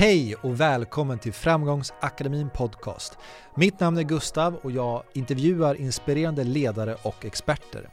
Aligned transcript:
Hej 0.00 0.34
och 0.34 0.60
välkommen 0.60 1.18
till 1.18 1.32
Framgångsakademin 1.32 2.50
Podcast. 2.50 3.18
Mitt 3.54 3.80
namn 3.80 3.98
är 3.98 4.02
Gustav 4.02 4.54
och 4.54 4.70
jag 4.70 5.02
intervjuar 5.12 5.74
inspirerande 5.74 6.44
ledare 6.44 6.96
och 7.02 7.24
experter. 7.24 7.88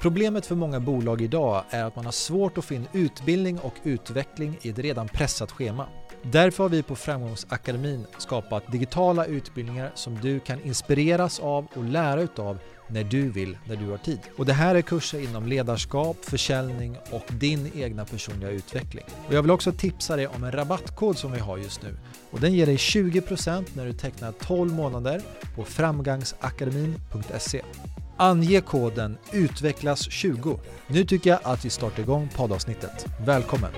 Problemet 0.00 0.46
för 0.46 0.54
många 0.54 0.80
bolag 0.80 1.20
idag 1.20 1.64
är 1.70 1.84
att 1.84 1.96
man 1.96 2.04
har 2.04 2.12
svårt 2.12 2.58
att 2.58 2.64
få 2.64 2.74
in 2.74 2.88
utbildning 2.92 3.58
och 3.58 3.74
utveckling 3.82 4.58
i 4.62 4.68
ett 4.68 4.78
redan 4.78 5.08
pressat 5.08 5.52
schema. 5.52 5.86
Därför 6.22 6.64
har 6.64 6.68
vi 6.68 6.82
på 6.82 6.96
Framgångsakademin 6.96 8.06
skapat 8.18 8.72
digitala 8.72 9.26
utbildningar 9.26 9.92
som 9.94 10.14
du 10.14 10.40
kan 10.40 10.60
inspireras 10.64 11.40
av 11.40 11.66
och 11.74 11.84
lära 11.84 12.22
utav 12.22 12.58
när 12.92 13.04
du 13.04 13.30
vill, 13.30 13.58
när 13.68 13.76
du 13.76 13.90
har 13.90 13.96
tid. 13.96 14.18
Och 14.36 14.46
det 14.46 14.52
här 14.52 14.74
är 14.74 14.82
kurser 14.82 15.20
inom 15.20 15.46
ledarskap, 15.46 16.16
försäljning 16.22 16.96
och 17.10 17.24
din 17.28 17.70
egna 17.74 18.04
personliga 18.04 18.50
utveckling. 18.50 19.04
Och 19.28 19.34
jag 19.34 19.42
vill 19.42 19.50
också 19.50 19.72
tipsa 19.72 20.16
dig 20.16 20.26
om 20.26 20.44
en 20.44 20.52
rabattkod 20.52 21.18
som 21.18 21.32
vi 21.32 21.38
har 21.38 21.58
just 21.58 21.82
nu. 21.82 21.96
Och 22.30 22.40
den 22.40 22.54
ger 22.54 22.66
dig 22.66 22.76
20% 22.76 23.64
när 23.74 23.86
du 23.86 23.92
tecknar 23.92 24.32
12 24.32 24.72
månader 24.72 25.22
på 25.56 25.64
framgangsakademin.se. 25.64 27.62
Ange 28.16 28.60
koden 28.60 29.16
UTVECKLAS20. 29.32 30.58
Nu 30.86 31.04
tycker 31.04 31.30
jag 31.30 31.38
att 31.42 31.64
vi 31.64 31.70
startar 31.70 32.02
igång 32.02 32.28
poddavsnittet. 32.36 33.06
Välkommen! 33.26 33.70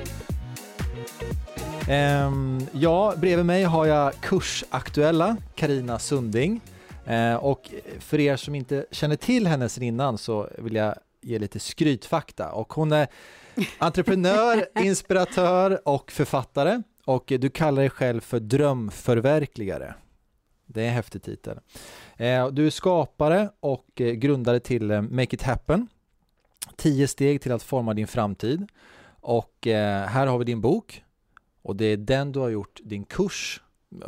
Ehm, 1.89 2.67
ja, 2.73 3.15
bredvid 3.17 3.47
mig 3.47 3.63
har 3.65 3.87
jag 3.87 4.13
kursaktuella 4.21 5.37
Karina 5.55 5.99
Sunding. 5.99 6.61
Uh, 7.11 7.35
och 7.35 7.71
för 7.99 8.21
er 8.21 8.37
som 8.37 8.55
inte 8.55 8.87
känner 8.91 9.17
till 9.17 9.47
henne 9.47 9.69
sedan 9.69 9.83
innan 9.83 10.19
så 10.19 10.49
vill 10.59 10.75
jag 10.75 10.95
ge 11.21 11.39
lite 11.39 11.59
skrytfakta. 11.59 12.53
Och 12.53 12.73
hon 12.73 12.93
är 12.93 13.09
entreprenör, 13.79 14.67
inspiratör 14.85 15.89
och 15.89 16.13
författare. 16.13 16.83
Och 17.05 17.25
du 17.27 17.51
kallar 17.51 17.83
dig 17.83 17.91
själv 17.91 18.21
för 18.21 18.41
drömförverkligare. 18.41 19.95
Det 20.67 20.83
är 20.83 20.89
en 20.89 20.95
häftig 20.95 21.23
titel. 21.23 21.59
Uh, 22.21 22.49
du 22.49 22.67
är 22.67 22.71
skapare 22.71 23.51
och 23.61 24.01
uh, 24.01 24.13
grundare 24.13 24.61
till 24.61 25.03
Make 25.03 25.35
It 25.35 25.43
Happen. 25.43 25.89
10 26.77 27.09
steg 27.09 27.43
till 27.43 27.53
att 27.53 27.63
forma 27.63 27.95
din 27.95 28.07
framtid. 28.07 28.69
Och 29.21 29.59
här 29.65 30.27
har 30.27 30.39
vi 30.39 30.45
din 30.45 30.61
bok 30.61 31.05
och 31.63 31.77
det 31.77 31.85
är 31.85 31.97
den 31.97 32.33
du 32.33 32.39
har 32.39 32.49
gjort 32.49 32.81
din 32.85 33.05
kurs 33.05 33.61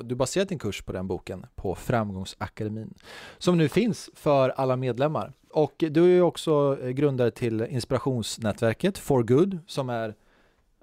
du 0.03 0.15
baserat 0.15 0.49
din 0.49 0.59
kurs 0.59 0.83
på 0.83 0.93
den 0.93 1.07
boken 1.07 1.47
på 1.55 1.75
Framgångsakademin 1.75 2.95
som 3.39 3.59
nu 3.59 3.69
finns 3.69 4.11
för 4.15 4.49
alla 4.49 4.77
medlemmar. 4.77 5.33
Och 5.51 5.75
du 5.79 6.17
är 6.17 6.23
också 6.23 6.79
eh, 6.83 6.91
grundare 6.91 7.31
till 7.31 7.61
inspirationsnätverket 7.61 8.99
For 8.99 9.23
Good 9.23 9.59
som 9.67 9.91
är 9.91 10.15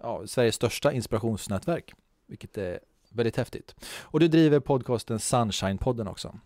ja, 0.02 0.28
Sveriges 0.28 0.56
största 0.56 0.92
inspirationsnätverk, 0.92 1.94
vilket 2.28 2.58
är 2.58 2.80
väldigt 3.10 3.38
häftigt. 3.38 3.76
Och 4.02 4.20
du 4.20 4.28
driver 4.28 4.60
podcasten 4.60 5.18
Sunshine-podden 5.18 6.10
också. 6.10 6.40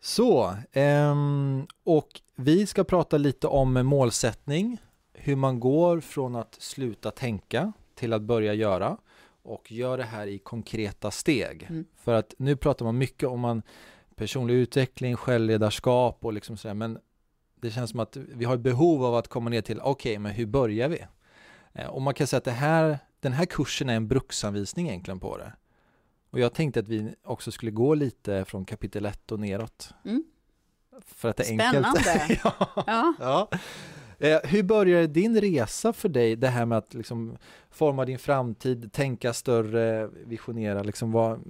Så, 0.00 0.56
ehm, 0.72 1.66
och 1.84 2.20
vi 2.34 2.66
ska 2.66 2.84
prata 2.84 3.18
lite 3.18 3.46
om 3.46 3.72
målsättning, 3.86 4.78
hur 5.12 5.36
man 5.36 5.60
går 5.60 6.00
från 6.00 6.36
att 6.36 6.54
sluta 6.54 7.10
tänka 7.10 7.72
till 7.94 8.12
att 8.12 8.22
börja 8.22 8.54
göra 8.54 8.96
och 9.46 9.72
gör 9.72 9.98
det 9.98 10.04
här 10.04 10.26
i 10.26 10.38
konkreta 10.38 11.10
steg. 11.10 11.66
Mm. 11.70 11.84
För 11.96 12.14
att 12.14 12.34
nu 12.38 12.56
pratar 12.56 12.84
man 12.84 12.98
mycket 12.98 13.28
om 13.28 13.40
man 13.40 13.62
personlig 14.16 14.54
utveckling, 14.54 15.16
självledarskap 15.16 16.24
och 16.24 16.32
liksom 16.32 16.56
sådär, 16.56 16.74
men 16.74 16.98
det 17.60 17.70
känns 17.70 17.90
som 17.90 18.00
att 18.00 18.16
vi 18.16 18.44
har 18.44 18.54
ett 18.54 18.60
behov 18.60 19.04
av 19.04 19.14
att 19.14 19.28
komma 19.28 19.50
ner 19.50 19.62
till, 19.62 19.80
okej, 19.80 20.12
okay, 20.12 20.18
men 20.18 20.32
hur 20.32 20.46
börjar 20.46 20.88
vi? 20.88 21.04
Eh, 21.72 21.86
och 21.86 22.02
man 22.02 22.14
kan 22.14 22.26
säga 22.26 22.38
att 22.38 22.44
det 22.44 22.50
här, 22.50 22.98
den 23.20 23.32
här 23.32 23.44
kursen 23.44 23.88
är 23.88 23.96
en 23.96 24.08
bruksanvisning 24.08 24.88
egentligen 24.88 25.20
på 25.20 25.38
det. 25.38 25.52
Och 26.30 26.40
jag 26.40 26.54
tänkte 26.54 26.80
att 26.80 26.88
vi 26.88 27.14
också 27.24 27.52
skulle 27.52 27.70
gå 27.70 27.94
lite 27.94 28.44
från 28.44 28.64
kapitel 28.64 29.06
1 29.06 29.32
och 29.32 29.40
neråt. 29.40 29.90
Mm. 30.04 30.24
För 31.00 31.28
att 31.28 31.36
det 31.36 31.42
är 31.42 31.58
Spännande. 31.58 32.20
enkelt. 32.20 32.40
ja. 32.44 32.84
ja. 32.86 33.14
ja. 33.20 33.48
Eh, 34.18 34.38
hur 34.44 34.62
började 34.62 35.06
din 35.06 35.40
resa 35.40 35.92
för 35.92 36.08
dig, 36.08 36.36
det 36.36 36.48
här 36.48 36.66
med 36.66 36.78
att 36.78 36.94
liksom 36.94 37.36
forma 37.70 38.04
din 38.04 38.18
framtid, 38.18 38.92
tänka 38.92 39.32
större, 39.32 40.06
visionera, 40.06 40.82
liksom 40.82 41.12
vad, 41.12 41.40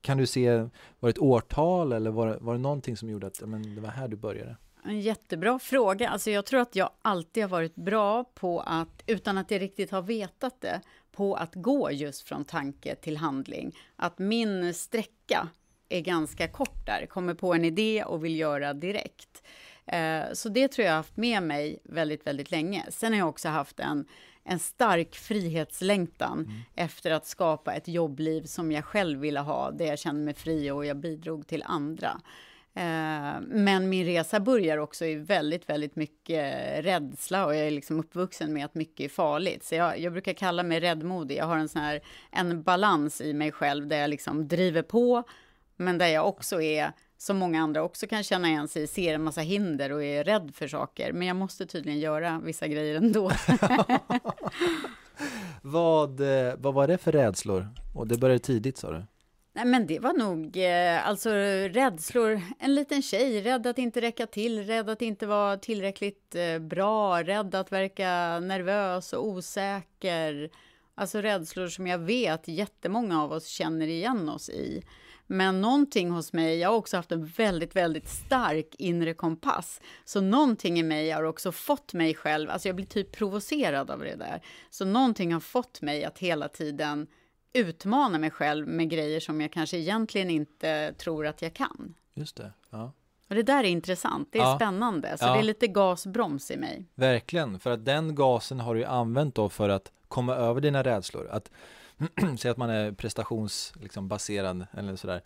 kan 0.00 0.18
du 0.18 0.26
se, 0.26 0.50
var 0.50 0.68
det 1.00 1.10
ett 1.10 1.18
årtal 1.18 1.92
eller 1.92 2.10
var, 2.10 2.38
var 2.40 2.52
det 2.52 2.60
någonting 2.60 2.96
som 2.96 3.10
gjorde 3.10 3.26
att 3.26 3.40
men, 3.40 3.74
det 3.74 3.80
var 3.80 3.88
här 3.88 4.08
du 4.08 4.16
började? 4.16 4.56
En 4.84 5.00
jättebra 5.00 5.58
fråga. 5.58 6.08
Alltså 6.08 6.30
jag 6.30 6.46
tror 6.46 6.60
att 6.60 6.76
jag 6.76 6.90
alltid 7.02 7.42
har 7.42 7.50
varit 7.50 7.74
bra 7.74 8.24
på 8.24 8.60
att, 8.60 9.02
utan 9.06 9.38
att 9.38 9.50
jag 9.50 9.60
riktigt 9.60 9.90
har 9.90 10.02
vetat 10.02 10.60
det, 10.60 10.80
på 11.12 11.34
att 11.34 11.54
gå 11.54 11.90
just 11.90 12.28
från 12.28 12.44
tanke 12.44 12.94
till 12.94 13.16
handling. 13.16 13.76
Att 13.96 14.18
min 14.18 14.74
sträcka 14.74 15.48
är 15.88 16.00
ganska 16.00 16.48
kort 16.48 16.86
där, 16.86 17.06
kommer 17.06 17.34
på 17.34 17.54
en 17.54 17.64
idé 17.64 18.04
och 18.04 18.24
vill 18.24 18.38
göra 18.38 18.74
direkt. 18.74 19.42
Eh, 19.92 20.32
så 20.32 20.48
det 20.48 20.68
tror 20.68 20.84
jag 20.84 20.92
har 20.92 20.96
haft 20.96 21.16
med 21.16 21.42
mig 21.42 21.78
väldigt, 21.84 22.26
väldigt 22.26 22.50
länge. 22.50 22.86
Sen 22.88 23.12
har 23.12 23.18
jag 23.18 23.28
också 23.28 23.48
haft 23.48 23.80
en, 23.80 24.04
en 24.44 24.58
stark 24.58 25.14
frihetslängtan 25.14 26.38
mm. 26.38 26.60
efter 26.74 27.10
att 27.10 27.26
skapa 27.26 27.74
ett 27.74 27.88
jobbliv 27.88 28.42
som 28.42 28.72
jag 28.72 28.84
själv 28.84 29.20
ville 29.20 29.40
ha, 29.40 29.70
där 29.70 29.84
jag 29.84 29.98
kände 29.98 30.20
mig 30.20 30.34
fri 30.34 30.70
och 30.70 30.86
jag 30.86 30.96
bidrog 30.96 31.46
till 31.46 31.62
andra. 31.66 32.20
Eh, 32.74 33.40
men 33.40 33.88
min 33.88 34.04
resa 34.06 34.40
börjar 34.40 34.78
också 34.78 35.04
i 35.04 35.14
väldigt, 35.14 35.68
väldigt 35.68 35.96
mycket 35.96 36.54
rädsla 36.84 37.46
och 37.46 37.54
jag 37.54 37.66
är 37.66 37.70
liksom 37.70 38.00
uppvuxen 38.00 38.52
med 38.52 38.64
att 38.64 38.74
mycket 38.74 39.04
är 39.04 39.08
farligt. 39.08 39.64
Så 39.64 39.74
jag, 39.74 39.98
jag 39.98 40.12
brukar 40.12 40.32
kalla 40.32 40.62
mig 40.62 40.80
räddmodig. 40.80 41.36
Jag 41.36 41.44
har 41.44 41.56
en 41.56 41.68
sån 41.68 41.82
här 41.82 42.00
en 42.30 42.62
balans 42.62 43.20
i 43.20 43.32
mig 43.32 43.52
själv 43.52 43.86
där 43.86 44.00
jag 44.00 44.10
liksom 44.10 44.48
driver 44.48 44.82
på, 44.82 45.22
men 45.80 45.98
där 45.98 46.06
jag 46.06 46.28
också 46.28 46.62
är 46.62 46.92
som 47.18 47.36
många 47.36 47.62
andra 47.62 47.82
också 47.82 48.06
kan 48.06 48.22
känna 48.22 48.48
igen 48.48 48.68
sig 48.68 48.86
ser 48.86 49.14
en 49.14 49.22
massa 49.22 49.40
hinder 49.40 49.92
och 49.92 50.04
är 50.04 50.24
rädd 50.24 50.50
för 50.54 50.68
saker. 50.68 51.12
Men 51.12 51.28
jag 51.28 51.36
måste 51.36 51.66
tydligen 51.66 52.00
göra 52.00 52.40
vissa 52.44 52.68
grejer 52.68 52.94
ändå. 52.94 53.30
vad, 55.62 56.20
eh, 56.20 56.54
vad 56.58 56.74
var 56.74 56.88
det 56.88 56.98
för 56.98 57.12
rädslor? 57.12 57.68
Och 57.94 58.06
det 58.06 58.18
började 58.18 58.38
tidigt 58.38 58.76
sa 58.76 58.90
du? 58.90 59.04
Nej, 59.52 59.64
men 59.64 59.86
det 59.86 59.98
var 59.98 60.12
nog 60.12 60.56
eh, 60.56 61.08
alltså 61.08 61.30
rädslor. 61.30 62.40
En 62.58 62.74
liten 62.74 63.02
tjej, 63.02 63.42
rädd 63.42 63.66
att 63.66 63.78
inte 63.78 64.00
räcka 64.00 64.26
till, 64.26 64.66
rädd 64.66 64.90
att 64.90 65.02
inte 65.02 65.26
vara 65.26 65.56
tillräckligt 65.56 66.34
eh, 66.34 66.58
bra, 66.58 67.22
rädd 67.22 67.54
att 67.54 67.72
verka 67.72 68.40
nervös 68.40 69.12
och 69.12 69.26
osäker. 69.26 70.50
Alltså 70.94 71.20
rädslor 71.20 71.68
som 71.68 71.86
jag 71.86 71.98
vet 71.98 72.48
jättemånga 72.48 73.22
av 73.22 73.32
oss 73.32 73.46
känner 73.46 73.86
igen 73.86 74.28
oss 74.28 74.50
i. 74.50 74.82
Men 75.32 75.60
någonting 75.60 76.10
hos 76.10 76.32
mig, 76.32 76.58
jag 76.58 76.68
har 76.68 76.76
också 76.76 76.96
haft 76.96 77.12
en 77.12 77.26
väldigt, 77.26 77.76
väldigt 77.76 78.08
stark 78.08 78.74
inre 78.78 79.14
kompass. 79.14 79.80
Så 80.04 80.20
någonting 80.20 80.78
i 80.78 80.82
mig 80.82 81.10
har 81.10 81.22
också 81.22 81.52
fått 81.52 81.92
mig 81.92 82.14
själv, 82.14 82.50
alltså 82.50 82.68
jag 82.68 82.76
blir 82.76 82.86
typ 82.86 83.12
provocerad 83.12 83.90
av 83.90 83.98
det 83.98 84.16
där. 84.16 84.42
Så 84.70 84.84
någonting 84.84 85.32
har 85.32 85.40
fått 85.40 85.82
mig 85.82 86.04
att 86.04 86.18
hela 86.18 86.48
tiden 86.48 87.06
utmana 87.52 88.18
mig 88.18 88.30
själv 88.30 88.68
med 88.68 88.90
grejer 88.90 89.20
som 89.20 89.40
jag 89.40 89.52
kanske 89.52 89.78
egentligen 89.78 90.30
inte 90.30 90.94
tror 90.98 91.26
att 91.26 91.42
jag 91.42 91.54
kan. 91.54 91.94
Just 92.14 92.36
det, 92.36 92.52
ja. 92.70 92.92
Och 93.28 93.34
det 93.34 93.42
där 93.42 93.64
är 93.64 93.68
intressant, 93.68 94.28
det 94.32 94.38
är 94.38 94.42
ja. 94.42 94.56
spännande, 94.56 95.18
så 95.18 95.24
ja. 95.24 95.32
det 95.32 95.38
är 95.38 95.42
lite 95.42 95.66
gasbroms 95.66 96.50
i 96.50 96.56
mig. 96.56 96.84
Verkligen, 96.94 97.60
för 97.60 97.70
att 97.70 97.84
den 97.84 98.14
gasen 98.14 98.60
har 98.60 98.74
du 98.74 98.80
ju 98.80 98.86
använt 98.86 99.34
då 99.34 99.48
för 99.48 99.68
att 99.68 99.92
komma 100.08 100.34
över 100.34 100.60
dina 100.60 100.82
rädslor. 100.82 101.28
Att 101.30 101.50
säg 102.38 102.50
att 102.50 102.56
man 102.56 102.70
är 102.70 102.92
prestationsbaserad 102.92 104.58
liksom, 104.58 104.78
eller 104.78 104.96
sådär, 104.96 105.22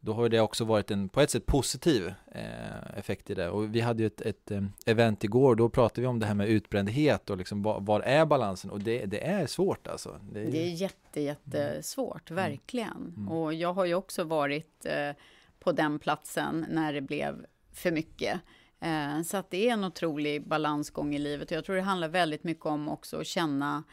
då 0.00 0.12
har 0.12 0.28
det 0.28 0.40
också 0.40 0.64
varit 0.64 0.90
en 0.90 1.08
på 1.08 1.20
ett 1.20 1.30
sätt 1.30 1.46
positiv 1.46 2.14
eh, 2.32 2.98
effekt 2.98 3.30
i 3.30 3.34
det. 3.34 3.50
Och 3.50 3.74
vi 3.74 3.80
hade 3.80 4.02
ju 4.02 4.06
ett, 4.06 4.20
ett 4.20 4.50
eh, 4.50 4.62
event 4.86 5.24
igår, 5.24 5.54
då 5.54 5.68
pratade 5.68 6.00
vi 6.00 6.06
om 6.06 6.18
det 6.18 6.26
här 6.26 6.34
med 6.34 6.48
utbrändhet 6.48 7.30
och 7.30 7.36
liksom 7.36 7.62
var, 7.62 7.80
var 7.80 8.00
är 8.00 8.26
balansen? 8.26 8.70
Och 8.70 8.80
det, 8.80 9.06
det, 9.06 9.26
är 9.26 9.46
svårt 9.46 9.86
alltså. 9.86 10.20
Det 10.32 10.40
är, 10.40 10.50
det 10.50 10.58
är 10.58 10.70
jätte, 10.70 11.20
jättesvårt, 11.20 12.30
mm. 12.30 12.44
verkligen. 12.44 13.14
Mm. 13.16 13.28
Och 13.28 13.54
jag 13.54 13.72
har 13.72 13.84
ju 13.84 13.94
också 13.94 14.24
varit 14.24 14.86
eh, 14.86 15.10
på 15.58 15.72
den 15.72 15.98
platsen 15.98 16.66
när 16.70 16.92
det 16.92 17.00
blev 17.00 17.46
för 17.72 17.92
mycket. 17.92 18.40
Eh, 18.80 19.22
så 19.22 19.36
att 19.36 19.50
det 19.50 19.68
är 19.68 19.72
en 19.72 19.84
otrolig 19.84 20.48
balansgång 20.48 21.14
i 21.14 21.18
livet. 21.18 21.50
Och 21.50 21.56
jag 21.56 21.64
tror 21.64 21.76
det 21.76 21.82
handlar 21.82 22.08
väldigt 22.08 22.44
mycket 22.44 22.66
om 22.66 22.88
också 22.88 23.20
att 23.20 23.26
känna 23.26 23.84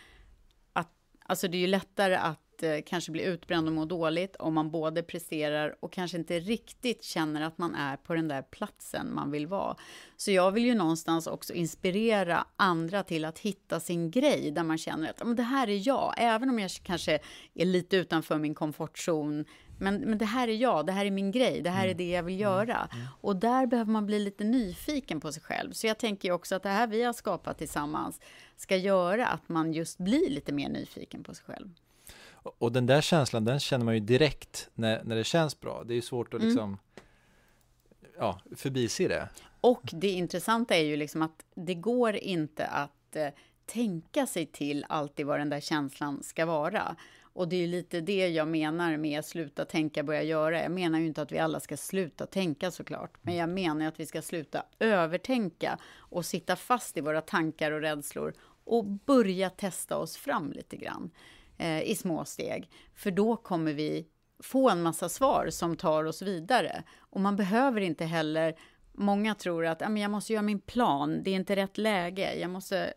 Alltså 1.26 1.48
det 1.48 1.58
är 1.58 1.60
ju 1.60 1.68
lättare 1.68 2.16
att 2.16 2.43
eh, 2.64 2.80
kanske 2.86 3.12
bli 3.12 3.24
utbränd 3.24 3.68
och 3.68 3.74
må 3.74 3.86
dåligt 3.86 4.36
om 4.36 4.54
man 4.54 4.72
både 4.72 5.04
presterar 5.04 5.76
och 5.80 5.94
kanske 5.94 6.18
inte 6.18 6.40
riktigt 6.40 7.04
känner 7.04 7.42
att 7.42 7.58
man 7.58 7.76
är 7.76 7.98
på 7.98 8.14
den 8.14 8.28
där 8.28 8.42
platsen 8.42 9.14
man 9.14 9.32
vill 9.32 9.48
vara. 9.48 9.76
Så 10.18 10.32
jag 10.32 10.52
vill 10.52 10.66
ju 10.66 10.76
någonstans 10.76 11.28
också 11.28 11.54
inspirera 11.54 12.46
andra 12.56 13.04
till 13.04 13.26
att 13.26 13.40
hitta 13.40 13.80
sin 13.80 14.12
grej 14.12 14.52
där 14.52 14.64
man 14.64 14.78
känner 14.78 15.10
att 15.10 15.26
men 15.26 15.36
det 15.36 15.44
här 15.44 15.70
är 15.70 15.88
jag, 15.88 16.14
även 16.18 16.50
om 16.50 16.60
jag 16.60 16.72
kanske 16.84 17.20
är 17.54 17.66
lite 17.66 17.98
utanför 17.98 18.38
min 18.38 18.56
komfortzon 18.56 19.46
men, 19.80 19.96
men 19.96 20.18
det 20.18 20.26
här 20.26 20.48
är 20.48 20.54
jag, 20.54 20.86
det 20.86 20.92
här 20.92 21.06
är 21.06 21.12
min 21.12 21.32
grej, 21.32 21.62
det 21.62 21.70
här 21.70 21.84
är 21.84 21.92
mm. 21.92 21.98
det 21.98 22.10
jag 22.10 22.24
vill 22.24 22.36
mm. 22.36 22.42
göra. 22.42 22.90
Mm. 22.94 23.06
Och 23.22 23.36
där 23.36 23.66
behöver 23.66 23.92
man 23.92 24.06
bli 24.06 24.20
lite 24.20 24.44
nyfiken 24.44 25.20
på 25.20 25.32
sig 25.32 25.44
själv. 25.44 25.72
Så 25.72 25.88
jag 25.88 25.98
tänker 25.98 26.32
också 26.32 26.56
att 26.56 26.64
det 26.64 26.70
här 26.70 26.88
vi 26.88 27.04
har 27.04 27.14
skapat 27.14 27.58
tillsammans 27.58 28.20
ska 28.56 28.78
göra 28.78 29.28
att 29.28 29.50
man 29.50 29.74
just 29.74 29.98
blir 29.98 30.30
lite 30.30 30.54
mer 30.54 30.70
nyfiken 30.70 31.24
på 31.24 31.34
sig 31.34 31.46
själv. 31.46 31.70
Och 32.44 32.72
den 32.72 32.86
där 32.86 33.02
känslan, 33.02 33.46
den 33.46 33.60
känner 33.60 33.86
man 33.86 33.94
ju 33.94 34.00
direkt 34.00 34.70
när, 34.74 35.04
när 35.04 35.16
det 35.16 35.24
känns 35.24 35.60
bra. 35.60 35.84
Det 35.84 35.94
är 35.94 35.96
ju 35.96 36.02
svårt 36.02 36.34
att 36.34 36.40
Mm. 36.40 36.48
liksom 36.48 36.78
ja, 38.18 38.40
förbise 38.56 39.08
det. 39.08 39.30
Och 39.62 39.90
det 39.94 40.10
intressanta 40.10 40.76
är 40.76 40.84
ju 40.84 40.98
liksom 40.98 41.22
att 41.22 41.46
det 41.56 41.76
går 41.76 42.16
inte 42.16 42.66
att 42.66 43.16
eh, 43.16 43.28
tänka 43.66 44.28
sig 44.28 44.46
till 44.46 44.86
alltid 44.90 45.26
vad 45.26 45.40
den 45.40 45.50
där 45.50 45.60
känslan 45.60 46.24
ska 46.24 46.46
vara. 46.46 46.96
Och 47.22 47.48
det 47.48 47.56
är 47.64 47.68
lite 47.68 48.02
det 48.02 48.28
jag 48.28 48.48
menar 48.48 48.98
med 48.98 49.26
sluta 49.26 49.66
tänka, 49.66 50.04
börja 50.04 50.24
göra. 50.24 50.62
Jag 50.62 50.72
menar 50.72 51.00
ju 51.00 51.06
inte 51.06 51.22
att 51.22 51.32
vi 51.32 51.40
alla 51.40 51.60
ska 51.60 51.78
sluta 51.78 52.26
tänka 52.26 52.72
såklart, 52.72 53.12
men 53.22 53.36
jag 53.36 53.50
menar 53.50 53.88
att 53.88 54.00
vi 54.00 54.06
ska 54.06 54.22
sluta 54.22 54.64
övertänka 54.80 55.78
och 55.98 56.26
sitta 56.26 56.56
fast 56.56 56.98
i 56.98 57.02
våra 57.02 57.22
tankar 57.22 57.72
och 57.72 57.82
rädslor 57.82 58.34
och 58.64 58.86
börja 58.86 59.50
testa 59.50 59.98
oss 59.98 60.18
fram 60.18 60.52
lite 60.52 60.78
grann 60.78 61.12
eh, 61.58 61.82
i 61.82 61.96
små 61.96 62.26
steg. 62.26 62.70
För 62.96 63.12
då 63.12 63.36
kommer 63.36 63.74
vi 63.74 64.08
få 64.40 64.70
en 64.70 64.82
massa 64.82 65.10
svar 65.10 65.50
som 65.50 65.76
tar 65.76 66.04
oss 66.04 66.22
vidare. 66.22 66.84
Och 67.00 67.22
man 67.22 67.36
behöver 67.36 67.82
inte 67.82 68.06
heller 68.06 68.56
Många 68.96 69.36
tror 69.36 69.66
att 69.66 69.82
jag 69.82 70.12
måste 70.12 70.34
göra 70.34 70.44
min 70.44 70.60
plan, 70.60 71.24
det 71.24 71.32
är 71.32 71.36
inte 71.36 71.56
rätt 71.56 71.78
läge, 71.78 72.36
jag 72.36 72.50
måste, 72.50 72.94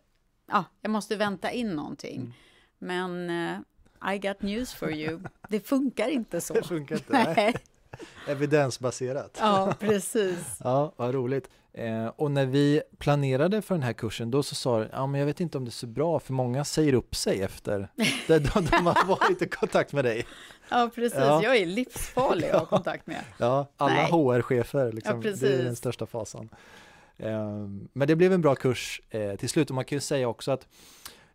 ja, 0.47 0.65
jag 0.81 0.91
måste 0.91 1.17
vänta 1.17 1.51
in 1.51 1.69
någonting. 1.69 2.21
Mm. 2.21 2.33
Men 2.79 3.31
eh, 3.31 4.15
I 4.15 4.19
got 4.19 4.43
news 4.43 4.75
for 4.75 4.93
you, 4.93 5.21
det 5.49 5.61
funkar 5.61 6.09
inte 6.09 6.41
så. 6.41 6.55
Det 6.55 6.63
funkar 6.63 6.97
inte. 6.97 7.13
Nej. 7.37 7.55
Evidensbaserat. 8.29 9.39
Ja, 9.41 9.75
precis. 9.81 10.39
Ja, 10.65 10.93
vad 10.97 11.15
roligt. 11.15 11.49
Eh, 11.73 12.07
och 12.07 12.31
när 12.31 12.47
vi 12.47 12.83
planerade 12.99 13.63
för 13.63 13.75
den 13.75 13.83
här 13.83 13.93
kursen, 13.93 14.31
då 14.31 14.43
så 14.43 14.55
sa 14.55 14.79
du, 14.79 14.89
ja 14.93 15.07
men 15.07 15.19
jag 15.19 15.27
vet 15.27 15.41
inte 15.41 15.59
om 15.59 15.65
det 15.65 15.69
är 15.69 15.73
så 15.73 15.87
bra, 15.87 16.19
för 16.19 16.33
många 16.33 16.65
säger 16.65 16.95
upp 16.95 17.17
sig 17.17 17.43
efter 17.43 17.89
de, 18.27 18.39
de, 18.39 18.67
de 18.71 18.87
har 18.87 19.07
varit 19.07 19.43
i 19.43 19.49
kontakt 19.49 19.93
med 19.93 20.05
dig. 20.05 20.27
Ja, 20.69 20.91
precis. 20.95 21.19
Ja. 21.19 21.43
Jag 21.43 21.57
är 21.57 21.67
livsfarlig 21.67 22.49
att 22.49 22.61
ha 22.61 22.67
kontakt 22.67 23.07
med. 23.07 23.21
Ja, 23.39 23.67
alla. 23.77 24.07
HR-chefer, 24.07 24.93
liksom, 24.93 25.23
Ja, 25.23 25.31
det 25.31 25.55
är 25.55 25.65
den 25.65 25.77
största 25.77 26.07
fasan. 26.07 26.49
Eh, 27.17 27.69
men 27.93 28.09
det 28.09 28.17
blev 28.17 28.33
en 28.33 28.41
bra 28.41 28.55
kurs 28.55 29.01
eh, 29.11 29.35
till 29.37 29.49
slut 29.49 29.71
och 29.71 29.75
man 29.75 29.85
kan 29.85 29.97
ju 29.97 30.01
säga 30.01 30.29
också 30.29 30.53
att 30.53 30.69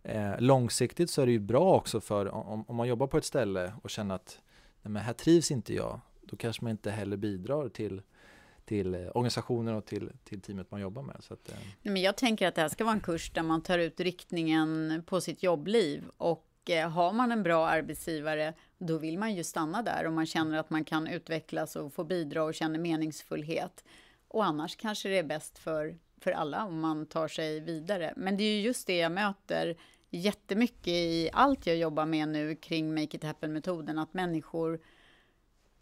eh, 0.04 0.40
långsiktigt 0.40 1.10
så 1.10 1.22
är 1.22 1.26
det 1.26 1.32
ju 1.32 1.40
bra 1.40 1.76
också 1.76 2.02
för 2.02 2.34
om, 2.34 2.66
om 2.68 2.76
man 2.76 2.88
jobbar 2.88 3.08
på 3.08 3.18
ett 3.18 3.26
ställe 3.26 3.74
och 3.84 3.90
känner 3.90 4.16
att 4.16 4.40
nej, 4.82 4.92
men 4.92 5.02
här 5.02 5.14
trivs 5.14 5.52
inte 5.52 5.74
jag, 5.74 6.00
då 6.32 6.38
kanske 6.38 6.64
man 6.64 6.72
inte 6.72 6.92
heller 6.92 7.18
bidrar 7.18 7.70
till 7.70 8.02
till 8.66 8.94
eh, 8.94 9.02
organisationen 9.02 9.76
och 9.76 9.86
till, 9.86 10.12
till 10.24 10.42
teamet 10.42 10.72
man 10.72 10.82
jobbar 10.82 11.02
med. 11.02 11.18
Så 11.20 11.34
att, 11.34 11.50
eh, 11.50 11.56
Nej, 11.82 11.94
Men 11.94 12.02
jag 12.02 12.18
tänker 12.18 12.48
att 12.48 12.56
det 12.56 12.62
här 12.62 12.70
ska 12.70 12.84
vara 12.84 12.94
en 12.94 13.02
kurs 13.02 13.32
där 13.32 13.44
man 13.44 13.62
tar 13.62 13.80
ut 13.80 14.00
riktningen 14.00 15.04
på 15.06 15.22
sitt 15.22 15.44
jobbliv. 15.44 16.04
Och 16.18 16.48
eh, 16.70 16.90
har 16.90 17.14
man 17.14 17.32
en 17.32 17.44
bra 17.44 17.68
arbetsgivare, 17.68 18.54
då 18.78 18.98
vill 18.98 19.18
man 19.18 19.36
ju 19.36 19.44
stanna 19.44 19.82
där 19.82 20.06
och 20.06 20.14
man 20.14 20.26
känner 20.26 20.58
att 20.58 20.70
man 20.70 20.84
kan 20.84 21.08
utvecklas 21.08 21.76
och 21.76 21.94
få 21.94 22.04
bidra 22.04 22.44
och 22.44 22.54
känner 22.54 22.80
meningsfullhet. 22.80 23.84
Och 24.28 24.46
annars 24.46 24.76
kanske 24.76 25.10
det 25.10 25.18
är 25.18 25.24
bäst 25.24 25.58
för, 25.58 25.98
för 26.20 26.32
alla 26.32 26.66
om 26.66 26.80
man 26.80 27.06
tar 27.06 27.28
sig 27.28 27.60
vidare. 27.60 28.14
Men 28.18 28.38
det 28.38 28.44
är 28.44 28.56
ju 28.56 28.62
just 28.62 28.88
det 28.88 28.98
jag 28.98 29.12
möter 29.12 29.76
jättemycket 30.10 30.88
i 30.88 31.30
allt 31.34 31.68
jag 31.68 31.78
jobbar 31.78 32.06
med 32.06 32.28
nu 32.28 32.56
kring 32.56 32.94
Make 32.94 33.18
It 33.18 33.24
Happen-metoden, 33.24 34.00
att 34.00 34.14
människor 34.14 34.80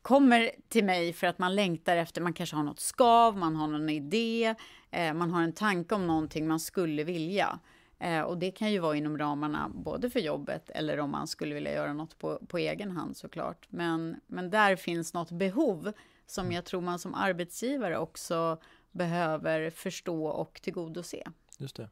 kommer 0.09 0.51
till 0.69 0.85
mig 0.85 1.13
för 1.13 1.27
att 1.27 1.39
man 1.39 1.55
längtar 1.55 1.97
efter, 1.97 2.21
man 2.21 2.33
kanske 2.33 2.55
har 2.55 2.63
något 2.63 2.79
skav, 2.79 3.37
man 3.37 3.55
har 3.55 3.67
någon 3.67 3.89
idé, 3.89 4.55
eh, 4.91 5.13
man 5.13 5.31
har 5.31 5.41
en 5.41 5.53
tanke 5.53 5.95
om 5.95 6.07
någonting 6.07 6.47
man 6.47 6.59
skulle 6.59 7.03
vilja. 7.03 7.59
Eh, 7.99 8.21
och 8.21 8.37
det 8.37 8.51
kan 8.51 8.71
ju 8.71 8.79
vara 8.79 8.95
inom 8.95 9.17
ramarna 9.17 9.69
både 9.73 10.09
för 10.09 10.19
jobbet 10.19 10.69
eller 10.69 10.99
om 10.99 11.11
man 11.11 11.27
skulle 11.27 11.55
vilja 11.55 11.73
göra 11.73 11.93
något 11.93 12.19
på, 12.19 12.39
på 12.47 12.57
egen 12.57 12.91
hand 12.91 13.17
såklart. 13.17 13.67
Men, 13.69 14.15
men 14.27 14.49
där 14.49 14.75
finns 14.75 15.13
något 15.13 15.31
behov 15.31 15.91
som 16.25 16.51
jag 16.51 16.65
tror 16.65 16.81
man 16.81 16.99
som 16.99 17.13
arbetsgivare 17.13 17.97
också 17.97 18.57
behöver 18.91 19.69
förstå 19.69 20.27
och 20.27 20.59
tillgodose. 20.61 21.23
just 21.57 21.75
det. 21.75 21.89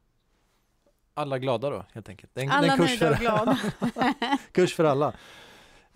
Alla 1.14 1.38
glada 1.38 1.70
då, 1.70 1.84
helt 1.92 2.08
enkelt. 2.08 2.38
En, 2.38 2.50
Alla 2.50 2.72
en 2.72 2.78
kurs, 2.78 3.00
nöjda 3.00 3.10
och 3.10 3.16
glada. 3.16 3.58
kurs 4.52 4.74
för 4.74 4.84
alla. 4.84 5.14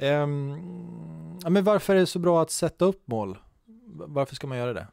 Um, 0.03 1.39
ja, 1.43 1.51
men 1.51 1.65
varför 1.65 1.95
är 1.95 2.01
det 2.01 2.07
så 2.07 2.19
bra 2.19 2.43
att 2.43 2.51
sätta 2.51 2.85
upp 2.85 3.09
mål? 3.09 3.39
Varför 3.95 4.35
ska 4.35 4.47
man 4.47 4.59
göra 4.59 4.73
det? 4.73 4.87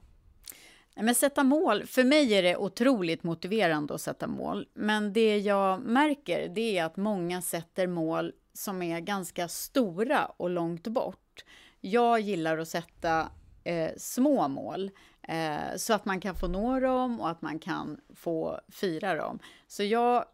Men 0.95 1.15
sätta 1.15 1.43
mål, 1.43 1.85
för 1.85 2.03
mig 2.03 2.33
är 2.33 2.43
det 2.43 2.57
otroligt 2.57 3.23
motiverande 3.23 3.93
att 3.93 4.01
sätta 4.01 4.27
mål. 4.27 4.67
Men 4.73 5.13
det 5.13 5.37
jag 5.37 5.81
märker 5.81 6.49
det 6.49 6.77
är 6.77 6.85
att 6.85 6.97
många 6.97 7.41
sätter 7.41 7.87
mål 7.87 8.33
som 8.53 8.81
är 8.81 8.99
ganska 8.99 9.47
stora 9.47 10.25
och 10.25 10.49
långt 10.49 10.87
bort. 10.87 11.45
Jag 11.81 12.19
gillar 12.19 12.57
att 12.57 12.67
sätta 12.67 13.29
eh, 13.63 13.91
små 13.97 14.47
mål 14.47 14.91
eh, 15.27 15.75
så 15.77 15.93
att 15.93 16.05
man 16.05 16.19
kan 16.19 16.35
få 16.35 16.47
nå 16.47 16.79
dem 16.79 17.21
och 17.21 17.29
att 17.29 17.41
man 17.41 17.59
kan 17.59 17.99
få 18.15 18.59
fira 18.71 19.15
dem. 19.15 19.39
Så 19.67 19.83
jag, 19.83 20.25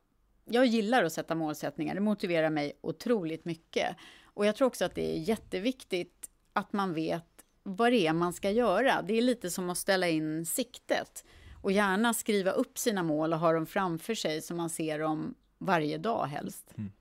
jag 0.45 0.65
gillar 0.65 1.03
att 1.03 1.13
sätta 1.13 1.35
målsättningar, 1.35 1.95
det 1.95 2.01
motiverar 2.01 2.49
mig 2.49 2.79
otroligt 2.81 3.45
mycket. 3.45 3.95
Och 4.35 4.45
jag 4.45 4.55
tror 4.55 4.67
också 4.67 4.85
att 4.85 4.95
det 4.95 5.15
är 5.15 5.19
jätteviktigt 5.19 6.29
att 6.53 6.73
man 6.73 6.93
vet 6.93 7.25
vad 7.63 7.91
det 7.91 8.07
är 8.07 8.13
man 8.13 8.33
ska 8.33 8.51
göra. 8.51 9.01
Det 9.01 9.13
är 9.13 9.21
lite 9.21 9.49
som 9.49 9.69
att 9.69 9.77
ställa 9.77 10.09
in 10.09 10.45
siktet 10.45 11.25
och 11.61 11.71
gärna 11.71 12.13
skriva 12.13 12.51
upp 12.51 12.77
sina 12.77 13.03
mål 13.03 13.33
och 13.33 13.39
ha 13.39 13.53
dem 13.53 13.65
framför 13.65 14.15
sig 14.15 14.41
så 14.41 14.55
man 14.55 14.69
ser 14.69 14.99
dem 14.99 15.35
varje 15.57 15.97
dag 15.97 16.25
helst. 16.25 16.73
Mm. 16.77 16.91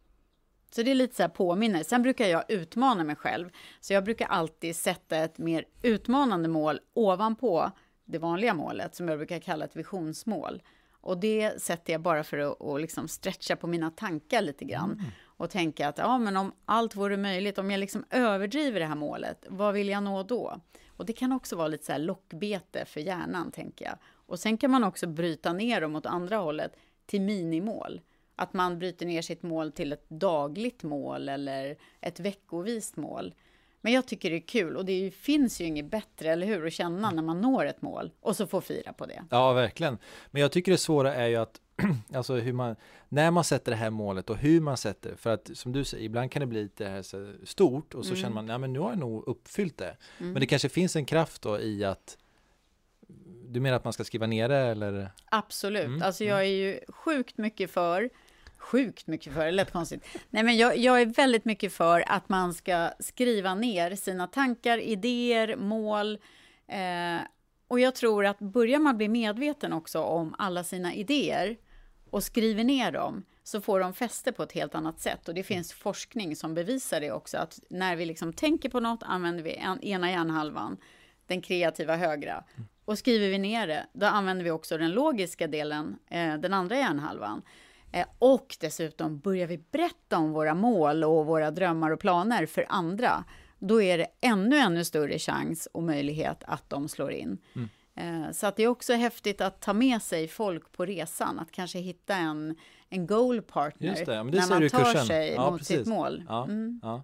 Så 0.75 0.83
det 0.83 0.91
är 0.91 0.95
lite 0.95 1.15
så 1.17 1.23
här 1.23 1.29
påminner. 1.29 1.83
Sen 1.83 2.03
brukar 2.03 2.27
jag 2.27 2.45
utmana 2.49 3.05
mig 3.05 3.17
själv. 3.17 3.51
Så 3.81 3.93
jag 3.93 4.05
brukar 4.05 4.27
alltid 4.27 4.77
sätta 4.77 5.17
ett 5.17 5.39
mer 5.39 5.65
utmanande 5.83 6.49
mål 6.49 6.81
ovanpå 6.95 7.71
det 8.05 8.19
vanliga 8.19 8.55
målet 8.55 8.95
som 8.95 9.09
jag 9.09 9.19
brukar 9.19 9.39
kalla 9.39 9.65
ett 9.65 9.77
visionsmål. 9.77 10.63
Och 10.93 11.19
det 11.19 11.63
sätter 11.63 11.93
jag 11.93 12.03
bara 12.03 12.25
för 12.25 12.39
att, 12.75 12.81
liksom 12.81 13.09
stretcha 13.09 13.57
på 13.57 13.67
mina 13.67 13.91
tankar 13.91 14.43
lite 14.43 14.65
grann. 14.65 15.03
Och 15.37 15.51
tänka 15.51 15.89
att 15.89 15.99
ja, 15.99 16.19
men 16.19 16.37
om 16.37 16.53
allt 16.65 16.97
vore 16.97 17.17
möjligt, 17.17 17.59
om 17.59 17.71
jag 17.71 17.81
liksom 17.81 18.05
överdriver 18.11 18.81
det 18.81 18.87
här 18.87 18.95
målet, 18.95 19.47
vad 19.49 19.75
vill 19.75 19.89
jag 19.89 20.03
nå 20.03 20.23
då? 20.23 20.61
Och 20.97 21.07
det 21.07 21.13
kan 21.13 21.33
också 21.33 21.57
vara 21.57 21.69
lite 21.69 21.85
så 21.85 21.93
här 21.93 21.99
lockbete 21.99 22.85
för 22.85 23.01
hjärnan, 23.01 23.51
tänker 23.51 23.85
jag. 23.85 23.95
Och 24.27 24.39
sen 24.39 24.59
kan 24.59 24.71
man 24.71 24.85
också 24.85 25.07
bryta 25.07 25.53
ner 25.53 25.81
dem 25.81 25.97
åt 25.97 26.07
andra 26.07 26.37
hållet 26.37 26.77
till 27.07 27.21
minimål. 27.21 28.01
Att 28.37 28.53
man 28.53 28.79
bryter 28.79 29.07
ner 29.07 29.23
sitt 29.23 29.43
mål 29.43 29.73
till 29.73 29.93
ett 29.93 30.09
dagligt 30.09 30.83
mål 30.83 31.29
eller 31.29 31.77
ett 32.01 32.21
veckovist 32.21 32.97
mål. 32.97 33.35
Men 33.81 33.93
jag 33.93 34.07
tycker 34.07 34.31
det 34.31 34.37
är 34.37 34.47
kul 34.47 34.77
och 34.77 34.85
det 34.85 34.93
ju, 34.93 35.11
finns 35.11 35.61
ju 35.61 35.65
inget 35.65 35.87
bättre, 35.87 36.33
eller 36.33 36.47
hur, 36.47 36.67
att 36.67 36.73
känna 36.73 37.11
när 37.11 37.23
man 37.23 37.41
når 37.41 37.67
ett 37.67 37.83
mål 37.83 38.11
och 38.21 38.37
så 38.37 38.47
få 38.47 38.61
fira 38.61 38.93
på 38.93 39.07
det. 39.07 39.25
Ja, 39.31 39.53
verkligen. 39.53 39.99
Men 40.31 40.43
jag 40.43 40.53
tycker 40.53 40.73
det 40.73 40.79
svåra 40.79 41.15
är 41.15 41.27
ju 41.27 41.37
att 41.37 41.61
alltså 42.15 42.35
hur 42.35 42.53
man, 42.53 42.77
när 43.09 43.31
man 43.31 43.45
sätter 43.45 43.71
det 43.73 43.77
här 43.77 43.91
målet 43.91 44.31
och 44.31 44.37
hur 44.37 44.61
man 44.61 44.77
sätter 44.77 45.11
det. 45.11 45.17
För 45.17 45.31
att 45.35 45.51
som 45.55 45.73
du 45.73 45.85
säger, 45.85 46.05
ibland 46.05 46.31
kan 46.31 46.41
det 46.41 46.47
bli 46.47 46.63
lite 46.63 46.89
här 46.89 47.03
så 47.03 47.33
stort 47.45 47.95
och 47.95 48.05
så 48.05 48.11
Mm. 48.13 48.23
känner 48.23 48.35
man, 48.35 48.49
ja 48.49 48.59
men 48.59 48.73
nu 48.73 48.79
har 48.79 48.91
jag 48.91 48.99
nog 48.99 49.25
uppfyllt 49.29 49.79
det. 49.79 49.97
Mm. 50.19 50.33
Men 50.33 50.41
det 50.41 50.47
kanske 50.47 50.69
finns 50.69 50.97
en 50.97 51.05
kraft 51.05 51.43
då 51.43 51.61
i 51.61 51.85
att 51.85 52.19
du 53.49 53.61
menar 53.61 53.77
att 53.77 53.85
man 53.85 53.93
ska 53.93 54.05
skriva 54.05 54.27
ner 54.27 54.49
det 54.49 54.57
eller? 54.59 55.11
Absolut. 55.31 55.85
Mm, 55.87 56.03
Alltså 56.03 56.25
jag 56.25 56.39
är 56.41 56.43
ju 56.45 56.81
sjukt 56.89 57.39
mycket 57.39 57.71
för, 57.71 58.11
sjukt 58.59 59.07
mycket 59.07 59.33
för, 59.33 59.45
det 59.45 59.51
lät 59.53 59.73
konstigt. 59.73 60.05
Nej 60.31 60.43
men 60.43 60.57
jag, 60.57 60.77
jag 60.79 61.01
är 61.01 61.07
väldigt 61.07 61.45
mycket 61.45 61.73
för 61.73 62.05
att 62.07 62.29
man 62.29 62.55
ska 62.55 62.91
skriva 63.01 63.55
ner 63.55 63.97
sina 63.97 64.27
tankar, 64.27 64.79
idéer, 64.79 65.57
mål. 65.57 66.19
Eh, 66.67 67.21
och 67.69 67.81
jag 67.81 67.95
tror 67.95 68.27
att 68.27 68.39
börjar 68.39 68.79
man 68.79 68.97
bli 68.97 69.09
medveten 69.09 69.73
också 69.73 70.01
om 70.03 70.35
alla 70.39 70.65
sina 70.65 70.95
idéer 70.95 71.57
och 72.15 72.23
skriver 72.23 72.65
ner 72.65 72.93
dem 72.93 73.25
så 73.43 73.61
får 73.61 73.81
de 73.81 73.95
fäste 73.95 74.33
på 74.33 74.43
ett 74.43 74.53
helt 74.53 74.75
annat 74.75 75.01
sätt. 75.01 75.29
Och 75.29 75.35
det 75.35 75.43
finns 75.43 75.73
forskning 75.73 76.37
som 76.37 76.55
bevisar 76.55 77.01
det 77.01 77.13
också, 77.13 77.39
att 77.39 77.61
när 77.69 77.97
vi 77.97 78.05
liksom 78.05 78.33
tänker 78.33 78.69
på 78.69 78.81
något 78.81 79.03
använder 79.03 79.43
vi 79.43 79.55
en, 79.55 79.83
ena 79.83 80.11
hjärnhalvan, 80.11 80.77
den 81.27 81.43
kreativa 81.43 81.97
högra. 81.97 82.45
Och 82.85 82.99
skriver 82.99 83.29
vi 83.29 83.39
ner 83.39 83.67
det, 83.67 83.87
då 83.93 84.07
använder 84.07 84.45
vi 84.45 84.51
också 84.51 84.79
den 84.79 84.91
logiska 84.91 85.47
delen, 85.47 85.99
eh, 86.11 86.35
den 86.35 86.55
andra 86.55 86.77
hjärnhalvan. 86.77 87.43
Eh, 87.93 88.07
och 88.19 88.57
dessutom 88.61 89.19
börjar 89.19 89.47
vi 89.47 89.59
berätta 89.59 90.19
om 90.19 90.33
våra 90.33 90.55
mål 90.55 91.05
och 91.05 91.27
våra 91.27 91.51
drömmar 91.51 91.91
och 91.91 92.01
planer 92.01 92.47
för 92.47 92.67
andra, 92.69 93.25
då 93.59 93.83
är 93.83 93.99
det 93.99 94.07
ännu, 94.21 94.57
ännu 94.57 94.85
större 94.85 95.19
chans 95.19 95.69
och 95.73 95.83
möjlighet 95.83 96.45
att 96.47 96.71
de 96.71 96.89
slår 96.89 97.13
in. 97.13 97.39
Mm. 97.55 97.69
Eh, 97.97 98.31
Så 98.33 98.47
att 98.47 98.57
det 98.57 98.63
är 98.63 98.69
också 98.69 98.93
häftigt 98.95 99.41
att 99.41 99.61
ta 99.61 99.73
med 99.73 100.03
sig 100.03 100.29
folk 100.29 100.73
på 100.73 100.85
resan, 100.85 101.39
att 101.39 101.53
kanske 101.53 101.79
hitta 101.79 102.17
en, 102.17 102.55
en 102.89 103.07
goal 103.07 103.43
partner 103.43 104.05
det, 104.07 104.23
när 104.23 104.49
man 104.51 104.69
tar 104.71 104.85
kursen. 104.85 105.07
sig 105.07 105.33
Ja, 105.33 105.51
mot 105.51 105.59
precis. 105.61 105.77
sitt 105.79 105.87
mål. 105.87 106.25
Ja, 106.29 106.45
Mm. 106.45 106.81
ja. 106.83 107.03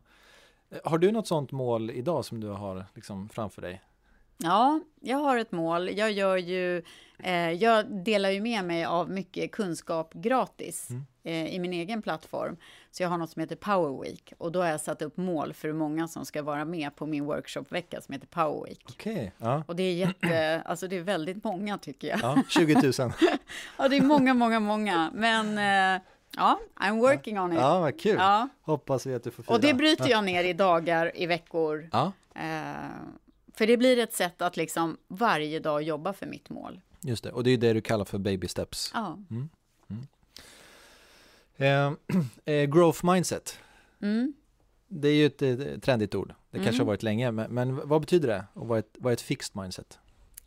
Har 0.84 0.98
du 0.98 1.12
något 1.12 1.26
sånt 1.26 1.52
mål 1.52 1.90
idag 1.90 2.24
som 2.24 2.40
du 2.40 2.48
har 2.48 2.84
liksom 2.94 3.28
framför 3.28 3.62
dig? 3.62 3.82
Ja, 4.36 4.80
jag 5.00 5.18
har 5.18 5.36
ett 5.38 5.52
mål. 5.52 5.90
Jag, 5.98 6.12
gör 6.12 6.36
ju, 6.36 6.82
eh, 7.18 7.50
jag 7.52 7.86
delar 8.04 8.30
ju 8.30 8.40
med 8.40 8.64
mig 8.64 8.84
av 8.84 9.10
mycket 9.10 9.52
kunskap 9.52 10.12
gratis. 10.14 10.90
Mm. 10.90 11.06
Eh, 11.22 11.54
i 11.54 11.58
min 11.58 11.72
egen 11.72 12.02
plattform. 12.02 12.56
Så 12.90 13.02
jag 13.02 13.08
har 13.10 13.18
något 13.18 13.30
som 13.30 13.40
heter 13.40 13.56
Power 13.56 14.02
Week 14.02 14.32
och 14.38 14.52
då 14.52 14.62
har 14.62 14.68
jag 14.68 14.80
satt 14.80 15.02
upp 15.02 15.16
mål 15.16 15.52
för 15.52 15.68
hur 15.68 15.74
många 15.74 16.08
som 16.08 16.24
ska 16.24 16.42
vara 16.42 16.64
med 16.64 16.96
på 16.96 17.06
min 17.06 17.24
workshopvecka 17.24 18.00
som 18.00 18.12
heter 18.12 18.26
Power 18.26 18.64
Week. 18.68 18.84
Okej, 18.88 19.32
ja. 19.38 19.62
Och 19.66 19.76
det 19.76 19.82
är 19.82 19.94
jätte, 19.94 20.62
alltså 20.66 20.88
det 20.88 20.96
är 20.96 21.02
väldigt 21.02 21.44
många 21.44 21.78
tycker 21.78 22.08
jag. 22.08 22.20
ja. 22.22 22.42
20 22.48 22.74
000. 22.74 23.12
Ja, 23.78 23.88
det 23.88 23.96
är 23.96 24.02
många, 24.02 24.34
många, 24.34 24.60
många. 24.60 25.10
Men 25.14 25.58
eh, 25.58 26.02
ja, 26.36 26.60
I'm 26.76 26.98
working 27.00 27.40
on 27.40 27.52
it. 27.52 27.58
Ja, 27.58 27.80
vad 27.80 28.00
kul. 28.00 28.16
Ja. 28.18 28.48
Hoppas 28.62 29.06
vi 29.06 29.14
att 29.14 29.24
du 29.24 29.30
får 29.30 29.42
fira. 29.42 29.54
Och 29.54 29.60
det 29.60 29.74
bryter 29.74 30.08
jag 30.08 30.24
ner 30.24 30.44
i 30.44 30.52
dagar, 30.52 31.12
i 31.14 31.26
veckor. 31.26 31.88
Ja, 31.92 32.12
Eh, 32.34 32.90
för 33.54 33.66
det 33.66 33.76
blir 33.76 33.98
ett 33.98 34.12
sätt 34.12 34.42
att 34.42 34.56
liksom 34.56 34.96
varje 35.08 35.60
dag 35.60 35.82
jobba 35.82 36.12
för 36.12 36.26
mitt 36.26 36.50
mål. 36.50 36.80
just 37.00 37.24
det. 37.24 37.32
Och 37.32 37.44
det 37.44 37.50
är 37.50 37.58
det 37.58 37.72
du 37.72 37.80
kallar 37.80 38.04
för 38.04 38.18
baby 38.18 38.48
steps. 38.48 38.90
Ja. 38.94 39.18
Eh, 39.30 39.36
eh, 42.44 42.64
growth 42.64 43.04
mindset. 43.04 43.58
Mm. 44.02 44.34
Det 44.88 45.08
är 45.08 45.14
ju 45.14 45.26
ett 45.26 45.42
eh, 45.42 45.56
trendigt 45.82 46.14
ord. 46.14 46.34
Det 46.50 46.56
kanske 46.58 46.68
Mm. 46.74 46.78
har 46.80 46.86
varit 46.86 47.02
länge, 47.02 47.30
men, 47.30 47.54
men 47.54 47.88
vad 47.88 48.00
betyder 48.00 48.28
det? 48.28 48.44
Och 48.52 48.68
vad 48.68 48.78
är 48.78 48.80
ett, 48.80 48.96
vad 48.98 49.10
är 49.10 49.14
ett 49.14 49.20
fixed 49.20 49.62
mindset? 49.62 49.98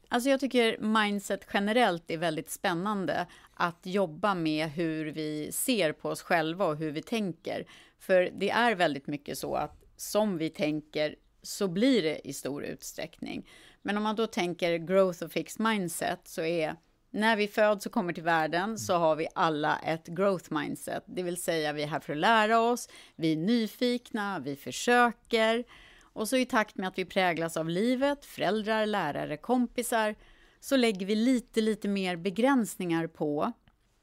Alltså 0.08 0.30
jag 0.30 0.40
tycker 0.40 0.78
mindset 0.78 1.48
generellt 1.54 2.12
är 2.12 2.18
väldigt 2.18 2.50
spännande 2.50 3.28
att 3.54 3.80
jobba 3.84 4.36
med 4.36 4.70
hur 4.70 5.06
vi 5.06 5.52
ser 5.52 5.92
på 5.92 6.10
oss 6.10 6.22
själva 6.22 6.66
och 6.66 6.78
hur 6.78 6.92
vi 6.92 7.02
tänker. 7.02 7.66
För 8.00 8.32
det 8.36 8.50
är 8.50 8.76
väldigt 8.76 9.08
mycket 9.08 9.38
så 9.38 9.56
att 9.56 9.84
som 9.98 10.38
vi 10.38 10.50
tänker 10.50 11.16
så 11.42 11.68
blir 11.68 12.02
det 12.04 12.28
i 12.28 12.34
stor 12.34 12.64
utsträckning. 12.64 13.50
Men 13.82 13.98
om 13.98 14.04
man 14.04 14.16
då 14.16 14.28
tänker 14.28 14.78
growth 14.78 15.24
och 15.24 15.32
fixed 15.32 15.66
mindset 15.66 16.20
så 16.24 16.42
är 16.42 16.76
när 17.14 17.36
vi 17.36 17.48
föds 17.48 17.86
och 17.86 17.92
kommer 17.92 18.14
till 18.14 18.24
världen 18.24 18.78
så 18.78 18.94
har 18.94 19.16
vi 19.16 19.28
alla 19.36 19.78
ett 19.78 20.08
growth 20.08 20.54
mindset, 20.54 21.04
det 21.06 21.24
vill 21.24 21.42
säga 21.42 21.74
vi 21.74 21.84
är 21.84 21.88
här 21.88 22.00
för 22.00 22.14
att 22.14 22.20
lära 22.20 22.60
oss, 22.60 22.90
vi 23.16 23.32
är 23.32 23.38
nyfikna, 23.38 24.40
vi 24.40 24.56
försöker. 24.56 25.64
Och 26.02 26.30
så 26.30 26.38
i 26.38 26.46
takt 26.46 26.78
med 26.78 26.88
att 26.88 26.98
vi 26.98 27.06
präglas 27.06 27.58
av 27.58 27.70
livet, 27.70 28.26
föräldrar, 28.26 28.86
lärare, 28.86 29.38
kompisar, 29.38 30.16
så 30.60 30.76
lägger 30.76 31.06
vi 31.06 31.16
lite, 31.16 31.62
lite 31.62 31.88
mer 31.88 32.16
begränsningar 32.16 33.08
på, 33.08 33.52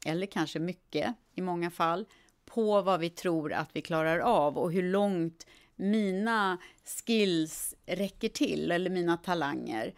eller 0.05 0.27
kanske 0.27 0.59
mycket 0.59 1.15
i 1.35 1.41
många 1.41 1.71
fall, 1.71 2.05
på 2.45 2.81
vad 2.81 2.99
vi 2.99 3.09
tror 3.09 3.53
att 3.53 3.69
vi 3.73 3.81
klarar 3.81 4.19
av 4.19 4.57
och 4.57 4.71
hur 4.71 4.83
långt 4.83 5.47
mina 5.75 6.57
skills 7.05 7.75
räcker 7.85 8.29
till, 8.29 8.71
eller 8.71 8.89
mina 8.89 9.17
talanger. 9.17 9.93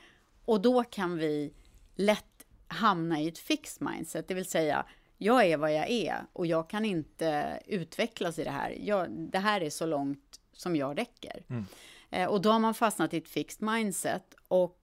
Och 0.46 0.62
då 0.62 0.84
kan 0.84 1.18
vi 1.18 1.54
lätt 1.96 2.33
hamna 2.74 3.22
i 3.22 3.28
ett 3.28 3.38
fixed 3.38 3.88
mindset, 3.90 4.28
det 4.28 4.34
vill 4.34 4.46
säga 4.46 4.86
jag 5.18 5.46
är 5.46 5.58
vad 5.58 5.74
jag 5.74 5.90
är 5.90 6.26
och 6.34 6.46
jag 6.46 6.70
kan 6.70 6.86
inte 6.86 7.60
utvecklas 7.66 8.40
i 8.40 8.44
det 8.44 8.50
här. 8.52 8.78
Jag, 8.82 9.12
det 9.12 9.40
här 9.40 9.62
är 9.62 9.70
så 9.70 9.86
långt 9.86 10.40
som 10.54 10.76
jag 10.76 10.98
räcker. 10.98 11.44
Eh, 12.10 12.28
Och 12.30 12.42
då 12.42 12.50
har 12.52 12.60
man 12.60 12.74
fastnat 12.74 13.14
i 13.14 13.18
ett 13.18 13.28
fixed 13.30 13.62
mindset 13.68 14.36
och 14.48 14.80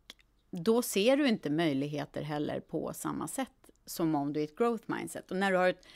då 0.50 0.82
ser 0.82 1.16
du 1.16 1.28
inte 1.28 1.50
möjligheter 1.50 2.22
heller 2.22 2.60
på 2.60 2.92
samma 2.94 3.28
sätt 3.28 3.70
som 3.86 4.14
om 4.14 4.32
du 4.32 4.40
är 4.40 4.44
ett 4.44 4.56
growth 4.58 4.84
mindset. 4.86 5.30
Och 5.30 5.36
när 5.36 5.50
du 5.52 5.56
har 5.58 5.68
ett 5.68 5.86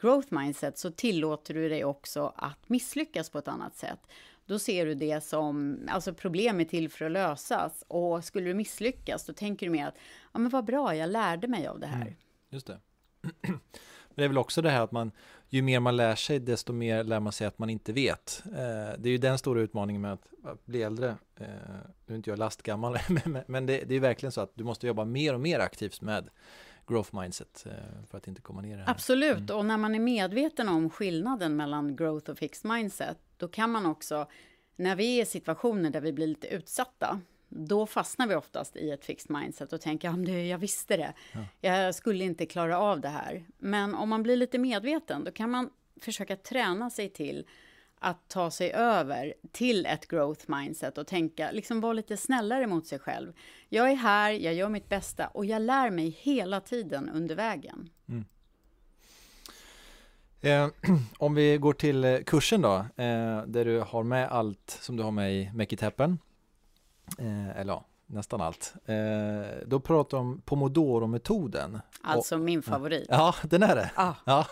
growth 0.00 0.34
mindset 0.34 0.78
så 0.78 0.90
tillåter 0.90 1.54
du 1.54 1.68
dig 1.68 1.84
också 1.84 2.32
att 2.36 2.68
misslyckas 2.68 3.30
på 3.30 3.38
ett 3.38 3.48
annat 3.48 3.76
sätt. 3.76 4.00
Då 4.46 4.58
ser 4.58 4.86
du 4.86 4.94
det 4.94 5.24
som, 5.24 5.78
alltså 5.90 6.14
problem 6.14 6.60
är 6.60 6.64
till 6.64 6.88
för 6.88 7.04
att 7.04 7.12
lösas 7.12 7.84
och 7.88 8.24
skulle 8.24 8.46
du 8.46 8.54
misslyckas 8.54 9.24
då 9.26 9.32
tänker 9.32 9.66
du 9.66 9.72
mer 9.72 9.86
att, 9.86 9.96
ja 10.32 10.38
men 10.38 10.48
vad 10.48 10.64
bra, 10.64 10.96
jag 10.96 11.10
lärde 11.10 11.48
mig 11.48 11.66
av 11.66 11.80
det 11.80 11.86
här. 11.86 12.02
Mm, 12.02 12.14
just 12.50 12.66
det. 12.66 12.80
Men 14.14 14.22
det 14.22 14.24
är 14.24 14.28
väl 14.28 14.38
också 14.38 14.62
det 14.62 14.70
här 14.70 14.80
att 14.80 14.92
man, 14.92 15.12
ju 15.48 15.62
mer 15.62 15.80
man 15.80 15.96
lär 15.96 16.14
sig, 16.14 16.38
desto 16.38 16.72
mer 16.72 17.04
lär 17.04 17.20
man 17.20 17.32
sig 17.32 17.46
att 17.46 17.58
man 17.58 17.70
inte 17.70 17.92
vet. 17.92 18.42
Eh, 18.46 18.98
det 18.98 19.08
är 19.08 19.10
ju 19.10 19.18
den 19.18 19.38
stora 19.38 19.60
utmaningen 19.60 20.02
med 20.02 20.12
att, 20.12 20.28
bli 20.64 20.82
äldre. 20.82 21.16
Eh, 21.36 21.46
nu 22.06 22.14
är 22.14 22.16
inte 22.16 22.30
jag 22.30 22.38
lastgammal, 22.38 22.98
men, 23.46 23.66
det, 23.66 23.84
det 23.88 23.94
är 23.94 24.00
verkligen 24.00 24.32
så 24.32 24.40
att 24.40 24.52
du 24.54 24.64
måste 24.64 24.86
jobba 24.86 25.04
mer 25.04 25.34
och 25.34 25.40
mer 25.40 25.58
aktivt 25.58 26.00
med 26.00 26.28
growth 26.86 27.14
mindset 27.14 27.66
eh, 27.66 27.72
för 28.10 28.18
att 28.18 28.28
inte 28.28 28.40
komma 28.40 28.60
ner 28.60 28.74
i 28.74 28.76
det 28.76 28.82
här. 28.82 28.90
Absolut, 28.90 29.50
och 29.50 29.66
när 29.66 29.76
man 29.76 29.94
är 29.94 29.98
medveten 29.98 30.68
om 30.68 30.90
skillnaden 30.90 31.56
mellan 31.56 31.96
growth 31.96 32.30
och 32.30 32.38
fixed 32.38 32.70
mindset, 32.70 33.18
då 33.36 33.48
kan 33.48 33.70
man 33.70 33.86
också, 33.86 34.26
när 34.76 34.96
vi 34.96 35.18
är 35.18 35.22
i 35.22 35.26
situationer 35.26 35.90
där 35.90 36.00
vi 36.00 36.12
blir 36.12 36.26
lite 36.26 36.46
utsatta, 36.46 37.20
då 37.48 37.86
fastnar 37.86 38.26
vi 38.26 38.34
oftast 38.34 38.76
i 38.76 38.90
ett 38.90 39.04
fixed 39.04 39.36
mindset 39.36 39.72
och 39.72 39.80
tänker, 39.80 40.08
ja, 40.08 40.12
men 40.12 40.24
det, 40.24 40.46
jag 40.46 40.58
visste 40.58 40.96
det, 40.96 41.12
jag 41.60 41.94
skulle 41.94 42.24
inte 42.24 42.46
klara 42.46 42.78
av 42.78 43.00
det 43.00 43.08
här. 43.08 43.44
Men 43.58 43.94
om 43.94 44.08
man 44.08 44.22
blir 44.22 44.36
lite 44.36 44.58
medveten, 44.58 45.24
då 45.24 45.30
kan 45.30 45.50
man 45.50 45.70
försöka 46.00 46.36
träna 46.36 46.90
sig 46.90 47.08
till 47.08 47.46
att 48.02 48.28
ta 48.28 48.50
sig 48.50 48.72
över 48.72 49.34
till 49.52 49.86
ett 49.86 50.08
growth 50.08 50.50
mindset 50.50 50.98
och 50.98 51.06
tänka, 51.06 51.50
liksom 51.50 51.80
vara 51.80 51.92
lite 51.92 52.16
snällare 52.16 52.66
mot 52.66 52.86
sig 52.86 52.98
själv. 52.98 53.32
Jag 53.68 53.90
är 53.90 53.94
här, 53.94 54.30
jag 54.30 54.54
gör 54.54 54.68
mitt 54.68 54.88
bästa 54.88 55.26
och 55.26 55.44
jag 55.46 55.62
lär 55.62 55.90
mig 55.90 56.08
hela 56.20 56.60
tiden 56.60 57.08
under 57.08 57.34
vägen. 57.34 57.90
Eh, 60.40 60.68
om 61.18 61.34
vi 61.34 61.56
går 61.58 61.72
till 61.72 62.04
eh, 62.04 62.18
kursen 62.18 62.62
då, 62.62 62.74
eh, 62.76 63.42
där 63.46 63.64
du 63.64 63.80
har 63.80 64.02
med 64.02 64.28
allt 64.28 64.78
som 64.80 64.96
du 64.96 65.02
har 65.02 65.10
med 65.10 65.32
i 65.34 65.50
Make 65.54 65.74
It 65.74 65.80
Happen. 65.80 66.18
Eh, 67.18 67.60
eller 67.60 67.72
ja, 67.72 67.84
nästan 68.06 68.40
allt. 68.40 68.74
Eh, 68.84 68.96
då 69.66 69.80
pratar 69.80 70.16
du 70.16 70.20
om 70.20 70.40
Pomodoro-metoden. 70.44 71.80
Alltså 72.02 72.38
min 72.38 72.62
favorit. 72.62 73.06
Ja, 73.08 73.34
den 73.42 73.62
är 73.62 73.76
det. 73.76 73.90
Ah, 73.94 74.14
Ja, 74.24 74.46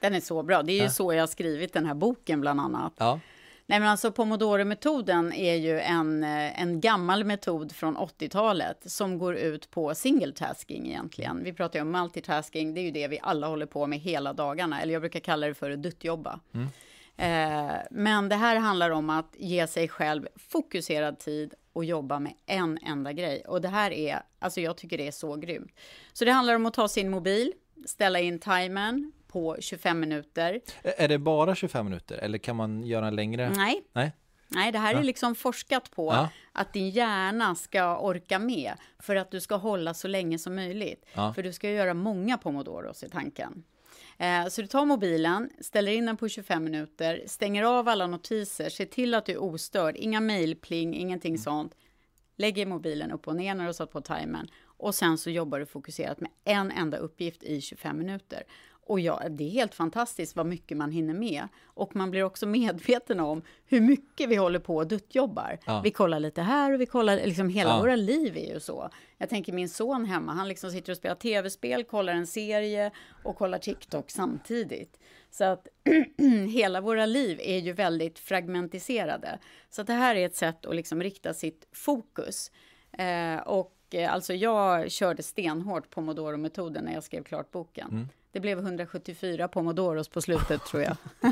den 0.00 0.14
är 0.14 0.20
så 0.20 0.42
bra. 0.42 0.62
Det 0.62 0.72
är 0.72 0.76
ju 0.76 0.82
Ja. 0.82 0.90
så 0.90 1.12
jag 1.12 1.22
har 1.22 1.26
skrivit 1.26 1.72
den 1.72 1.86
här 1.86 1.94
boken 1.94 2.40
bland 2.40 2.60
annat. 2.60 2.92
ja, 2.96 3.20
Nej 3.66 3.80
men 3.80 3.88
alltså 3.88 4.10
Pomodoro-metoden 4.12 5.32
är 5.32 5.54
ju 5.54 5.80
en, 5.80 6.24
eh, 6.24 6.60
en 6.62 6.80
gammal 6.80 7.24
metod 7.24 7.72
från 7.72 7.96
80-talet 7.96 8.90
som 8.90 9.18
går 9.18 9.34
ut 9.36 9.70
på 9.70 9.94
single 9.94 10.32
tasking 10.32 10.86
egentligen. 10.88 11.44
Vi 11.44 11.52
pratar 11.52 11.78
ju 11.78 11.82
om 11.82 11.90
multitasking, 11.90 12.74
det 12.74 12.80
är 12.80 12.82
ju 12.82 12.90
det 12.90 13.08
vi 13.08 13.18
alla 13.22 13.46
håller 13.46 13.66
på 13.66 13.86
med 13.86 13.98
hela 13.98 14.32
dagarna, 14.32 14.80
eller 14.82 14.92
jag 14.92 15.02
brukar 15.02 15.20
kalla 15.20 15.46
det 15.46 15.54
för 15.54 15.70
att 15.70 15.82
duttjobba. 15.82 16.40
Eh, 17.16 17.72
men 17.90 18.28
det 18.28 18.36
här 18.36 18.56
handlar 18.56 18.90
om 18.90 19.10
att 19.10 19.34
ge 19.38 19.66
sig 19.66 19.88
själv 19.88 20.28
fokuserad 20.36 21.18
tid 21.18 21.54
och 21.72 21.84
jobba 21.84 22.18
med 22.18 22.32
en 22.46 22.78
enda 22.82 23.12
grej. 23.12 23.42
Och 23.46 23.60
det 23.60 23.68
här 23.68 23.90
är, 23.90 24.22
alltså 24.38 24.60
jag 24.60 24.76
tycker 24.76 24.98
det 24.98 25.06
är 25.06 25.10
så 25.12 25.36
grymt. 25.36 25.72
Så 26.12 26.24
det 26.24 26.30
handlar 26.32 26.54
om 26.54 26.66
att 26.66 26.74
ta 26.74 26.88
sin 26.88 27.10
mobil, 27.10 27.52
ställa 27.86 28.20
in 28.20 28.38
timern 28.38 29.12
på 29.32 29.56
25 29.60 30.00
minuter. 30.00 30.60
Är 30.82 31.08
det 31.08 31.18
bara 31.18 31.54
25 31.54 31.84
minuter 31.84 32.18
eller 32.18 32.38
kan 32.38 32.56
man 32.56 32.82
göra 32.84 33.10
längre? 33.10 33.52
Nej, 33.56 33.82
Nej? 33.92 34.12
Nej, 34.48 34.72
det 34.72 34.78
här 34.78 34.94
är 34.94 35.02
liksom 35.02 35.34
forskat 35.34 35.90
på 35.90 36.06
Ja. 36.12 36.28
att 36.52 36.72
din 36.72 36.90
hjärna 36.90 37.54
ska 37.54 37.98
orka 37.98 38.38
med 38.38 38.72
för 38.98 39.16
att 39.16 39.30
du 39.30 39.40
ska 39.40 39.54
hålla 39.56 39.94
så 39.94 40.08
länge 40.08 40.38
som 40.38 40.54
möjligt. 40.54 41.06
Ja. 41.14 41.34
För 41.34 41.42
du 41.42 41.52
ska 41.52 41.70
göra 41.70 41.94
många 41.94 42.38
pomodoros 42.38 43.02
i 43.02 43.08
tanken. 43.08 43.64
Eh, 44.18 44.46
så 44.46 44.62
du 44.62 44.66
tar 44.68 44.84
mobilen, 44.84 45.50
ställer 45.60 45.92
in 45.92 46.06
den 46.06 46.16
på 46.16 46.28
25 46.28 46.64
minuter, 46.64 47.22
stänger 47.26 47.62
av 47.62 47.88
alla 47.88 48.06
notiser, 48.06 48.68
ser 48.68 48.86
till 48.86 49.14
att 49.14 49.26
du 49.26 49.32
är 49.32 49.42
ostörd, 49.42 49.96
inga 49.96 50.20
mejlpling, 50.20 50.94
ingenting 50.94 51.38
sånt. 51.38 51.74
Lägger 52.36 52.66
mobilen 52.66 53.10
upp 53.12 53.28
och 53.28 53.36
ner 53.36 53.54
när 53.54 53.64
du 53.64 53.68
har 53.68 53.72
satt 53.72 53.92
på 53.92 54.00
timern 54.00 54.48
och 54.64 54.94
sen 54.94 55.18
så 55.18 55.30
jobbar 55.30 55.58
du 55.58 55.66
fokuserat 55.66 56.20
med 56.20 56.30
en 56.44 56.70
enda 56.70 56.96
uppgift 56.96 57.42
i 57.42 57.60
25 57.60 57.98
minuter. 57.98 58.42
Och 58.90 59.00
ja, 59.00 59.22
det 59.30 59.44
är 59.44 59.50
helt 59.50 59.74
fantastiskt 59.74 60.36
vad 60.36 60.46
mycket 60.46 60.76
man 60.76 60.90
hinner 60.90 61.14
med. 61.14 61.48
Och 61.64 61.96
man 61.96 62.10
blir 62.10 62.22
också 62.22 62.46
medveten 62.58 63.20
om 63.20 63.42
hur 63.66 63.80
mycket 63.80 64.28
vi 64.28 64.36
håller 64.36 64.58
på 64.58 64.76
och 64.76 64.86
duttjobbar. 64.86 65.58
Ja. 65.66 65.80
Vi 65.84 65.90
kollar 65.90 66.20
lite 66.20 66.42
här 66.42 66.72
och 66.74 66.80
vi 66.80 66.86
kollar, 66.86 67.16
liksom 67.16 67.48
hela 67.48 67.70
Ja. 67.70 67.80
våra 67.80 67.96
liv 67.96 68.36
är 68.36 68.54
ju 68.54 68.60
så. 68.60 68.90
Jag 69.18 69.28
tänker 69.28 69.52
min 69.52 69.68
son 69.68 70.04
hemma, 70.04 70.32
han 70.32 70.48
liksom 70.48 70.70
sitter 70.70 70.92
och 70.92 70.96
spelar 70.96 71.14
tv-spel, 71.14 71.84
kollar 71.84 72.12
en 72.12 72.26
serie 72.26 72.90
och 73.24 73.36
kollar 73.36 73.58
TikTok 73.58 74.10
samtidigt. 74.10 74.98
Så 75.30 75.44
att 75.44 75.68
hela 76.48 76.80
våra 76.80 77.06
liv 77.06 77.40
är 77.42 77.58
ju 77.58 77.72
väldigt 77.72 78.18
fragmentiserade. 78.18 79.38
Så 79.70 79.82
det 79.82 79.92
här 79.92 80.14
är 80.14 80.26
ett 80.26 80.36
sätt 80.36 80.66
att 80.66 80.76
liksom 80.76 81.02
rikta 81.02 81.34
sitt 81.34 81.68
fokus. 81.72 82.50
Eh, 82.98 83.36
och 83.36 83.76
eh, 83.90 84.12
alltså 84.14 84.34
jag 84.34 84.90
körde 84.90 85.22
stenhårt 85.22 85.90
Pomodoro-metoden 85.90 86.84
när 86.84 86.94
jag 86.94 87.04
skrev 87.04 87.22
klart 87.22 87.50
boken. 87.50 88.08
Det 88.32 88.40
blev 88.40 88.58
174 88.58 89.48
Pomodoros 89.48 90.08
på 90.08 90.20
slutet 90.20 90.64
tror 90.64 90.82
jag. 90.82 90.96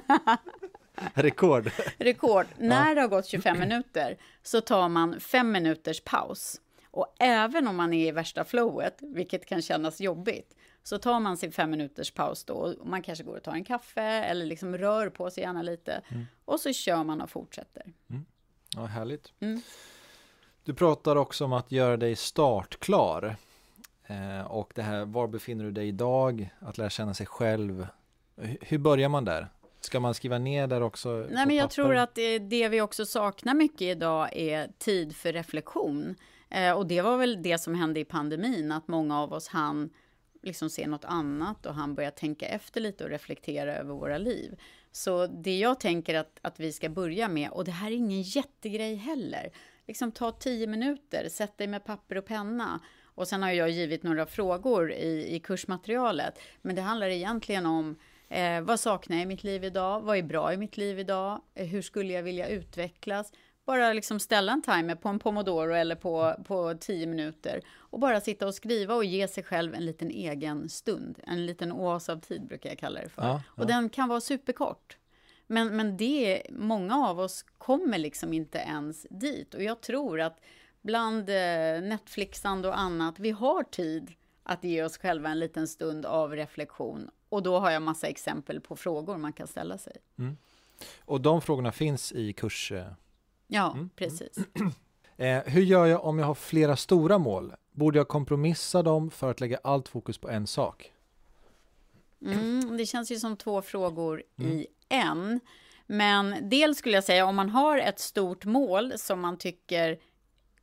Rekord. 1.15 1.71
Rekord. 1.99 2.47
När 2.59 2.95
det 2.95 3.01
har 3.01 3.09
gått 3.09 3.27
25 3.27 3.59
minuter 3.59 4.17
så 4.43 4.61
tar 4.61 4.89
man 4.89 5.21
fem 5.21 5.53
minuters 5.53 6.01
paus. 6.01 6.61
Och 6.91 7.17
även 7.19 7.69
om 7.69 7.77
man 7.77 7.93
är 7.93 8.09
i 8.09 8.11
värsta 8.11 8.45
flowet, 8.45 8.97
vilket 9.01 9.47
kan 9.47 9.63
kännas 9.63 10.01
jobbigt, 10.01 10.57
så 10.83 10.99
tar 10.99 11.21
man 11.21 11.37
sin 11.37 11.53
fem 11.53 11.71
minuters 11.71 12.11
paus 12.11 12.45
då. 12.45 12.55
Och 12.55 12.87
man 12.87 13.03
kanske 13.03 13.25
går 13.25 13.37
och 13.37 13.43
tar 13.43 13.53
en 13.53 13.65
kaffe 13.65 14.03
eller 14.03 14.47
liksom 14.47 14.79
rör 14.79 15.09
på 15.09 15.31
sig 15.31 15.43
gärna 15.43 15.63
lite. 15.63 16.03
Och 16.45 16.61
så 16.61 16.73
kör 16.73 17.05
man 17.05 17.21
och 17.21 17.31
fortsätter. 17.31 17.83
Ja, 18.77 18.85
härligt. 18.85 19.33
Mm. 19.41 19.61
Du 20.65 20.75
pratar 20.75 21.17
också 21.17 21.45
om 21.45 21.53
att 21.53 21.73
göra 21.73 21.97
dig 21.97 22.17
startklar. 22.17 23.37
Eh, 24.09 24.47
och 24.47 24.73
det 24.75 24.83
här, 24.83 25.05
var 25.05 25.27
befinner 25.27 25.65
du 25.65 25.71
dig 25.71 25.89
idag? 25.89 26.51
Att 26.59 26.79
lära 26.79 26.91
känna 26.91 27.15
sig 27.15 27.27
själv 27.27 27.87
Hur 28.61 28.79
börjar 28.79 29.09
man 29.09 29.25
där? 29.25 29.49
Ska 29.81 30.01
man 30.01 30.15
skriva 30.15 30.39
ner 30.39 30.67
där 30.67 30.81
också? 30.81 31.09
Nej, 31.31 31.47
men 31.47 31.57
jag 31.57 31.65
papper? 31.65 31.75
tror 31.75 31.97
att 31.97 32.15
det, 32.15 32.39
det, 32.39 32.69
vi 32.69 32.81
också 32.81 33.07
saknar 33.07 33.55
mycket 33.55 33.81
idag 33.81 34.29
är 34.33 34.71
tid 34.79 35.17
för 35.17 35.33
reflektion. 35.33 36.15
Eh, 36.51 36.73
och 36.73 36.87
det 36.87 37.03
var 37.03 37.17
väl 37.17 37.43
det 37.43 37.59
som 37.59 37.75
hände 37.75 38.01
i 38.01 38.05
pandemin, 38.05 38.73
att 38.73 38.89
många 38.89 39.21
av 39.21 39.33
oss 39.33 39.49
hann 39.49 39.91
liksom 40.43 40.71
se 40.71 40.87
något 40.87 41.05
annat 41.05 41.67
och 41.67 41.75
han 41.75 41.95
börja 41.95 42.11
tänka 42.11 42.47
efter 42.47 42.81
lite 42.81 43.05
och 43.05 43.11
reflektera 43.11 43.77
över 43.77 43.95
våra 43.95 44.19
liv. 44.19 44.61
Så 44.93 45.27
det 45.27 45.59
jag 45.59 45.81
tänker 45.81 46.15
att, 46.15 46.39
att 46.43 46.61
vi 46.61 46.73
ska 46.73 46.89
börja 46.89 47.29
med, 47.29 47.51
och 47.51 47.65
det 47.65 47.71
här 47.71 47.91
är 47.91 47.95
ingen 47.95 48.23
jättegrej 48.23 48.95
heller, 48.95 49.51
liksom 49.87 50.13
ta 50.13 50.33
tio 50.33 50.67
minuter, 50.67 51.29
sätt 51.29 51.59
dig 51.59 51.67
med 51.67 51.85
papper 51.85 52.19
och 52.19 52.27
penna. 52.27 52.81
Och 53.19 53.29
sen 53.29 53.43
har 53.43 53.51
jag 53.51 53.71
givit 53.71 54.03
några 54.03 54.27
frågor 54.27 54.93
i, 54.93 55.35
i 55.35 55.41
kursmaterialet, 55.41 56.39
men 56.63 56.77
det 56.77 56.83
handlar 56.83 57.09
egentligen 57.09 57.67
om 57.67 57.97
Eh, 58.31 58.61
vad 58.61 58.81
saknar 58.81 59.17
jag 59.17 59.23
i 59.23 59.27
mitt 59.27 59.45
liv 59.45 59.65
idag? 59.65 60.01
Vad 60.01 60.19
är 60.19 60.23
bra 60.23 60.53
i 60.53 60.57
mitt 60.57 60.77
liv 60.77 60.99
idag? 60.99 61.41
Eh, 61.55 61.67
hur 61.67 61.83
skulle 61.83 62.13
jag 62.13 62.23
vilja 62.23 62.49
utvecklas? 62.49 63.33
Bara 63.65 63.93
liksom 63.93 64.21
ställa 64.21 64.53
en 64.53 64.63
timer 64.63 64.95
på 64.95 65.09
en 65.09 65.19
pomodoro 65.19 65.73
eller 65.73 65.95
på, 65.95 66.35
på 66.45 66.75
tio 66.81 67.07
minuter 67.07 67.61
och 67.77 68.01
bara 68.01 68.21
sitta 68.21 68.47
och 68.47 68.55
skriva 68.55 68.95
och 68.95 69.05
ge 69.05 69.29
sig 69.29 69.45
själv 69.45 69.75
en 69.75 69.87
liten 69.87 70.11
egen 70.11 70.69
stund. 70.69 71.19
En 71.27 71.47
liten 71.47 71.73
oas 71.73 72.09
av 72.09 72.21
tid 72.21 72.47
brukar 72.47 72.71
jag 72.71 72.79
kalla 72.79 73.01
det 73.01 73.09
för. 73.09 73.23
Ja, 73.23 73.43
ja. 73.57 73.63
Och 73.63 73.67
den 73.67 73.89
kan 73.89 74.09
vara 74.09 74.21
superkort. 74.21 74.97
Men, 75.47 75.77
men 75.77 75.97
det, 75.97 76.43
många 76.51 77.07
av 77.07 77.21
oss 77.21 77.45
kommer 77.59 77.99
liksom 77.99 78.33
inte 78.33 78.59
ens 78.59 79.07
dit. 79.11 79.55
Och 79.55 79.63
jag 79.63 79.81
tror 79.81 80.21
att 80.21 80.41
bland 80.89 81.31
eh, 81.31 81.83
Netflixande 81.83 82.69
och 82.69 82.79
annat, 82.79 83.19
vi 83.19 83.31
har 83.31 83.63
tid 83.63 84.13
att 84.43 84.65
ge 84.65 84.83
oss 84.83 84.99
själva 84.99 85.29
en 85.29 85.39
liten 85.39 85.69
stund 85.69 86.07
av 86.07 86.33
reflektion. 86.33 87.11
Och 87.29 87.43
då 87.43 87.59
har 87.59 87.71
jag 87.71 87.83
massa 87.83 88.07
exempel 88.07 88.61
på 88.61 88.77
frågor 88.77 89.17
man 89.17 89.33
kan 89.33 89.47
ställa 89.47 89.79
sig. 89.79 89.97
Mm. 90.19 90.37
Och 91.01 91.21
de 91.21 91.43
frågorna 91.43 91.73
finns 91.73 92.13
i 92.13 92.33
kurs... 92.33 92.73
Eh, 92.73 92.87
ja, 93.47 93.73
mm. 93.73 93.91
precis. 93.97 94.39
Eh, 95.21 95.43
hur 95.47 95.63
gör 95.63 95.87
jag 95.87 96.05
om 96.05 96.19
jag 96.19 96.27
har 96.27 96.35
flera 96.35 96.77
stora 96.77 97.19
mål? 97.19 97.55
Borde 97.73 97.99
jag 97.99 98.09
kompromissa 98.09 98.83
dem 98.83 99.11
för 99.11 99.31
att 99.31 99.41
lägga 99.41 99.59
allt 99.63 99.89
fokus 99.89 100.19
på 100.19 100.29
en 100.29 100.47
sak? 100.47 100.93
Mm, 102.23 102.77
det 102.77 102.87
känns 102.87 103.13
ju 103.13 103.17
som 103.17 103.37
två 103.37 103.63
frågor 103.63 104.23
mm. 104.39 104.53
i 104.53 104.67
en. 104.89 105.41
Men 105.87 106.49
dels 106.49 106.79
skulle 106.79 106.95
jag 106.95 107.05
säga 107.05 107.27
om 107.27 107.37
man 107.37 107.51
har 107.51 107.79
ett 107.79 107.99
stort 107.99 108.45
mål 108.45 108.93
som 108.97 109.21
man 109.21 109.39
tycker 109.39 109.99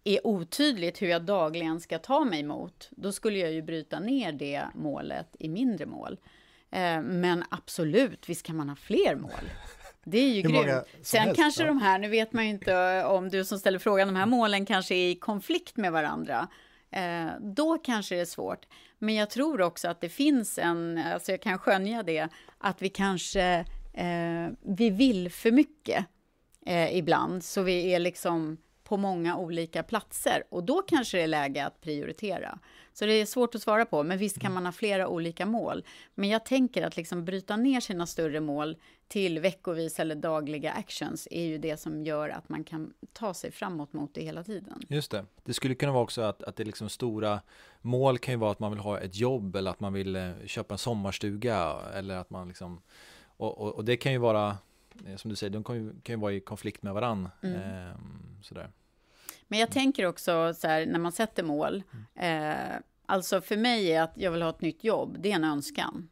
är 0.06 0.28
otydligt 0.28 1.02
hur 1.02 1.08
jag 1.08 1.22
dagligen 1.22 1.80
ska 1.80 2.00
ta 2.00 2.26
mig 2.26 2.44
mot, 2.44 2.90
då 2.92 3.12
skulle 3.12 3.40
jag 3.40 3.52
ju 3.52 3.62
bryta 3.62 4.00
ner 4.00 4.32
det 4.32 4.66
målet 4.76 5.28
i 5.40 5.50
mindre 5.50 5.86
mål. 5.86 6.20
Eh, 6.72 7.02
men 7.02 7.44
absolut, 7.50 8.30
visst 8.30 8.46
kan 8.46 8.56
man 8.56 8.70
ha 8.70 8.76
fler 8.76 9.16
mål. 9.16 9.32
Det 10.04 10.18
är 10.18 10.30
ju 10.30 10.42
grymt. 10.50 10.84
Sen 11.02 11.22
helst, 11.22 11.36
kanske 11.36 11.64
ja. 11.64 11.68
de 11.68 11.78
här, 11.78 12.00
nu 12.00 12.10
vet 12.10 12.34
man 12.34 12.44
ju 12.44 12.50
inte 12.50 13.04
om 13.04 13.30
du 13.30 13.46
som 13.46 13.60
ställer 13.60 13.80
frågan, 13.80 14.08
de 14.08 14.16
här 14.16 14.26
målen 14.26 14.66
kanske 14.66 14.96
är 14.96 15.10
i 15.10 15.16
konflikt 15.16 15.78
med 15.78 15.92
varandra. 15.92 16.48
Eh, 16.92 17.28
då 17.42 17.78
kanske 17.78 18.16
det 18.16 18.22
är 18.22 18.26
svårt. 18.26 18.66
Men 19.00 19.16
jag 19.16 19.30
tror 19.30 19.62
också 19.62 19.88
att 19.88 20.02
det 20.02 20.10
finns 20.10 20.58
en, 20.58 20.98
alltså 20.98 21.32
jag 21.32 21.42
kan 21.42 21.60
skönja 21.60 22.04
det, 22.04 22.28
att 22.58 22.82
vi 22.82 22.90
kanske, 22.90 23.66
eh, 23.94 24.48
vi 24.62 24.90
vill 24.90 25.32
för 25.32 25.52
mycket 25.52 26.06
eh, 26.66 26.98
ibland, 26.98 27.44
så 27.44 27.62
vi 27.62 27.94
är 27.94 28.00
liksom 28.00 28.58
på 28.86 28.98
många 28.98 29.38
olika 29.38 29.84
platser 29.84 30.44
och 30.50 30.64
då 30.64 30.82
kanske 30.82 31.18
det 31.18 31.24
är 31.24 31.28
läge 31.28 31.66
att 31.66 31.82
prioritera. 31.82 32.60
Så 32.94 33.06
det 33.06 33.14
är 33.14 33.26
svårt 33.26 33.56
att 33.56 33.62
svara 33.62 33.86
på, 33.86 34.04
men 34.04 34.18
visst 34.18 34.40
kan 34.40 34.54
man 34.54 34.66
ha 34.66 34.72
flera 34.72 35.08
olika 35.08 35.46
mål. 35.46 35.84
Men 36.14 36.30
jag 36.30 36.46
tänker 36.46 36.84
att 36.88 36.98
liksom 36.98 37.26
bryta 37.26 37.56
ner 37.56 37.80
sina 37.80 38.06
större 38.06 38.40
mål 38.40 38.78
till 39.08 39.40
veckovis 39.40 40.00
eller 40.00 40.16
dagliga 40.16 40.72
actions 40.72 41.28
är 41.32 41.44
ju 41.44 41.58
det 41.58 41.78
som 41.78 42.04
gör 42.04 42.30
att 42.30 42.50
man 42.50 42.64
kan 42.64 42.94
ta 43.14 43.34
sig 43.34 43.52
framåt 43.52 43.94
mot 43.94 44.14
det 44.14 44.22
hela 44.22 44.44
tiden. 44.44 44.82
Just 44.88 45.12
det. 45.12 45.26
Det 45.44 45.54
skulle 45.54 45.76
kunna 45.76 45.92
vara 45.92 46.04
också 46.04 46.22
att, 46.22 46.44
att 46.44 46.56
det 46.56 46.64
liksom 46.64 46.90
stora 46.90 47.42
mål 47.82 48.18
kan 48.18 48.34
ju 48.34 48.38
vara 48.38 48.52
att 48.52 48.60
man 48.60 48.72
vill 48.72 48.80
ha 48.80 49.00
ett 49.00 49.16
jobb 49.16 49.56
eller 49.56 49.72
att 49.72 49.80
man 49.80 49.94
vill 49.94 50.16
eh, 50.16 50.32
köpa 50.46 50.74
en 50.74 50.78
sommarstuga 50.78 51.76
eller 51.94 52.16
att 52.16 52.30
man 52.30 52.48
liksom 52.48 52.82
och, 53.38 53.58
och, 53.58 53.76
och 53.76 53.86
det 53.86 53.98
kan 53.98 54.12
ju 54.12 54.18
vara 54.18 54.58
som 55.18 55.30
du 55.30 55.36
säger, 55.36 55.52
de 55.52 55.64
kan 55.64 55.76
ju, 55.76 55.90
kan 56.04 56.16
ju 56.16 56.22
vara 56.22 56.34
i 56.34 56.40
konflikt 56.40 56.84
med 56.84 56.94
varann. 56.94 57.30
Mm. 57.42 57.56
Eh, 57.56 57.96
sådär. 58.42 58.72
Men 59.48 59.60
jag 59.60 59.72
tänker 59.72 60.06
också 60.06 60.54
så 60.54 60.68
här, 60.68 60.86
när 60.86 61.00
man 61.00 61.12
sätter 61.12 61.44
mål, 61.44 61.84
mm. 62.16 62.54
eh, 62.74 62.80
alltså 63.06 63.42
för 63.42 63.58
mig 63.58 63.92
är 63.92 64.02
att 64.02 64.14
jag 64.16 64.32
vill 64.32 64.42
ha 64.42 64.50
ett 64.50 64.62
nytt 64.62 64.84
jobb, 64.84 65.18
det 65.20 65.32
är 65.32 65.36
en 65.36 65.44
önskan. 65.44 66.10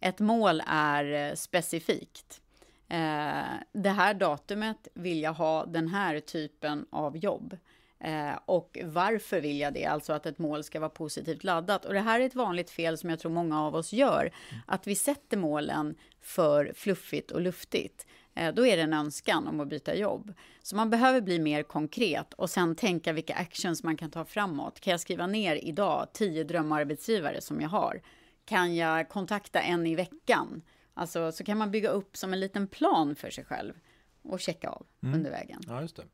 Ett 0.00 0.20
mål 0.20 0.62
är 0.66 1.28
eh, 1.30 1.34
specifikt. 1.34 2.40
Eh, 2.88 3.44
det 3.72 3.90
här 3.90 4.14
datumet 4.14 4.88
vill 4.94 5.22
jag 5.22 5.32
ha 5.32 5.66
den 5.66 5.88
här 5.88 6.20
typen 6.20 6.86
av 6.90 7.16
jobb. 7.16 7.56
Eh, 8.00 8.38
och 8.46 8.78
varför 8.84 9.40
vill 9.40 9.60
jag 9.60 9.74
det? 9.74 9.84
Alltså 9.84 10.12
att 10.12 10.26
ett 10.26 10.38
mål 10.38 10.64
ska 10.64 10.80
vara 10.80 10.90
positivt 10.90 11.44
laddat. 11.44 11.84
Och 11.84 11.92
det 11.92 12.00
här 12.00 12.20
är 12.20 12.26
ett 12.26 12.34
vanligt 12.34 12.70
fel 12.70 12.98
som 12.98 13.10
jag 13.10 13.18
tror 13.18 13.32
många 13.32 13.62
av 13.62 13.74
oss 13.74 13.92
gör. 13.92 14.20
Mm. 14.20 14.62
Att 14.66 14.86
vi 14.86 14.94
sätter 14.94 15.36
målen 15.36 15.94
för 16.20 16.72
fluffigt 16.74 17.30
och 17.30 17.40
luftigt. 17.40 18.06
Eh, 18.34 18.54
då 18.54 18.66
är 18.66 18.76
det 18.76 18.82
en 18.82 18.92
önskan 18.92 19.46
om 19.46 19.60
att 19.60 19.68
byta 19.68 19.94
jobb. 19.94 20.34
Så 20.62 20.76
man 20.76 20.90
behöver 20.90 21.20
bli 21.20 21.38
mer 21.38 21.62
konkret 21.62 22.34
och 22.34 22.50
sen 22.50 22.76
tänka 22.76 23.12
vilka 23.12 23.34
actions 23.34 23.82
man 23.82 23.96
kan 23.96 24.10
ta 24.10 24.24
framåt. 24.24 24.80
Kan 24.80 24.90
jag 24.90 25.00
skriva 25.00 25.26
ner 25.26 25.56
idag 25.56 26.08
tio 26.12 26.44
drömarbetsgivare 26.44 27.40
som 27.40 27.60
jag 27.60 27.68
har? 27.68 28.02
Kan 28.44 28.76
jag 28.76 29.08
kontakta 29.08 29.60
en 29.60 29.86
i 29.86 29.94
veckan? 29.94 30.62
Alltså, 30.94 31.32
så 31.32 31.44
kan 31.44 31.58
man 31.58 31.70
bygga 31.70 31.88
upp 31.88 32.16
som 32.16 32.32
en 32.32 32.40
liten 32.40 32.66
plan 32.66 33.16
för 33.16 33.30
sig 33.30 33.44
själv 33.44 33.74
och 34.22 34.40
checka 34.40 34.68
av 34.68 34.86
mm. 35.02 35.14
under 35.14 35.30
vägen. 35.30 35.60
Ja, 35.66 35.80
just 35.80 35.96
det. 35.96 36.04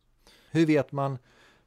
Hur 0.51 0.67
vet 0.67 0.93
man 0.93 1.19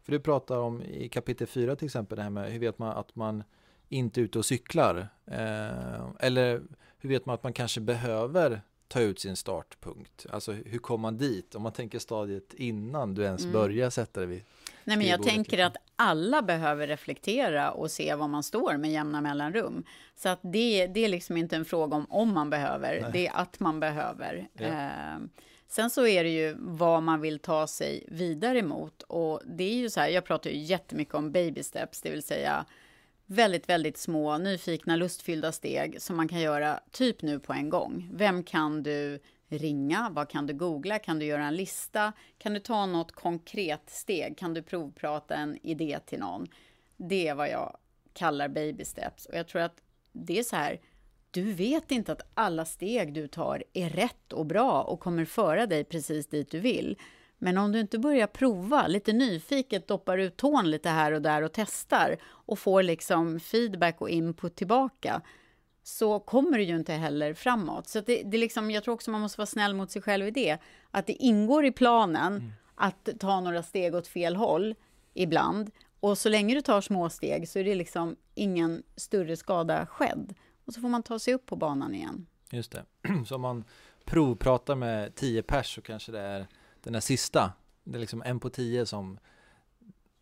för 0.05 0.11
du 0.11 0.19
pratar 0.19 0.57
om 0.57 0.83
i 0.83 1.09
kapitel 1.09 1.47
4 1.47 1.75
till 1.75 1.85
exempel 1.85 2.15
det 2.15 2.23
här 2.23 2.29
med 2.29 2.51
hur 2.51 2.59
vet 2.59 2.79
man 2.79 2.97
att 2.97 3.15
man 3.15 3.43
inte 3.89 4.21
är 4.21 4.23
ute 4.23 4.39
och 4.39 4.45
cyklar? 4.45 5.07
Eh, 5.25 6.09
eller 6.19 6.61
hur 6.97 7.09
vet 7.09 7.25
man 7.25 7.35
att 7.35 7.43
man 7.43 7.53
kanske 7.53 7.81
behöver 7.81 8.61
ta 8.87 8.99
ut 8.99 9.19
sin 9.19 9.35
startpunkt? 9.35 10.25
Alltså 10.29 10.51
hur 10.51 10.79
kommer 10.79 11.01
man 11.01 11.17
dit? 11.17 11.55
Om 11.55 11.61
man 11.61 11.71
tänker 11.71 11.99
stadiet 11.99 12.53
innan 12.53 13.15
du 13.15 13.23
ens 13.23 13.41
mm. 13.41 13.53
börjar 13.53 13.89
sätta 13.89 14.19
det 14.19 14.25
vid 14.25 14.43
Nej, 14.83 14.97
men 14.97 15.07
jag 15.07 15.23
tänker 15.23 15.57
liksom. 15.57 15.67
att 15.67 15.77
alla 15.95 16.41
behöver 16.41 16.87
reflektera 16.87 17.71
och 17.71 17.91
se 17.91 18.15
var 18.15 18.27
man 18.27 18.43
står 18.43 18.77
med 18.77 18.91
jämna 18.91 19.21
mellanrum. 19.21 19.83
Så 20.15 20.29
att 20.29 20.39
det, 20.41 20.87
det 20.87 21.05
är 21.05 21.09
liksom 21.09 21.37
inte 21.37 21.55
en 21.55 21.65
fråga 21.65 21.95
om 21.97 22.05
om 22.09 22.33
man 22.33 22.49
behöver, 22.49 23.01
Nej. 23.01 23.09
det 23.13 23.27
är 23.27 23.35
att 23.35 23.59
man 23.59 23.79
behöver. 23.79 24.47
Ja. 24.53 24.65
Eh, 24.65 25.17
Sen 25.67 25.89
så 25.89 26.08
är 26.08 26.23
det 26.23 26.30
ju 26.30 26.56
vad 26.60 27.04
man 27.04 27.21
vill 27.21 27.39
ta 27.39 27.67
sig 27.67 28.06
vidare 28.08 28.63
mot. 28.63 29.04
Och 29.04 29.41
det 29.45 29.63
är 29.63 29.75
ju 29.75 29.89
så 29.89 29.99
här, 29.99 30.08
jag 30.08 30.25
pratar 30.25 30.49
ju 30.49 30.58
jättemycket 30.58 31.15
om 31.15 31.32
baby 31.32 31.63
steps, 31.63 32.01
det 32.01 32.10
vill 32.10 32.23
säga 32.23 32.65
väldigt, 33.25 33.69
väldigt 33.69 33.97
små, 33.97 34.38
nyfikna, 34.38 34.95
lustfyllda 34.95 35.51
steg 35.51 36.01
som 36.01 36.17
man 36.17 36.28
kan 36.28 36.39
göra 36.39 36.80
typ 36.91 37.21
nu 37.21 37.39
på 37.39 37.54
en 37.54 37.69
gång. 37.69 38.10
Vem 38.13 38.43
kan 38.43 38.84
du 38.84 39.19
ringa? 39.47 40.10
Vad 40.12 40.30
kan 40.30 40.47
du 40.47 40.54
googla? 40.54 40.99
Kan 40.99 41.19
du 41.19 41.25
göra 41.25 41.45
en 41.45 41.56
lista? 41.56 42.13
Kan 42.38 42.54
du 42.54 42.60
ta 42.60 42.86
något 42.86 43.12
konkret 43.12 43.89
steg? 43.89 44.38
Kan 44.38 44.54
du 44.54 44.62
provprata 44.62 45.36
en 45.36 45.58
idé 45.65 45.99
till 46.06 46.19
någon? 46.19 46.47
Det 46.97 47.28
är 47.28 47.36
vad 47.36 47.49
jag 47.49 47.78
kallar 48.13 48.47
baby 48.47 48.86
steps. 48.86 49.25
Och 49.25 49.36
jag 49.36 49.47
tror 49.47 49.62
att 49.62 49.82
det 50.12 50.39
är 50.39 50.43
så 50.43 50.56
här, 50.56 50.80
du 51.36 51.54
vet 51.54 51.91
inte 51.91 52.12
att 52.12 52.32
alla 52.34 52.65
steg 52.65 53.13
du 53.13 53.28
tar 53.28 53.63
är 53.74 53.89
rätt 53.89 54.34
och 54.34 54.45
bra 54.45 54.82
och 54.82 55.00
kommer 55.00 55.26
föra 55.26 55.67
dig 55.67 55.84
precis 55.84 56.28
dit 56.28 56.52
du 56.52 56.60
vill. 56.60 56.98
Men 57.38 57.58
om 57.58 57.71
du 57.71 57.80
inte 57.80 58.00
börjar 58.00 58.28
prova, 58.28 58.88
lite 58.88 59.13
nyfiket 59.13 59.88
doppar 59.88 60.17
ut 60.17 60.38
tån 60.38 60.71
lite 60.71 60.89
här 60.89 61.12
och 61.12 61.21
där 61.21 61.41
och 61.41 61.52
testar 61.54 62.17
och 62.24 62.60
får 62.60 62.84
liksom 62.84 63.39
feedback 63.39 64.02
och 64.02 64.10
input 64.10 64.56
tillbaka 64.56 65.21
så 65.84 66.19
kommer 66.19 66.58
du 66.58 66.63
ju 66.63 66.76
inte 66.76 66.93
heller 66.93 67.34
framåt. 67.34 67.88
Så 67.88 68.02
det, 68.02 68.24
det 68.24 68.38
liksom, 68.38 68.71
jag 68.71 68.84
tror 68.84 68.93
också 68.93 69.12
man 69.12 69.21
måste 69.21 69.39
vara 69.39 69.45
snäll 69.45 69.74
mot 69.74 69.91
sig 69.91 70.02
själv 70.02 70.28
i 70.28 70.32
det. 70.32 70.58
Att 70.91 71.08
det 71.08 71.13
ingår 71.13 71.65
i 71.65 71.71
planen 71.71 72.34
mm. 72.34 72.52
att 72.76 73.10
ta 73.19 73.39
några 73.39 73.63
steg 73.63 73.95
åt 73.95 74.08
fel 74.08 74.36
håll 74.36 74.76
ibland. 75.13 75.71
Och 76.00 76.17
så 76.17 76.30
länge 76.30 76.56
du 76.56 76.62
tar 76.62 76.82
små 76.82 77.10
steg 77.10 77.50
så 77.50 77.60
är 77.60 77.63
det 77.63 77.76
liksom 77.76 78.15
ingen 78.36 78.84
större 78.95 79.38
skada 79.38 79.86
skedd. 79.86 80.34
Och 80.65 80.73
så 80.73 80.82
får 80.82 80.89
man 80.89 81.04
ta 81.04 81.19
sig 81.19 81.34
upp 81.34 81.45
på 81.45 81.56
banan 81.56 81.95
igen. 81.95 82.25
Just 82.51 82.71
det. 82.71 82.86
Så 83.28 83.36
om 83.36 83.41
man 83.41 83.63
provpratar 84.04 84.75
med 84.75 85.15
tio 85.15 85.43
pers 85.43 85.75
så 85.75 85.82
kanske 85.82 86.12
det 86.12 86.19
är 86.19 86.47
den 86.84 86.93
där 86.93 86.99
sista. 86.99 87.54
Det 87.84 87.97
är 87.97 87.99
liksom 87.99 88.21
en 88.21 88.39
på 88.39 88.49
tio 88.49 88.86
som 88.86 89.19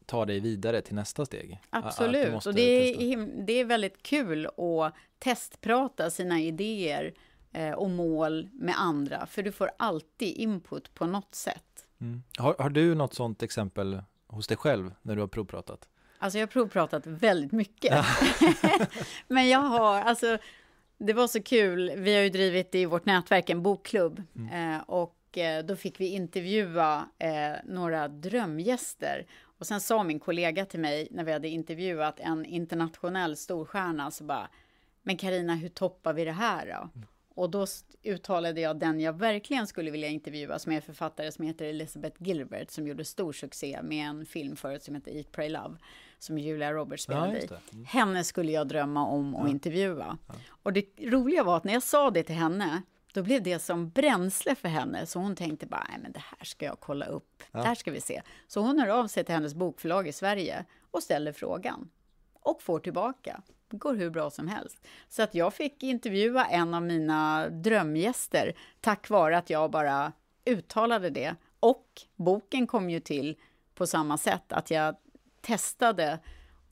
tar 0.06 0.26
dig 0.26 0.40
vidare 0.40 0.82
till 0.82 0.96
nästa 0.96 1.26
steg. 1.26 1.62
Absolut, 1.70 2.46
och 2.46 2.54
det 2.54 2.62
är, 2.62 3.46
det 3.46 3.54
är 3.54 3.66
väldigt 3.66 4.04
kul 4.04 4.46
att 4.46 4.94
testprata 5.20 6.10
sina 6.10 6.42
idéer 6.42 7.14
eh, 7.52 7.72
och 7.72 7.90
mål 7.90 8.50
med 8.54 8.76
andra, 8.82 9.26
för 9.26 9.44
du 9.44 9.52
får 9.52 9.72
alltid 9.78 10.38
input 10.38 10.94
på 10.94 11.06
något 11.06 11.36
sätt. 11.36 11.88
Mm. 12.00 12.24
Har, 12.38 12.56
har, 12.60 12.70
du 12.70 12.96
något 12.96 13.14
sånt 13.14 13.44
exempel 13.44 14.02
hos 14.28 14.48
dig 14.48 14.58
själv 14.58 14.94
när 15.02 15.16
du 15.16 15.22
har 15.22 15.28
provpratat? 15.28 15.90
Alltså 16.24 16.40
jag 16.40 16.48
har 16.48 16.52
provpratat 16.52 17.08
väldigt 17.08 17.52
mycket. 17.52 18.06
Men 19.28 19.50
jag 19.50 19.60
har, 19.60 20.02
alltså 20.02 20.38
det 20.98 21.14
var 21.14 21.28
så 21.28 21.44
kul. 21.44 21.92
Vi 21.96 22.16
har 22.16 22.22
ju 22.22 22.30
drivit 22.30 22.76
i 22.76 22.86
vårt 22.86 23.06
nätverk 23.06 23.50
en 23.50 23.64
bokklubb 23.64 24.24
mm. 24.36 24.76
eh, 24.76 24.82
och 24.82 25.38
eh, 25.38 25.66
då 25.66 25.76
fick 25.76 26.00
vi 26.00 26.08
intervjua 26.08 27.10
eh, 27.20 27.54
några 27.66 28.08
drömgäster. 28.08 29.26
Och 29.58 29.68
sen 29.68 29.82
sa 29.82 30.04
min 30.04 30.20
kollega 30.20 30.66
till 30.66 30.80
mig 30.80 31.08
när 31.12 31.24
vi 31.24 31.32
hade 31.32 31.48
intervjuat 31.48 32.20
en 32.20 32.46
internationell 32.46 33.38
storstjärna 33.38 34.12
så 34.12 34.24
bara 34.24 34.50
Men 35.02 35.18
Karina, 35.18 35.56
hur 35.56 35.70
toppar 35.70 36.14
vi 36.14 36.26
det 36.26 36.32
här 36.32 36.66
då? 36.66 36.90
Mm. 36.96 37.08
Och 37.36 37.50
då 37.50 37.66
uttalade 38.04 38.62
jag 38.62 38.80
den 38.80 39.00
jag 39.00 39.20
verkligen 39.20 39.68
skulle 39.68 39.92
vilja 39.92 40.08
intervjua 40.08 40.60
som 40.60 40.72
är 40.72 40.82
författare 40.82 41.32
som 41.32 41.46
heter 41.46 41.66
Elizabeth 41.66 42.24
Gilbert 42.24 42.72
som 42.72 42.88
gjorde 42.88 43.06
stor 43.06 43.34
succé 43.34 43.80
med 43.84 44.08
en 44.08 44.26
film 44.26 44.56
förut 44.56 44.84
som 44.84 44.96
heter 44.96 45.12
Eat, 45.12 45.32
Pray, 45.32 45.50
Love 45.50 45.78
som 46.24 46.38
Julia 46.38 46.74
Roberts 46.74 47.04
spelade 47.04 47.38
ja, 47.50 47.58
i. 47.72 47.74
Mm. 47.74 47.86
Henne 47.86 48.24
skulle 48.24 48.52
jag 48.52 48.68
drömma 48.68 49.08
om 49.08 49.36
att 49.36 49.44
ja. 49.44 49.50
intervjua. 49.50 50.18
Ja. 50.28 50.34
Och 50.64 50.74
det 50.74 50.86
roliga 51.00 51.44
var 51.44 51.58
att 51.58 51.64
när 51.64 51.74
jag 51.74 51.84
sa 51.84 52.12
det 52.12 52.24
till 52.24 52.36
henne 52.36 52.82
då 53.14 53.24
blev 53.24 53.44
det 53.44 53.60
som 53.60 53.90
bränsle 53.90 54.56
för 54.56 54.70
henne, 54.70 55.06
så 55.06 55.20
hon 55.20 55.36
tänkte 55.36 55.66
bara, 55.66 55.86
nej 55.90 56.00
men 56.02 56.12
det 56.12 56.20
här 56.20 56.46
ska 56.46 56.66
jag 56.66 56.80
kolla 56.80 57.06
upp, 57.06 57.44
det 57.52 57.64
här 57.64 57.76
ska 57.76 57.92
vi 57.92 58.02
se. 58.02 58.22
Så 58.48 58.62
hon 58.62 58.80
hör 58.80 58.88
av 58.88 59.08
sig 59.08 59.24
till 59.24 59.36
hennes 59.36 59.54
bokförlag 59.54 60.08
i 60.08 60.12
Sverige 60.12 60.66
och 60.92 61.04
ställer 61.04 61.32
frågan. 61.32 61.90
Och 62.34 62.62
får 62.62 62.80
tillbaka. 62.80 63.42
Det 63.68 63.78
går 63.78 63.96
hur 63.96 64.10
bra 64.10 64.30
som 64.30 64.48
helst. 64.48 64.88
Så 65.10 65.24
att 65.24 65.36
jag 65.36 65.54
fick 65.54 65.84
intervjua 65.84 66.46
en 66.46 66.74
av 66.74 66.82
mina 66.84 67.50
drömgäster 67.50 68.54
tack 68.82 69.10
vare 69.10 69.38
att 69.38 69.50
jag 69.50 69.72
bara 69.72 70.12
uttalade 70.46 71.10
det. 71.10 71.36
Och 71.60 72.02
boken 72.16 72.68
kom 72.68 72.90
ju 72.90 73.00
till 73.00 73.38
på 73.76 73.88
samma 73.88 74.18
sätt, 74.18 74.52
att 74.52 74.72
jag 74.72 74.96
testade. 75.44 76.20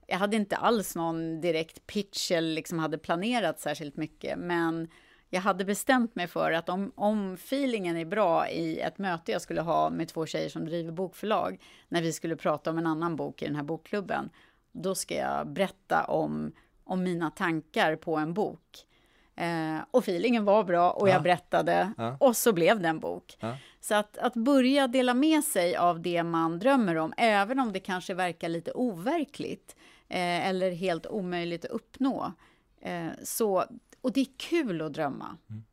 Jag 0.08 0.18
hade 0.18 0.36
inte 0.36 0.56
alls 0.56 0.96
någon 0.96 1.42
direkt 1.42 1.88
pitch 1.88 2.32
eller 2.32 2.54
liksom 2.56 2.80
hade 2.80 2.98
planerat 2.98 3.60
särskilt 3.60 3.98
mycket, 3.98 4.40
men 4.40 4.88
jag 5.30 5.42
hade 5.42 5.66
bestämt 5.66 6.16
mig 6.16 6.28
för 6.28 6.52
att 6.52 6.70
om, 6.70 6.92
om 6.96 7.34
feelingen 7.34 7.98
är 7.98 8.06
bra 8.06 8.50
i 8.50 8.80
ett 8.80 8.98
möte 8.98 9.32
jag 9.32 9.42
skulle 9.42 9.62
ha 9.62 9.90
med 9.90 10.08
två 10.08 10.26
tjejer 10.26 10.50
som 10.50 10.66
driver 10.66 10.92
bokförlag, 10.92 11.62
när 11.88 12.02
vi 12.02 12.14
skulle 12.14 12.36
prata 12.36 12.70
om 12.70 12.78
en 12.78 12.88
annan 12.88 13.16
bok 13.16 13.42
i 13.42 13.46
den 13.46 13.56
här 13.56 13.64
bokklubben, 13.64 14.30
då 14.72 14.96
ska 14.96 15.16
jag 15.16 15.48
berätta 15.48 16.04
om, 16.04 16.52
om 16.84 17.04
mina 17.04 17.32
tankar 17.32 17.96
på 17.96 18.18
en 18.18 18.34
bok. 18.34 18.86
Eh, 19.36 19.78
och 19.92 20.04
feelingen 20.04 20.46
var 20.46 20.64
bra 20.64 20.92
och 20.92 21.10
ja. 21.10 21.14
jag 21.14 21.24
berättade 21.24 21.94
ja. 21.98 22.18
och 22.20 22.38
så 22.38 22.54
blev 22.54 22.80
det 22.80 22.88
en 22.88 23.00
bok. 23.00 23.38
Ja. 23.40 23.58
Så 23.82 23.96
att, 23.96 24.17
att 24.17 24.34
börja 24.34 24.88
dela 24.88 25.13
med 25.13 25.44
sig 25.44 25.76
av 25.76 26.02
det 26.02 26.24
man 26.24 26.60
drömmer 26.60 26.96
om, 26.96 27.13
även 27.17 27.60
om 27.60 27.72
det 27.74 27.80
kanske 27.80 28.13
verkar 28.13 28.50
lite 28.50 28.72
overkligt 28.72 29.76
eh, 30.10 30.48
eller 30.48 30.72
helt 30.72 31.08
omöjligt 31.08 31.65
att 31.65 31.72
uppnå. 31.72 32.34
Eh, 32.82 33.08
så, 33.24 33.65
och 34.02 34.12
det 34.12 34.22
är 34.22 34.28
kul 34.38 34.82
att 34.82 34.94
drömma. 34.94 35.38
Mm. 35.50 35.63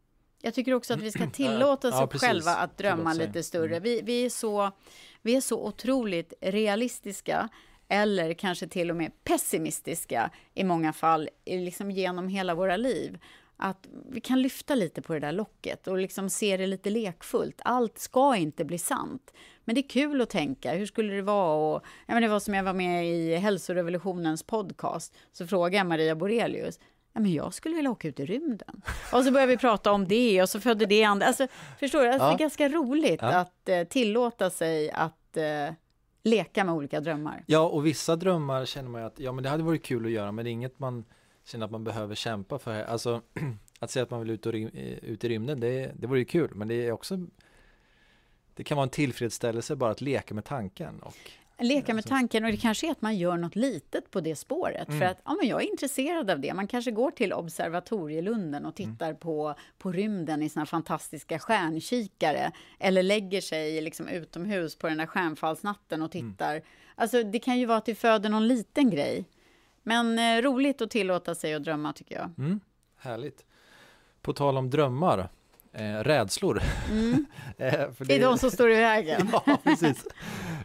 Jag 0.43 0.55
tycker 0.55 0.75
också 0.75 0.95
att 0.95 1.03
vi 1.03 1.13
ska 1.13 1.31
tillåta 1.33 1.89
oss 1.89 2.21
själva 2.21 2.55
att 2.55 2.79
drömma 2.79 3.13
lite 3.13 3.43
större. 3.43 3.77
Mm. 3.77 3.83
Vi, 3.83 4.01
vi, 4.03 4.25
är 4.25 4.31
så, 4.31 4.71
vi 5.23 5.37
är 5.37 5.41
så 5.41 5.67
otroligt 5.67 6.33
realistiska 6.41 7.49
eller 7.89 8.35
kanske 8.35 8.69
till 8.69 8.91
och 8.91 8.97
med 8.97 9.25
pessimistiska 9.25 10.31
i 10.55 10.65
många 10.65 10.93
fall, 10.93 11.29
liksom 11.45 11.91
genom 11.91 12.29
hela 12.29 12.55
våra 12.55 12.77
liv. 12.77 13.19
Att 13.61 13.89
vi 14.11 14.21
kan 14.21 14.43
lyfta 14.43 14.75
lite 14.75 15.03
på 15.03 15.15
det 15.15 15.21
där 15.21 15.33
locket 15.33 15.89
och 15.89 15.99
liksom 15.99 16.31
se 16.31 16.57
det 16.57 16.67
lite 16.67 16.91
lekfullt. 16.91 17.61
Allt 17.65 17.99
ska 17.99 18.37
inte 18.37 18.65
bli 18.65 18.79
sant. 18.79 19.33
Men 19.65 19.75
det 19.75 19.81
är 19.81 19.89
kul 19.89 20.21
att 20.21 20.31
tänka, 20.31 20.73
hur 20.73 20.87
skulle 20.87 21.15
det 21.15 21.23
vara? 21.23 21.55
Och, 21.55 21.85
jag 22.07 22.15
menar, 22.15 22.21
det 22.21 22.33
var 22.33 22.41
som 22.41 22.55
jag 22.55 22.65
var 22.65 22.73
med 22.73 23.07
i 23.07 23.35
Hälsorevolutionens 23.35 24.43
podcast, 24.43 25.15
så 25.33 25.47
frågade 25.47 25.77
jag 25.77 25.87
Maria 25.87 26.15
Borelius, 26.17 26.79
ja, 27.13 27.21
men 27.21 27.33
jag 27.33 27.55
skulle 27.55 27.77
vilja 27.77 27.91
åka 27.91 28.09
ut 28.09 28.21
i 28.21 28.27
rymden. 28.27 28.83
Och 29.13 29.25
så 29.25 29.31
började 29.31 29.53
vi 29.53 29.57
prata 29.57 29.93
om 29.93 30.09
det 30.09 30.43
och 30.43 30.49
så 30.49 30.61
födde 30.61 30.87
det 30.87 31.05
andra. 31.05 31.27
Alltså, 31.27 31.47
förstår 31.81 32.03
du? 32.03 32.09
Alltså, 32.09 32.25
ja. 32.25 32.29
Det 32.29 32.35
är 32.35 32.39
ganska 32.39 32.69
roligt 32.69 33.23
ja. 33.23 33.29
att 33.29 33.69
eh, 33.69 33.85
tillåta 33.85 34.51
sig 34.51 34.91
att 34.91 35.37
eh, 35.37 35.75
leka 36.23 36.65
med 36.65 36.75
olika 36.75 37.01
drömmar. 37.01 37.45
Ja, 37.47 37.69
och 37.69 37.87
vissa 37.87 38.17
drömmar 38.17 38.65
känner 38.65 38.89
man 38.89 39.01
ju 39.01 39.07
att 39.07 39.21
ja, 39.21 39.33
men 39.33 39.45
det 39.45 39.51
hade 39.51 39.63
varit 39.63 39.85
kul 39.85 40.07
att 40.07 40.13
göra, 40.13 40.33
men 40.33 40.45
det 40.45 40.51
är 40.51 40.53
inget 40.53 40.79
man 40.79 41.05
känner 41.49 41.65
att 41.65 41.71
man 41.71 41.85
behöver 41.85 42.15
kämpa 42.15 42.59
för. 42.59 42.83
Alltså, 42.83 43.23
att 43.79 43.91
säga 43.91 44.03
att 44.03 44.11
man 44.11 44.21
vill 44.21 44.31
ut, 44.31 44.47
och, 44.47 44.55
ut 45.03 45.25
i 45.25 45.29
rymden, 45.29 45.61
det, 45.61 45.93
det 45.99 46.07
vore 46.07 46.19
ju 46.19 46.25
kul, 46.25 46.55
men 46.55 46.69
det 46.69 46.87
är 46.87 46.93
också 46.93 47.27
det 48.55 48.65
kan 48.65 48.77
vara 48.77 48.85
en 48.85 48.91
tillfredsställelse 48.91 49.77
bara 49.77 49.91
att 49.91 50.01
leka 50.01 50.35
med 50.35 50.45
tanken. 50.45 51.01
Och, 51.01 51.17
Leka 51.61 51.95
med 51.95 52.07
tanken 52.07 52.45
och 52.45 52.51
det 52.51 52.57
kanske 52.57 52.87
är 52.87 52.91
att 52.91 53.03
man 53.03 53.17
gör 53.17 53.37
något 53.37 53.57
litet 53.57 54.11
på 54.11 54.21
det 54.21 54.37
spåret. 54.37 54.89
Mm. 54.89 55.01
För 55.01 55.07
att 55.07 55.21
ja, 55.25 55.37
men 55.41 55.49
jag 55.49 55.63
är 55.63 55.71
intresserad 55.71 56.31
av 56.31 56.41
det. 56.41 56.55
Man 56.55 56.67
kanske 56.67 56.91
går 56.91 57.11
till 57.11 57.33
Observatorielunden 57.33 58.67
och 58.67 58.75
tittar 58.75 59.07
mm. 59.07 59.19
på, 59.19 59.55
på 59.79 59.93
rymden 59.93 60.43
i 60.43 60.49
sina 60.49 60.67
fantastiska 60.67 61.39
stjärnkikare. 61.39 62.53
Eller 62.79 63.03
lägger 63.03 63.41
sig 63.41 63.81
liksom 63.81 64.09
utomhus 64.09 64.77
på 64.77 64.89
den 64.89 64.99
där 64.99 65.07
stjärnfallsnatten 65.07 66.03
och 66.03 66.15
mm. 66.15 66.33
tittar. 66.33 66.53
Mm. 66.53 66.65
Alltså 66.95 67.23
det 67.23 67.39
kan 67.39 67.59
ju 67.59 67.67
vara 67.67 67.79
att 67.79 67.87
det 67.87 67.95
föder 67.95 68.29
någon 68.29 68.49
liten 68.49 68.91
grej. 68.91 69.25
Men 69.89 70.19
eh, 70.19 70.43
roligt 70.43 70.83
att 70.83 70.91
tillåta 70.91 71.35
sig 71.35 71.55
att 71.55 71.65
drömma 71.65 71.93
tycker 71.93 72.15
jag. 72.15 72.31
Mm. 72.39 72.61
Härligt. 72.97 73.45
På 74.23 74.33
tal 74.33 74.57
om 74.57 74.71
drömmar 74.71 75.29
eh, 75.73 75.95
rädslor. 75.95 76.63
Mm. 76.91 77.27
eh, 77.59 77.89
det 77.99 78.15
är 78.15 78.21
de 78.21 78.39
som 78.39 78.51
står 78.51 78.71
i 78.71 78.77
vägen. 78.77 79.29
ja, 79.47 79.59
precis. 79.65 80.07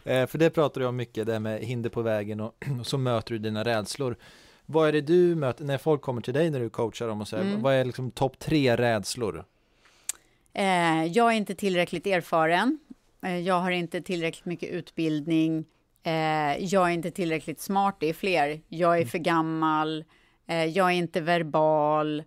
Eh, 0.04 0.26
för 0.26 0.38
det 0.38 0.50
pratar 0.50 0.80
du 0.80 0.86
om 0.86 0.96
mycket, 0.96 1.26
det 1.26 1.32
här 1.32 1.40
med 1.40 1.60
hinder 1.60 1.90
på 1.90 2.02
vägen 2.02 2.40
och, 2.40 2.64
och, 2.80 2.86
så 2.86 2.98
möter 2.98 3.32
du 3.32 3.38
dina 3.38 3.64
rädslor. 3.64 4.16
Vad 4.66 4.88
är 4.88 4.92
det 4.92 5.00
du 5.00 5.34
möter 5.34 5.64
när 5.64 5.78
folk 5.78 6.02
kommer 6.02 6.20
till 6.20 6.34
dig 6.34 6.50
när 6.50 6.60
du 6.60 6.70
coachar 6.70 7.08
dem 7.08 7.20
och 7.20 7.28
säger, 7.28 7.44
mm. 7.44 7.62
vad 7.62 7.74
är 7.74 7.84
liksom 7.84 8.10
topp 8.10 8.38
tre 8.38 8.76
rädslor? 8.76 9.44
Eh, 10.52 11.04
jag 11.04 11.32
är 11.32 11.36
inte 11.36 11.54
tillräckligt 11.54 12.06
erfaren. 12.06 12.78
Eh, 13.22 13.38
jag 13.38 13.60
har 13.60 13.70
inte 13.70 14.02
tillräckligt 14.02 14.44
mycket 14.44 14.70
utbildning. 14.70 15.64
Eh, 16.06 16.64
jag 16.64 16.88
är 16.88 16.92
inte 16.92 17.10
tillräckligt 17.10 17.60
smart, 17.60 17.96
det 18.00 18.06
är 18.06 18.14
fler. 18.14 18.60
Jag 18.68 18.92
är 18.92 18.96
mm. 18.96 19.08
för 19.08 19.18
gammal. 19.18 20.04
Eh, 20.46 20.64
jag 20.64 20.86
är 20.86 20.94
inte 20.94 21.20
verbal. 21.20 22.24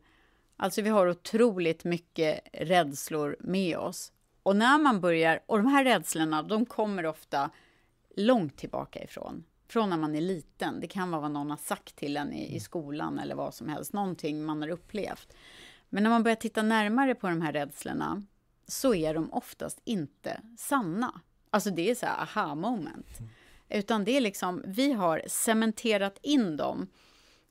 Alltså 0.57 0.81
vi 0.81 0.89
har 0.89 1.07
otroligt 1.07 1.83
mycket 1.83 2.39
rädslor 2.53 3.37
med 3.39 3.77
oss. 3.77 4.11
Och 4.43 4.55
när 4.55 4.77
man 4.77 5.01
börjar, 5.01 5.39
och 5.45 5.57
de 5.57 5.67
här 5.67 5.83
rädslorna, 5.83 6.43
de 6.43 6.65
kommer 6.65 7.05
ofta 7.05 7.49
långt 8.15 8.57
tillbaka 8.57 9.03
ifrån. 9.03 9.43
Från 9.67 9.89
när 9.89 9.97
man 9.97 10.15
är 10.15 10.21
liten. 10.21 10.79
Det 10.79 10.87
kan 10.87 11.11
vara 11.11 11.21
vad 11.21 11.31
någon 11.31 11.49
har 11.49 11.57
sagt 11.57 11.95
till 11.95 12.17
en 12.17 12.33
i, 12.33 12.55
i 12.55 12.59
skolan 12.59 13.19
eller 13.19 13.35
vad 13.35 13.53
som 13.53 13.69
helst. 13.69 13.93
Någonting 13.93 14.45
man 14.45 14.61
har 14.61 14.69
upplevt. 14.69 15.33
Men 15.89 16.03
när 16.03 16.09
man 16.09 16.23
börjar 16.23 16.35
titta 16.35 16.61
närmare 16.61 17.15
på 17.15 17.27
de 17.27 17.41
här 17.41 17.53
rädslorna 17.53 18.23
så 18.67 18.95
är 18.95 19.13
de 19.13 19.33
oftast 19.33 19.81
inte 19.83 20.41
sanna. 20.57 21.21
Alltså 21.49 21.69
det 21.69 21.89
är 21.89 21.95
så 21.95 22.05
här 22.05 22.21
aha 22.21 22.55
moment. 22.55 23.19
Utan 23.69 24.03
det 24.03 24.17
är 24.17 24.21
liksom, 24.21 24.63
vi 24.65 24.91
har 24.91 25.21
cementerat 25.27 26.19
in 26.21 26.57
dem 26.57 26.87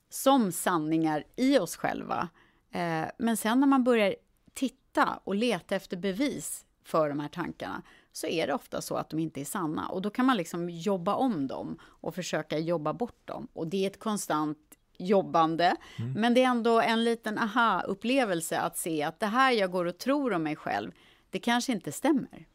som 0.09 0.53
sanningar 0.53 1.25
i 1.37 1.59
oss 1.59 1.77
själva. 1.77 2.29
Eh, 2.71 3.05
men 3.19 3.37
sen 3.37 3.61
när 3.61 3.67
man 3.67 3.85
börjar 3.85 4.17
titta 4.55 5.21
och 5.25 5.35
leta 5.35 5.77
efter 5.77 5.97
bevis 5.97 6.67
för 6.85 7.09
de 7.09 7.21
här 7.21 7.29
tankarna 7.29 7.83
så 8.13 8.27
är 8.27 8.47
det 8.47 8.55
ofta 8.55 8.81
så 8.81 8.97
att 8.97 9.11
de 9.11 9.19
inte 9.19 9.41
är 9.41 9.45
sanna. 9.45 9.89
Och 9.89 10.03
då 10.03 10.11
kan 10.11 10.27
man 10.27 10.37
liksom 10.37 10.71
jobba 10.71 11.15
om 11.15 11.47
dem 11.47 11.79
och 11.83 12.15
försöka 12.15 12.59
jobba 12.59 12.93
bort 12.93 13.27
dem. 13.27 13.49
Och 13.53 13.67
det 13.67 13.85
är 13.85 13.87
ett 13.87 13.99
konstant 13.99 14.59
jobbande, 14.99 15.77
mm. 15.99 16.13
men 16.13 16.35
det 16.35 16.43
är 16.43 16.49
ändå 16.49 16.81
en 16.81 17.05
liten 17.05 17.39
aha-upplevelse 17.39 18.59
att 18.59 18.77
se 18.77 19.03
att 19.03 19.21
det 19.21 19.27
här 19.27 19.53
jag 19.53 19.71
går 19.71 19.85
och 19.85 19.99
tror 19.99 20.33
om 20.33 20.43
mig 20.43 20.57
själv, 20.57 20.93
det 21.31 21.39
kanske 21.39 21.73
inte 21.73 21.93
stämmer. 21.93 22.47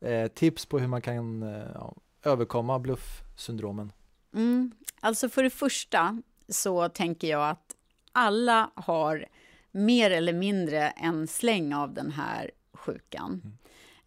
Eh, 0.00 0.28
tips 0.28 0.66
på 0.66 0.78
hur 0.78 0.88
man 0.88 1.02
kan 1.02 1.42
eh, 1.42 1.66
ja, 1.74 1.94
överkomma 2.24 2.78
bluffsyndromen? 2.78 3.92
Mm. 4.34 4.72
Alltså 5.00 5.28
för 5.28 5.42
det 5.42 5.50
första 5.50 6.22
så 6.48 6.88
tänker 6.88 7.28
jag 7.28 7.50
att 7.50 7.76
alla 8.12 8.70
har 8.74 9.26
mer 9.70 10.10
eller 10.10 10.32
mindre 10.32 10.90
en 10.90 11.26
släng 11.26 11.74
av 11.74 11.94
den 11.94 12.10
här 12.10 12.50
sjukan. 12.72 13.42
Mm. 13.44 13.58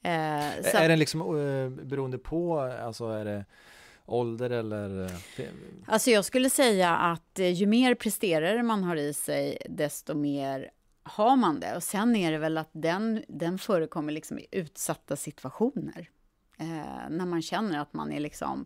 Eh, 0.01 0.75
är 0.75 0.89
den 0.89 0.99
liksom 0.99 1.36
uh, 1.36 1.69
beroende 1.69 2.17
på, 2.17 2.60
alltså 2.60 3.08
är 3.08 3.25
det 3.25 3.45
ålder 4.06 4.49
eller? 4.49 4.89
Uh, 5.04 5.12
alltså 5.86 6.12
jag 6.12 6.25
skulle 6.25 6.49
säga 6.49 6.95
att 6.95 7.39
uh, 7.39 7.51
ju 7.51 7.65
mer 7.65 7.95
presterare 7.95 8.63
man 8.63 8.84
har 8.84 8.95
i 8.95 9.13
sig, 9.13 9.58
desto 9.69 10.13
mer 10.13 10.71
har 11.04 11.36
man 11.36 11.60
det. 11.60 11.75
Och 11.75 11.84
sen 11.84 12.15
är 12.15 12.32
det 12.32 12.38
väl 12.38 12.58
att 12.58 12.69
den, 12.71 13.23
den 13.28 13.58
förekommer 13.58 14.13
liksom 14.13 14.39
i 14.39 14.47
utsatta 14.51 15.15
situationer. 15.15 16.10
Eh, 16.57 17.09
när 17.09 17.25
man 17.25 17.41
känner 17.41 17.79
att 17.79 17.93
man 17.93 18.11
är 18.11 18.19
liksom 18.19 18.65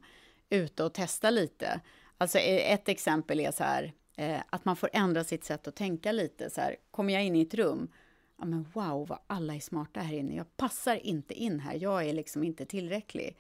ute 0.50 0.84
och 0.84 0.94
testar 0.94 1.32
lite. 1.32 1.82
Alltså 2.18 2.38
eh, 2.38 2.74
ett 2.74 2.90
exempel 2.90 3.40
är 3.40 3.52
så 3.52 3.64
här, 3.64 3.94
eh, 4.16 4.42
att 4.50 4.66
man 4.66 4.76
får 4.76 4.90
ändra 4.94 5.24
sitt 5.24 5.44
sätt 5.44 5.68
att 5.68 5.76
tänka 5.76 6.12
lite. 6.12 6.50
Så 6.50 6.62
här, 6.62 6.76
kommer 6.92 7.14
jag 7.14 7.24
in 7.26 7.36
i 7.36 7.42
ett 7.42 7.54
rum 7.54 7.90
ja 8.40 8.46
men 8.46 8.66
wow 8.74 9.08
vad 9.08 9.20
alla 9.28 9.56
är 9.56 9.60
smarta 9.60 10.00
här 10.00 10.14
inne. 10.14 10.36
Jag 10.36 10.58
passar 10.58 10.96
inte 10.96 11.34
in 11.34 11.60
här, 11.60 11.74
jag 11.74 12.06
är 12.06 12.14
liksom 12.14 12.44
inte 12.44 12.66
tillräcklig. 12.66 13.38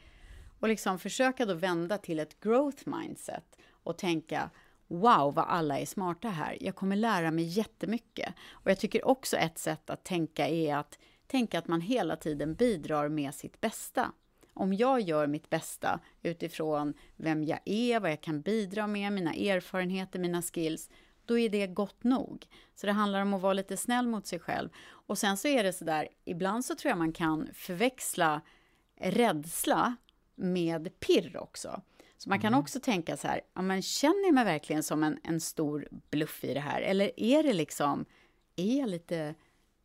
Och 0.59 0.67
liksom 0.67 0.99
försöka 0.99 1.45
då 1.45 1.53
vända 1.53 1.97
till 1.97 2.19
ett 2.19 2.39
growth 2.39 2.89
mindset 2.89 3.57
och 3.71 3.97
tänka 3.97 4.49
wow 4.88 5.33
vad 5.33 5.45
alla 5.47 5.79
är 5.79 5.85
smarta 5.85 6.29
här. 6.29 6.57
Jag 6.62 6.75
kommer 6.75 6.95
lära 6.95 7.31
mig 7.31 7.45
jättemycket. 7.45 8.33
Och 8.51 8.71
jag 8.71 8.79
tycker 8.79 9.07
också 9.07 9.38
ett 9.38 9.57
sätt 9.57 9.89
att 9.89 10.03
tänka 10.03 10.47
är 10.47 10.75
att 10.75 10.99
tänka 11.27 11.59
att 11.59 11.67
man 11.67 11.81
hela 11.81 12.15
tiden 12.15 12.55
bidrar 12.55 13.09
med 13.09 13.35
sitt 13.35 13.62
bästa. 13.62 14.12
Om 14.60 14.74
jag 14.74 15.02
gör 15.02 15.28
mitt 15.28 15.50
bästa 15.50 16.00
utifrån 16.22 16.93
vem 17.15 17.43
jag 17.43 17.60
är, 17.65 18.00
vad 18.00 18.12
jag 18.12 18.22
kan 18.22 18.41
bidra 18.41 18.88
med, 18.88 19.13
mina 19.13 19.34
erfarenheter, 19.34 20.19
mina 20.19 20.41
skills, 20.41 20.89
då 21.26 21.39
är 21.39 21.50
det 21.50 21.67
gott 21.67 22.04
nog. 22.04 22.48
Så 22.76 22.88
det 22.88 22.93
handlar 22.93 23.22
om 23.22 23.34
att 23.34 23.41
vara 23.41 23.54
lite 23.54 23.78
snäll 23.78 24.08
mot 24.08 24.28
sig 24.28 24.39
själv. 24.39 24.69
Och 24.89 25.17
sen 25.17 25.38
så 25.38 25.48
är 25.48 25.63
det 25.63 25.74
så 25.74 25.86
där, 25.86 26.08
ibland 26.26 26.65
så 26.65 26.76
tror 26.76 26.89
jag 26.89 26.98
man 26.98 27.12
kan 27.12 27.50
förväxla 27.54 28.41
rädsla 29.00 29.95
med 30.36 31.00
pirr 31.00 31.38
också. 31.38 31.82
Så 32.17 32.30
man 32.30 32.39
kan 32.39 32.54
mm. 32.54 32.60
också 32.60 32.80
tänka 32.80 33.17
så 33.17 33.28
här, 33.28 33.41
ja, 33.54 33.62
men 33.62 33.82
känner 33.82 34.26
jag 34.26 34.34
mig 34.34 34.45
verkligen 34.45 34.84
som 34.84 35.04
en, 35.04 35.19
en 35.24 35.39
stor 35.39 35.88
bluff 36.10 36.43
i 36.43 36.54
det 36.54 36.60
här? 36.60 36.82
Eller 36.82 37.12
är 37.17 37.43
det 37.43 37.54
liksom, 37.54 38.06
är 38.56 38.80
jag 38.80 38.89
lite, 38.89 39.36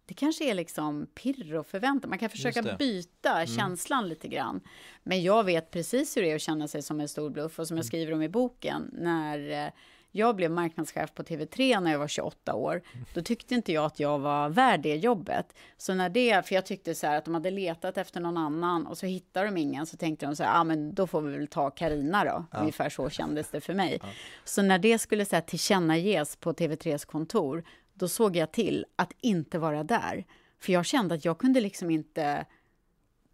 det 0.07 0.15
kanske 0.15 0.51
är 0.51 0.55
liksom 0.55 1.07
pirr 1.15 1.55
och 1.55 1.67
förväntan. 1.67 2.11
Man 2.11 2.19
kan 2.19 2.31
försöka 2.31 2.63
byta 2.79 3.35
mm. 3.35 3.47
känslan 3.47 4.09
lite 4.09 4.29
grann. 4.29 4.61
Men 5.03 5.23
jag 5.23 5.45
vet 5.45 5.71
precis 5.71 6.17
hur 6.17 6.23
det 6.23 6.31
är 6.31 6.35
att 6.35 6.41
känna 6.41 6.69
sig 6.69 6.83
som 6.83 7.01
en 7.01 7.09
stor 7.09 7.31
bluff 7.31 7.59
och 7.59 7.69
som 7.69 7.77
jag 7.77 7.83
mm. 7.83 7.89
skriver 7.89 8.13
om 8.13 8.23
i 8.23 8.29
boken, 8.29 8.91
när 8.93 9.67
eh, 9.67 9.73
jag 10.17 10.37
blev 10.37 10.51
marknadschef 10.51 11.15
på 11.15 11.23
TV3 11.23 11.81
när 11.81 11.93
jag 11.93 11.99
var 11.99 12.09
28 12.09 12.55
år. 12.55 12.83
Då 13.15 13.23
tyckte 13.23 13.55
inte 13.55 13.73
jag 13.73 13.85
att 13.85 14.01
jag 14.01 14.19
var 14.19 14.49
värd 14.49 14.81
det 14.81 14.97
jobbet. 14.97 15.55
Så 15.77 15.95
när 15.95 16.09
det, 16.09 16.47
för 16.47 16.55
jag 16.55 16.67
tyckte 16.67 16.95
så 16.95 17.07
här 17.07 17.19
att 17.19 17.25
de 17.25 17.35
hade 17.35 17.51
letat 17.51 17.99
efter 17.99 18.21
någon 18.21 18.37
annan 18.37 18.87
och 18.87 18.99
så 18.99 19.07
hittade 19.07 19.47
de 19.47 19.57
ingen, 19.57 19.87
så 19.87 19.97
tänkte 19.97 20.27
de 20.27 20.37
så 20.37 20.43
här, 20.45 20.61
ah, 20.61 20.65
men 20.65 20.95
då 20.95 21.07
får 21.07 21.21
vi 21.21 21.39
väl 21.39 21.47
ta 21.47 21.71
Karina 21.71 22.25
då. 22.25 22.45
Ja. 22.53 22.59
Ungefär 22.59 22.89
så 22.89 23.11
kändes 23.11 23.51
det 23.51 23.61
för 23.61 23.75
mig. 23.75 23.99
Ja. 24.03 24.09
Så 24.45 24.63
när 24.63 24.79
det 24.79 24.99
skulle 24.99 25.25
så 25.25 25.37
här, 25.37 25.43
tillkännages 25.43 26.37
på 26.37 26.53
TV3s 26.53 27.07
kontor, 27.07 27.65
då 27.95 28.09
såg 28.09 28.37
jag 28.37 28.53
till 28.53 28.87
att 28.97 29.13
inte 29.21 29.59
vara 29.59 29.85
där. 29.85 30.25
För 30.61 30.73
jag 30.73 30.87
kände 30.87 31.15
att 31.15 31.25
jag 31.25 31.39
kunde 31.39 31.61
liksom 31.61 31.91
inte 31.91 32.47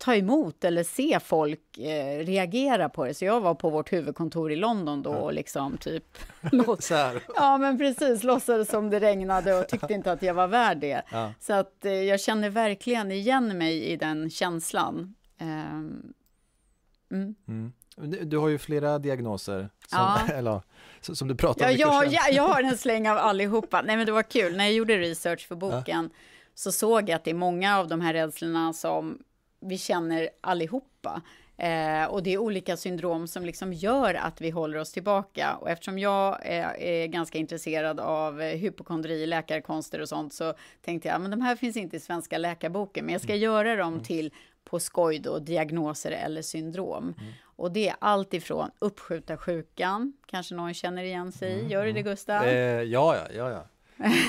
ta 0.00 0.14
emot 0.14 0.64
eller 0.64 0.84
se 0.84 1.20
folk 1.20 1.78
eh, 1.78 2.18
reagera 2.18 2.88
på 2.88 3.04
det. 3.04 3.14
Så 3.14 3.24
jag 3.24 3.40
var 3.40 3.54
på 3.54 3.70
vårt 3.70 3.92
huvudkontor 3.92 4.52
i 4.52 4.56
London 4.56 5.02
då 5.02 5.10
och 5.10 5.32
liksom 5.32 5.76
typ... 5.76 6.04
ja, 7.34 7.58
men 7.58 7.78
precis, 7.78 8.22
låtsades 8.22 8.68
som 8.68 8.90
det 8.90 9.00
regnade 9.00 9.54
och 9.54 9.68
tyckte 9.68 9.94
inte 9.94 10.12
att 10.12 10.22
jag 10.22 10.34
var 10.34 10.48
värd 10.48 10.78
det. 10.78 11.02
Ja. 11.10 11.32
Så 11.40 11.52
att 11.52 11.84
eh, 11.84 11.92
jag 11.92 12.20
känner 12.20 12.50
verkligen 12.50 13.10
igen 13.10 13.58
mig 13.58 13.84
i 13.84 13.96
den 13.96 14.30
känslan. 14.30 15.14
Um, 15.40 16.12
mm. 17.10 17.34
Mm. 17.48 17.72
Du 18.22 18.38
har 18.38 18.48
ju 18.48 18.58
flera 18.58 18.98
diagnoser 18.98 19.70
som, 19.86 19.98
ja. 19.98 20.20
eller, 20.34 20.62
som 21.00 21.28
du 21.28 21.34
pratade 21.34 21.72
ja, 21.72 22.02
om. 22.02 22.08
Ja, 22.10 22.28
jag 22.30 22.48
har 22.48 22.62
en 22.62 22.78
släng 22.78 23.08
av 23.08 23.18
allihopa. 23.18 23.82
Nej, 23.82 23.96
men 23.96 24.06
det 24.06 24.12
var 24.12 24.22
kul. 24.22 24.56
När 24.56 24.64
jag 24.64 24.72
gjorde 24.72 24.98
research 24.98 25.48
för 25.48 25.56
boken 25.56 26.10
ja. 26.12 26.18
så 26.54 26.72
såg 26.72 27.08
jag 27.08 27.16
att 27.16 27.24
det 27.24 27.30
är 27.30 27.34
många 27.34 27.78
av 27.78 27.88
de 27.88 28.00
här 28.00 28.12
rädslorna 28.12 28.72
som 28.72 29.18
vi 29.60 29.78
känner 29.78 30.30
allihopa. 30.40 31.22
Eh, 31.60 32.04
och 32.04 32.22
det 32.22 32.30
är 32.30 32.38
olika 32.38 32.76
syndrom 32.76 33.26
som 33.28 33.44
liksom 33.44 33.72
gör 33.72 34.14
att 34.14 34.40
vi 34.40 34.50
håller 34.50 34.78
oss 34.78 34.92
tillbaka. 34.92 35.56
Och 35.56 35.70
eftersom 35.70 35.98
jag 35.98 36.46
är, 36.46 36.80
är 36.80 37.06
ganska 37.06 37.38
intresserad 37.38 38.00
av 38.00 38.42
eh, 38.42 38.58
hypokondri, 38.58 39.26
läkarkonster 39.26 40.00
och 40.00 40.08
sånt, 40.08 40.34
så 40.34 40.54
tänkte 40.82 41.08
jag, 41.08 41.20
men 41.20 41.30
de 41.30 41.40
här 41.40 41.56
finns 41.56 41.76
inte 41.76 41.96
i 41.96 42.00
svenska 42.00 42.38
läkarboken, 42.38 43.04
men 43.04 43.12
jag 43.12 43.22
ska 43.22 43.32
mm. 43.32 43.42
göra 43.42 43.76
dem 43.76 43.92
mm. 43.92 44.04
till 44.04 44.32
på 44.64 44.80
skoj 44.80 45.18
då, 45.18 45.38
diagnoser 45.38 46.10
eller 46.10 46.42
syndrom. 46.42 47.14
Mm. 47.18 47.32
Och 47.60 47.72
det 47.72 47.88
är 47.88 47.96
allt 47.98 48.34
ifrån 48.34 48.70
uppskjuta 48.78 49.36
sjukan, 49.36 50.12
kanske 50.26 50.54
någon 50.54 50.74
känner 50.74 51.02
igen 51.02 51.32
sig 51.32 51.52
i. 51.52 51.58
Mm, 51.58 51.70
Gör 51.70 51.86
du 51.86 51.92
det 51.92 52.00
mm. 52.00 52.10
Gustav? 52.10 52.44
Eh, 52.44 52.82
ja, 52.82 53.16
ja, 53.16 53.26
ja, 53.34 53.50
ja. 53.50 53.64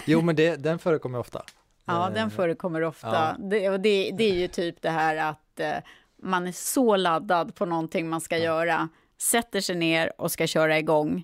Jo, 0.05 0.21
men 0.21 0.35
det, 0.35 0.55
den 0.55 0.79
förekommer 0.79 1.19
ofta. 1.19 1.43
Ja, 1.85 2.09
den 2.13 2.27
eh, 2.27 2.29
förekommer 2.29 2.81
ofta. 2.81 3.07
Ja. 3.07 3.35
Det, 3.39 3.77
det, 3.77 4.11
det 4.11 4.23
är 4.23 4.33
ju 4.33 4.47
typ 4.47 4.81
det 4.81 4.89
här 4.89 5.15
att 5.15 5.59
eh, 5.59 5.75
man 6.17 6.47
är 6.47 6.51
så 6.51 6.95
laddad 6.95 7.55
på 7.55 7.65
någonting 7.65 8.09
man 8.09 8.21
ska 8.21 8.37
ja. 8.37 8.43
göra, 8.43 8.89
sätter 9.17 9.61
sig 9.61 9.75
ner 9.75 10.21
och 10.21 10.31
ska 10.31 10.47
köra 10.47 10.79
igång. 10.79 11.23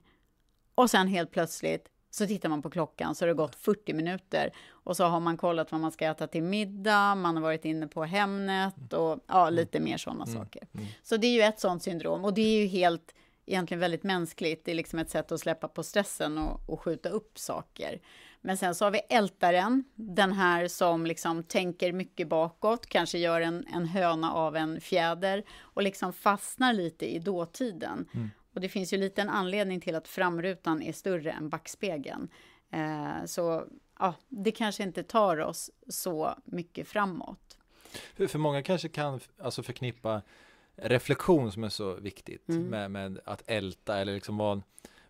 Och 0.75 0.89
sen 0.89 1.07
helt 1.07 1.31
plötsligt 1.31 1.87
så 2.09 2.27
tittar 2.27 2.49
man 2.49 2.61
på 2.61 2.69
klockan 2.69 3.15
så 3.15 3.25
har 3.25 3.27
det 3.27 3.33
gått 3.33 3.55
40 3.55 3.93
minuter 3.93 4.51
och 4.69 4.97
så 4.97 5.03
har 5.03 5.19
man 5.19 5.37
kollat 5.37 5.71
vad 5.71 5.81
man 5.81 5.91
ska 5.91 6.05
äta 6.05 6.27
till 6.27 6.43
middag, 6.43 7.15
man 7.15 7.35
har 7.35 7.43
varit 7.43 7.65
inne 7.65 7.87
på 7.87 8.03
Hemnet 8.03 8.93
och 8.93 9.19
ja, 9.27 9.41
mm. 9.41 9.53
lite 9.53 9.79
mer 9.79 9.97
sådana 9.97 10.23
mm. 10.23 10.35
saker. 10.35 10.67
Mm. 10.73 10.85
Så 11.03 11.17
det 11.17 11.27
är 11.27 11.31
ju 11.31 11.41
ett 11.41 11.59
sådant 11.59 11.83
syndrom 11.83 12.25
och 12.25 12.33
det 12.33 12.41
är 12.41 12.61
ju 12.61 12.67
helt 12.67 13.13
egentligen 13.45 13.79
väldigt 13.79 14.03
mänskligt. 14.03 14.65
Det 14.65 14.71
är 14.71 14.75
liksom 14.75 14.99
ett 14.99 15.09
sätt 15.09 15.31
att 15.31 15.39
släppa 15.39 15.67
på 15.67 15.83
stressen 15.83 16.37
och, 16.37 16.69
och 16.69 16.81
skjuta 16.81 17.09
upp 17.09 17.39
saker. 17.39 17.99
Men 18.41 18.57
sen 18.57 18.75
så 18.75 18.85
har 18.85 18.91
vi 18.91 19.01
ältaren, 19.09 19.83
den 19.95 20.31
här 20.31 20.67
som 20.67 21.05
liksom 21.05 21.43
tänker 21.43 21.93
mycket 21.93 22.27
bakåt, 22.27 22.85
kanske 22.85 23.17
gör 23.17 23.41
en, 23.41 23.65
en 23.73 23.85
höna 23.85 24.33
av 24.33 24.55
en 24.55 24.81
fjäder 24.81 25.43
och 25.59 25.83
liksom 25.83 26.13
fastnar 26.13 26.73
lite 26.73 27.05
i 27.15 27.19
dåtiden. 27.19 28.05
Mm. 28.13 28.29
Och 28.57 28.61
det 28.61 28.69
finns 28.69 28.93
ju 28.93 28.97
lite 28.97 29.21
en 29.21 29.29
anledning 29.29 29.81
till 29.81 29.95
att 29.95 30.07
framrutan 30.07 30.81
är 30.81 30.93
större 30.93 31.31
än 31.31 31.49
backspegeln. 31.49 32.29
Eh, 32.71 33.25
så 33.25 33.65
ja, 33.99 34.13
det 34.29 34.51
kanske 34.51 34.83
inte 34.83 35.03
tar 35.03 35.37
oss 35.37 35.71
så 35.87 36.35
mycket 36.45 36.87
framåt. 36.87 37.57
För, 38.15 38.27
för 38.27 38.39
många 38.39 38.63
kanske 38.63 38.89
kan 38.89 39.19
alltså 39.41 39.63
förknippa 39.63 40.21
reflektion 40.75 41.51
som 41.51 41.63
är 41.63 41.69
så 41.69 41.93
viktigt 41.93 42.49
mm. 42.49 42.63
med, 42.63 42.91
med 42.91 43.19
att 43.25 43.43
älta 43.45 43.97
eller 43.97 44.13
liksom 44.13 44.37
var, 44.37 44.61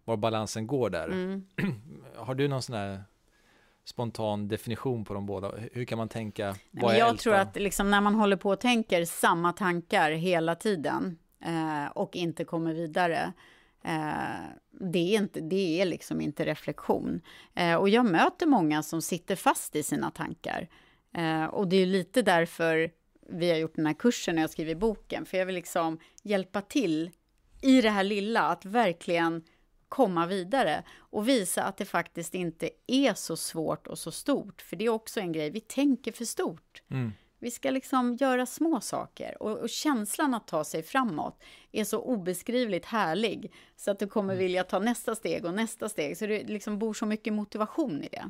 var 0.04 0.18
balansen 0.18 0.68
går 0.68 0.90
där. 0.90 1.08
Mm. 1.08 1.48
Har 2.16 2.36
du 2.36 2.48
någon 2.48 2.62
sån 2.62 2.76
här 2.76 3.04
spontan 3.84 4.48
definition 4.48 5.06
på 5.06 5.14
de 5.14 5.26
båda? 5.26 5.52
Hur 5.72 5.86
kan 5.86 5.98
man 5.98 6.10
tänka? 6.10 6.56
Vad 6.72 6.98
jag 6.98 7.10
älta? 7.10 7.22
tror 7.22 7.36
att 7.36 7.56
liksom 7.56 7.92
när 7.92 8.02
man 8.02 8.16
håller 8.16 8.38
på 8.38 8.50
och 8.50 8.60
tänker 8.60 9.06
samma 9.06 9.54
tankar 9.54 10.12
hela 10.12 10.56
tiden 10.56 11.18
eh, 11.46 11.86
och 11.86 12.16
inte 12.16 12.46
kommer 12.46 12.74
vidare, 12.74 13.34
eh, 13.84 14.50
det, 14.72 15.16
är 15.16 15.18
inte, 15.18 15.42
det 15.42 15.82
är 15.82 15.86
liksom 15.86 16.22
inte 16.22 16.46
reflektion. 16.46 17.22
Eh, 17.56 17.76
och 17.76 17.90
jag 17.90 18.06
möter 18.06 18.46
många 18.46 18.84
som 18.84 19.02
sitter 19.02 19.36
fast 19.36 19.76
i 19.76 19.84
sina 19.84 20.12
tankar. 20.12 20.68
Eh, 21.14 21.46
och 21.46 21.68
det 21.68 21.76
är 21.76 21.86
lite 21.86 22.22
därför 22.22 22.92
vi 23.30 23.50
har 23.50 23.58
gjort 23.58 23.76
den 23.76 23.86
här 23.86 23.94
kursen 23.94 24.36
när 24.36 24.42
jag 24.42 24.50
skriver 24.50 24.76
boken, 24.76 25.26
för 25.26 25.38
jag 25.38 25.46
vill 25.46 25.56
liksom 25.56 26.00
hjälpa 26.24 26.62
till 26.62 27.12
i 27.62 27.82
det 27.82 27.90
här 27.90 28.04
lilla, 28.04 28.42
att 28.42 28.66
verkligen 28.66 29.44
komma 29.90 30.26
vidare 30.26 30.84
och 30.98 31.28
visa 31.28 31.64
att 31.64 31.78
det 31.78 31.86
faktiskt 31.86 32.36
inte 32.36 32.70
är 32.88 33.14
så 33.14 33.36
svårt 33.36 33.88
och 33.88 34.00
så 34.00 34.12
stort. 34.12 34.62
För 34.62 34.76
det 34.76 34.86
är 34.86 34.90
också 34.90 35.20
en 35.20 35.32
grej, 35.32 35.50
vi 35.50 35.60
tänker 35.60 36.12
för 36.12 36.26
stort. 36.26 36.82
Mm. 36.90 37.12
Vi 37.40 37.52
ska 37.52 37.72
liksom 37.72 38.16
göra 38.16 38.46
små 38.46 38.82
saker 38.82 39.44
och, 39.44 39.58
och, 39.58 39.70
känslan 39.70 40.34
att 40.34 40.48
ta 40.48 40.64
sig 40.64 40.84
framåt 40.84 41.44
är 41.72 41.84
så 41.84 42.02
obeskrivligt 42.02 42.86
härlig 42.86 43.52
så 43.76 43.92
att 43.92 44.00
du 44.00 44.08
kommer 44.08 44.34
mm. 44.34 44.44
vilja 44.44 44.64
ta 44.64 44.80
nästa 44.80 45.16
steg 45.16 45.46
och 45.46 45.54
nästa 45.54 45.90
steg. 45.90 46.18
Så 46.18 46.28
det 46.28 46.44
liksom 46.44 46.80
bor 46.80 46.94
så 46.94 47.06
mycket 47.06 47.34
motivation 47.34 48.04
i 48.04 48.10
det. 48.12 48.30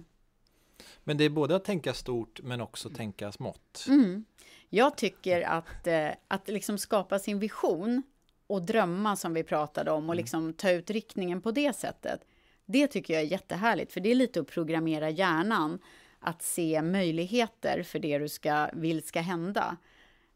Men 1.04 1.18
det 1.18 1.24
är 1.24 1.30
både 1.30 1.56
att 1.56 1.66
tänka 1.66 1.94
stort 1.94 2.40
men 2.44 2.62
också 2.62 2.90
tänka 2.90 3.32
smått. 3.32 3.86
Mm. 3.88 4.26
Jag 4.70 4.98
tycker 4.98 5.42
att, 5.42 5.88
eh, 5.88 6.10
att 6.28 6.48
liksom 6.48 6.78
skapa 6.78 7.20
sin 7.20 7.40
vision 7.40 8.04
och 8.48 8.62
drömma 8.62 9.16
som 9.16 9.34
vi 9.34 9.44
pratade 9.44 9.92
om 9.92 10.04
och 10.04 10.14
mm. 10.14 10.18
liksom 10.18 10.54
ta 10.54 10.72
ut 10.72 10.90
riktningen 10.90 11.42
på 11.42 11.52
det 11.52 11.76
sättet. 11.76 12.22
Det 12.66 12.88
tycker 12.88 13.14
jag 13.14 13.24
är 13.24 13.28
jättehärligt, 13.28 13.94
för 13.94 14.00
det 14.00 14.12
är 14.12 14.16
lite 14.16 14.40
att 14.40 14.48
programmera 14.48 15.10
hjärnan 15.10 15.80
att 16.20 16.42
se 16.42 16.82
möjligheter 16.82 17.84
för 17.84 18.00
det 18.00 18.18
du 18.18 18.30
ska, 18.30 18.70
vill 18.74 19.04
ska 19.04 19.22
hända. 19.22 19.78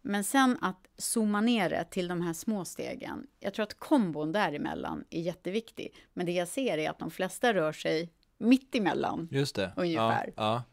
Men 0.01 0.23
sen 0.23 0.57
att 0.61 0.87
zooma 0.97 1.41
ner 1.41 1.69
det 1.69 1.83
till 1.83 2.07
de 2.07 2.21
här 2.21 2.33
små 2.33 2.65
stegen. 2.65 3.27
Jag 3.39 3.53
tror 3.53 3.63
att 3.63 3.79
kombon 3.79 4.31
däremellan 4.31 5.03
är 5.09 5.21
jätteviktig. 5.21 5.95
Men 6.13 6.25
det 6.25 6.31
jag 6.31 6.47
ser 6.47 6.77
är 6.77 6.89
att 6.89 6.99
de 6.99 7.11
flesta 7.11 7.53
rör 7.53 7.71
sig 7.71 8.09
mitt 8.37 8.75
emellan. 8.75 9.27
Just 9.31 9.55
det. 9.55 9.73
Ungefär. 9.75 10.33
Ja, 10.35 10.43
ja. 10.43 10.63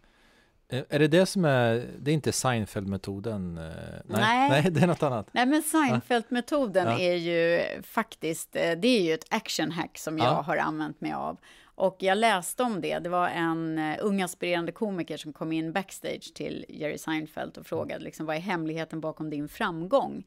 Eh, 0.76 0.84
är 0.88 0.98
det 0.98 1.08
det 1.08 1.26
som 1.26 1.44
är, 1.44 1.86
det 1.98 2.10
är 2.10 2.14
inte 2.14 2.32
Seinfeld-metoden? 2.32 3.58
Eh, 3.58 3.64
nej, 4.04 4.20
nej, 4.20 4.50
nej, 4.50 4.70
det 4.70 4.80
är 4.80 4.86
något 4.86 5.02
annat. 5.02 5.28
Nej, 5.32 5.46
men 5.46 5.62
Seinfeld-metoden 5.62 6.86
ja. 6.86 6.98
är 6.98 7.14
ju 7.14 7.64
faktiskt, 7.82 8.56
eh, 8.56 8.72
det 8.72 8.88
är 8.88 9.02
ju 9.02 9.14
ett 9.14 9.26
action 9.30 9.70
hack 9.70 9.98
som 9.98 10.18
jag 10.18 10.26
ja. 10.26 10.42
har 10.42 10.56
använt 10.56 11.00
mig 11.00 11.12
av. 11.12 11.38
Och 11.78 11.96
jag 11.98 12.18
läste 12.18 12.62
om 12.62 12.80
det, 12.80 12.98
det 12.98 13.08
var 13.08 13.28
en 13.28 13.78
ung 14.00 14.22
aspirerande 14.22 14.72
komiker 14.72 15.16
som 15.16 15.32
kom 15.32 15.52
in 15.52 15.72
backstage 15.72 16.34
till 16.34 16.64
Jerry 16.68 16.98
Seinfeld 16.98 17.58
och 17.58 17.66
frågade 17.66 18.04
liksom, 18.04 18.26
vad 18.26 18.36
är 18.36 18.40
hemligheten 18.40 19.00
bakom 19.00 19.30
din 19.30 19.48
framgång? 19.48 20.26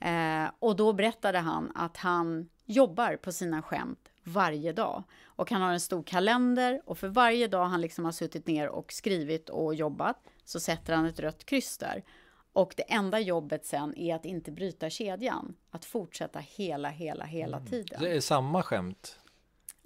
Eh, 0.00 0.44
och 0.58 0.76
då 0.76 0.92
berättade 0.92 1.38
han 1.38 1.72
att 1.74 1.96
han 1.96 2.48
jobbar 2.64 3.16
på 3.16 3.32
sina 3.32 3.62
skämt 3.62 4.08
varje 4.24 4.72
dag. 4.72 5.02
Och 5.24 5.50
han 5.50 5.62
har 5.62 5.72
en 5.72 5.80
stor 5.80 6.02
kalender 6.02 6.82
och 6.86 6.98
för 6.98 7.08
varje 7.08 7.48
dag 7.48 7.64
han 7.64 7.80
liksom 7.80 8.04
har 8.04 8.12
suttit 8.12 8.46
ner 8.46 8.68
och 8.68 8.92
skrivit 8.92 9.50
och 9.50 9.74
jobbat 9.74 10.18
så 10.44 10.60
sätter 10.60 10.94
han 10.94 11.06
ett 11.06 11.20
rött 11.20 11.44
kryss 11.44 11.78
där. 11.78 12.04
Och 12.52 12.74
det 12.76 12.92
enda 12.92 13.20
jobbet 13.20 13.66
sen 13.66 13.96
är 13.96 14.14
att 14.14 14.24
inte 14.24 14.52
bryta 14.52 14.90
kedjan. 14.90 15.54
Att 15.70 15.84
fortsätta 15.84 16.38
hela, 16.38 16.88
hela, 16.88 17.24
hela 17.24 17.56
mm. 17.56 17.70
tiden. 17.70 18.02
Det 18.02 18.16
är 18.16 18.20
samma 18.20 18.62
skämt? 18.62 19.18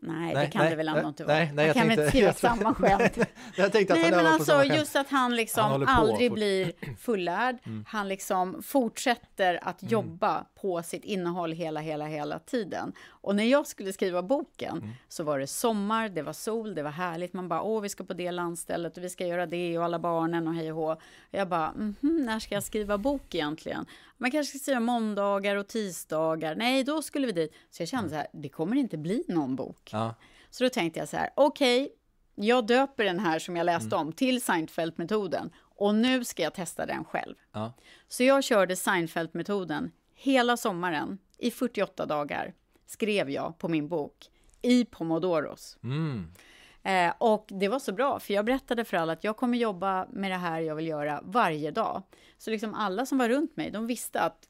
Nej, 0.00 0.34
det 0.34 0.46
kan 0.46 0.60
nej, 0.62 0.70
det 0.70 0.76
väl 0.76 0.88
ändå 0.88 1.00
nej, 1.00 1.08
inte 1.08 1.24
vara. 1.24 1.36
nej, 1.36 1.50
nej, 1.54 1.66
jag, 1.66 1.76
kan 1.76 1.88
väl 1.88 1.98
inte 1.98 2.10
skriva 2.16 2.32
samma 2.32 2.74
skämt. 2.74 3.18
Jag 3.56 3.72
tänkte 3.72 3.94
att 3.94 4.00
Nej, 4.00 4.10
han 4.12 4.24
men 4.24 4.32
alltså 4.32 4.64
just 4.64 4.96
att 4.96 5.08
han 5.10 5.20
Han 5.20 5.36
liksom 5.36 5.80
på 5.80 5.90
aldrig 5.90 6.32
blir 6.32 6.72
fullärd. 6.98 7.58
Mm. 7.66 7.84
Han 7.88 8.08
liksom 8.08 8.62
fortsätter 8.62 9.58
att 9.62 9.82
jobba 9.82 10.44
på 10.60 10.82
sitt 10.82 11.04
innehåll 11.04 11.52
hela, 11.52 11.80
hela, 11.80 12.06
hela 12.06 12.38
tiden. 12.38 12.92
Och 13.08 13.36
när 13.36 13.44
jag 13.44 13.66
skulle 13.66 13.92
skriva 13.92 14.22
boken 14.22 14.78
Mm. 14.78 14.90
så 15.08 15.24
var 15.24 15.38
det 15.38 15.46
sommar, 15.46 16.08
det 16.08 16.22
var 16.22 16.32
sol, 16.32 16.74
det 16.74 16.82
var 16.82 16.90
härligt. 16.90 17.32
Man 17.32 17.48
bara, 17.48 17.62
åh, 17.62 17.80
vi 17.80 17.88
ska 17.88 18.04
på 18.04 18.14
det 18.14 18.30
landstället 18.30 18.96
och 18.96 19.04
vi 19.04 19.10
ska 19.10 19.26
göra 19.26 19.46
det 19.46 19.78
och 19.78 19.84
alla 19.84 19.98
barnen 19.98 20.48
och 20.48 20.54
hej 20.54 20.72
och 20.72 20.78
hå. 20.78 20.96
Jag 21.30 21.48
bara, 21.48 21.72
mhm, 21.72 21.96
när 22.00 22.38
ska 22.38 22.54
jag 22.54 22.64
skriva 22.64 22.98
bok 22.98 23.34
egentligen? 23.34 23.86
Man 24.18 24.30
kanske 24.30 24.50
ska 24.50 24.62
skriva 24.62 24.80
måndagar 24.80 25.56
och 25.56 25.68
tisdagar. 25.68 26.54
Nej, 26.54 26.84
då 26.84 27.02
skulle 27.02 27.26
vi 27.26 27.32
dit. 27.32 27.52
Så 27.70 27.82
jag 27.82 27.88
kände 27.88 28.10
så 28.10 28.16
här, 28.16 28.26
det 28.32 28.48
kommer 28.48 28.76
inte 28.76 28.98
bli 28.98 29.24
någon 29.28 29.56
bok. 29.56 29.88
Ja, 29.92 30.14
Så 30.50 30.64
då 30.64 30.70
tänkte 30.70 31.00
jag 31.00 31.08
så 31.08 31.16
här, 31.16 31.30
okej, 31.36 31.92
jag 32.34 32.66
döper 32.66 33.04
den 33.04 33.18
här 33.18 33.38
som 33.38 33.56
jag 33.56 33.64
läste 33.64 33.96
om 33.96 34.12
till 34.12 34.40
Seinfeld-metoden 34.42 35.50
och 35.58 35.94
nu 35.94 36.24
ska 36.24 36.42
jag 36.42 36.54
testa 36.54 36.86
den 36.86 37.04
själv. 37.04 37.34
ja. 37.52 37.72
Så 38.08 38.22
jag 38.24 38.44
körde 38.44 38.76
Seinfeld-metoden 38.76 39.90
hela 40.14 40.56
sommaren 40.56 41.18
i 41.38 41.50
48 41.50 42.06
dagar 42.06 42.54
skrev 42.86 43.30
jag 43.30 43.58
på 43.58 43.68
min 43.68 43.88
bok 43.88 44.30
i 44.62 44.84
pomodoros. 44.84 45.78
Mm. 45.82 46.32
Eh, 46.88 47.12
och 47.18 47.46
det 47.48 47.68
var 47.68 47.78
så 47.78 47.92
bra, 47.92 48.20
för 48.20 48.34
jag 48.34 48.44
berättade 48.44 48.84
för 48.84 48.96
alla 48.96 49.12
att 49.12 49.24
jag 49.24 49.36
kommer 49.36 49.58
jobba 49.58 50.06
med 50.10 50.30
det 50.30 50.36
här 50.36 50.60
jag 50.60 50.74
vill 50.74 50.86
göra 50.86 51.20
varje 51.24 51.70
dag. 51.70 52.02
Så 52.38 52.50
liksom 52.50 52.74
alla 52.74 53.06
som 53.06 53.18
var 53.18 53.28
runt 53.28 53.56
mig, 53.56 53.70
de 53.70 53.86
visste 53.86 54.20
att 54.20 54.47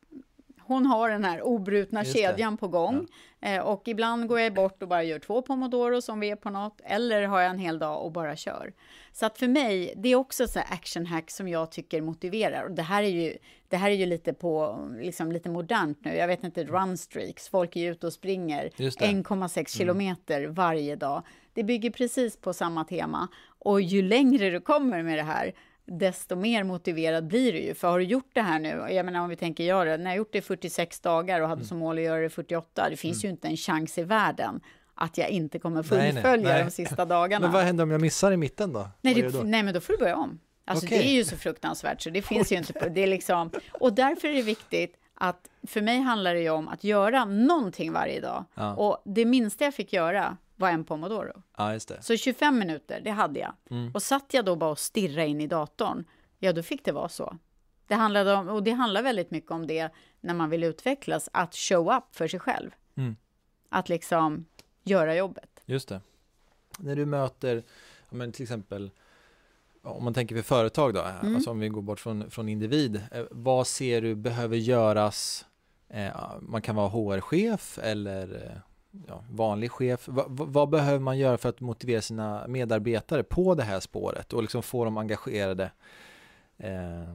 hon 0.69 0.87
har 0.87 1.11
den 1.11 1.25
här 1.25 1.43
obrutna 1.43 2.01
Just 2.01 2.17
det. 2.17 2.19
kedjan 2.23 2.57
på 2.57 2.69
gång. 2.69 3.07
Eh, 3.41 3.61
och 3.61 3.89
ibland 3.89 4.29
går 4.29 4.41
jag 4.41 4.55
bort 4.55 4.83
och 4.83 4.89
bara 4.89 5.03
gör 5.03 5.19
två 5.19 5.43
pomodoros 5.43 6.09
om 6.09 6.21
vi 6.21 6.31
är 6.31 6.37
på 6.37 6.51
något. 6.51 6.81
Eller 6.85 7.23
har 7.23 7.41
jag 7.41 7.51
en 7.51 7.59
hel 7.59 7.79
dag 7.79 8.05
och 8.05 8.13
bara 8.13 8.37
kör. 8.37 8.73
Så 9.13 9.27
att 9.27 9.39
för 9.39 9.49
mig, 9.49 9.95
det 9.97 10.09
är 10.09 10.17
också 10.17 10.47
så 10.49 10.59
här 10.59 10.75
action 10.75 11.07
hack 11.07 11.31
som 11.31 11.49
jag 11.49 11.71
tycker 11.71 12.01
motiverar. 12.01 12.65
Och 12.65 12.71
det 12.71 12.83
här 12.83 13.03
är 13.03 13.09
ju, 13.09 13.37
det 13.69 13.77
här 13.77 13.91
är 13.91 13.95
ju 13.95 14.07
lite 14.07 14.33
på, 14.33 14.79
liksom 15.01 15.33
lite 15.33 15.51
modernt 15.51 16.05
nu. 16.05 16.15
Jag 16.15 16.27
vet 16.27 16.45
inte, 16.45 16.65
run 16.65 16.97
streaks. 16.99 17.49
Folk 17.49 17.77
är 17.77 17.91
ute 17.91 18.07
och 18.07 18.13
springer 18.13 18.71
Just 18.77 18.99
det. 18.99 19.07
1,6 19.07 19.77
kilometer 19.79 20.47
varje 20.47 20.97
dag. 20.97 21.23
Det 21.55 21.65
bygger 21.65 21.91
precis 21.91 22.37
på 22.37 22.53
samma 22.53 22.85
tema. 22.85 23.29
Och 23.59 23.81
ju 23.81 24.03
längre 24.03 24.51
du 24.51 24.61
kommer 24.61 25.03
med 25.03 25.19
det 25.19 25.23
här, 25.23 25.53
desto 25.89 26.37
mer 26.37 26.65
motiverad 26.65 27.27
blir 27.27 27.53
du 27.53 27.59
ju. 27.59 27.75
För 27.75 27.89
har 27.89 27.99
du 27.99 28.05
gjort 28.05 28.31
det 28.33 28.43
här 28.43 28.59
nu, 28.59 28.69
jag 28.91 29.07
menar 29.07 29.21
om 29.21 29.29
vi 29.29 29.37
tänker 29.37 29.65
jag 29.65 29.87
det, 29.87 29.97
när 29.97 30.05
jag 30.05 30.11
har 30.11 30.17
gjort 30.17 30.33
det 30.33 30.39
i 30.39 30.43
46 30.43 31.01
dagar 31.01 31.41
och 31.41 31.49
hade 31.49 31.65
som 31.65 31.79
mål 31.79 31.99
att 31.99 32.05
göra 32.05 32.21
det 32.21 32.27
i 32.27 32.29
48, 32.29 32.91
det 32.91 32.97
finns 32.97 33.25
ju 33.25 33.29
inte 33.29 33.49
en 33.49 33.57
chans 33.57 33.99
i 33.99 34.03
världen 34.03 34.61
att 34.95 35.19
jag 35.19 35.29
inte 35.29 35.59
kommer 35.59 35.83
Nej, 35.91 35.99
nej, 35.99 36.13
fullfölja 36.13 36.49
nej. 36.49 36.65
de 36.65 36.71
sista 36.71 37.05
dagarna. 37.05 37.47
Men 37.47 37.53
vad 37.53 37.63
händer 37.63 37.85
om 37.85 37.91
jag 37.91 38.01
missar 38.01 38.33
i 38.33 38.37
mitten 38.37 38.73
då? 38.73 38.89
Nej, 39.01 39.15
det, 39.15 39.29
då? 39.29 39.43
nej, 39.43 39.63
men 39.63 39.75
då 39.75 39.81
får 39.81 39.93
du 39.93 39.99
börja 39.99 40.17
om. 40.17 40.41
Alltså 40.65 40.87
Okej. 40.87 40.99
det 40.99 41.09
är 41.09 41.13
ju 41.13 41.25
så 41.25 41.37
fruktansvärt 41.37 42.03
så 42.03 42.11
det 42.11 42.23
finns 42.23 42.53
ju 42.53 42.57
inte 42.59 42.73
på, 42.73 42.89
det 42.89 43.03
är 43.03 43.07
liksom, 43.07 43.51
och 43.73 43.93
därför 43.93 44.29
är 44.29 44.35
det 44.35 44.43
viktigt 44.43 44.97
att, 45.15 45.49
för 45.67 45.81
mig 45.81 46.01
handlar 46.01 46.35
det 46.35 46.41
ju 46.41 46.51
om 46.51 46.69
att 46.69 46.85
göra 46.85 47.25
någonting 47.25 47.93
varje 47.93 48.21
dag. 48.21 48.45
Ja. 48.55 48.75
Och 48.75 49.03
det 49.05 49.25
minsta 49.25 49.65
jag 49.65 49.75
fick 49.75 49.93
göra 49.93 50.37
var 50.59 50.71
en 50.71 50.85
pomodoro. 50.85 51.43
Ja, 51.57 51.73
just 51.73 51.89
det. 51.89 52.03
Så 52.03 52.17
25 52.17 52.59
minuter, 52.59 53.01
det 53.05 53.11
hade 53.11 53.41
jag. 53.41 53.53
Mm. 53.71 53.91
Och 53.95 54.03
satt 54.03 54.35
jag 54.35 54.45
då 54.45 54.57
bara 54.57 54.71
och 54.71 54.79
stirra 54.79 55.25
in 55.25 55.41
i 55.41 55.47
datorn, 55.47 56.05
ja 56.39 56.53
då 56.53 56.63
fick 56.63 56.85
det 56.85 56.93
vara 56.93 57.09
så. 57.09 57.39
Det 57.87 57.95
handlade 57.95 58.35
om, 58.35 58.49
och 58.49 58.63
det 58.63 58.71
handlar 58.71 59.03
väldigt 59.03 59.31
mycket 59.31 59.51
om 59.51 59.67
det 59.67 59.91
när 60.21 60.35
man 60.35 60.51
vill 60.51 60.65
utvecklas, 60.65 61.29
att 61.33 61.55
show 61.55 61.93
up 61.97 62.05
för 62.17 62.29
sig 62.29 62.41
själv. 62.41 62.71
Mm. 62.97 63.17
Att 63.69 63.89
liksom 63.89 64.45
göra 64.83 65.15
jobbet. 65.17 65.51
Just 65.65 65.89
det. 65.89 66.01
När 66.79 66.97
du 66.97 67.07
möter, 67.07 67.63
men 68.11 68.33
till 68.33 68.43
exempel, 68.43 68.91
om 69.83 70.05
man 70.05 70.15
tänker 70.15 70.35
för 70.37 70.43
företag 70.43 70.95
då, 70.95 71.01
Mm. 71.23 71.35
alltså 71.35 71.51
om 71.51 71.59
vi 71.59 71.69
går 71.69 71.83
bort 71.83 72.01
från, 72.01 72.31
från 72.31 72.49
individ, 72.49 73.03
eh, 73.13 73.25
vad 73.31 73.67
ser 73.67 74.03
du 74.03 74.15
behöver 74.15 74.57
göras? 74.57 75.47
Eh, 75.89 76.17
man 76.41 76.63
kan 76.63 76.77
vara 76.77 76.89
HR-chef 76.89 77.79
eller 77.83 78.47
eh, 78.47 78.61
ja, 79.07 79.25
vanlig 79.31 79.71
chef. 79.71 80.09
Va, 80.09 80.25
va, 80.29 80.45
vad 80.49 80.69
behöver 80.69 80.99
man 80.99 81.19
göra 81.19 81.39
för 81.39 81.49
att 81.49 81.61
motivera 81.61 82.01
sina 82.03 82.47
medarbetare 82.49 83.23
på 83.23 83.55
det 83.55 83.63
här 83.63 83.81
spåret 83.81 84.33
och 84.33 84.43
liksom 84.43 84.63
få 84.63 84.85
dem 84.85 84.99
engagerade? 84.99 85.71
Eh, 86.57 87.15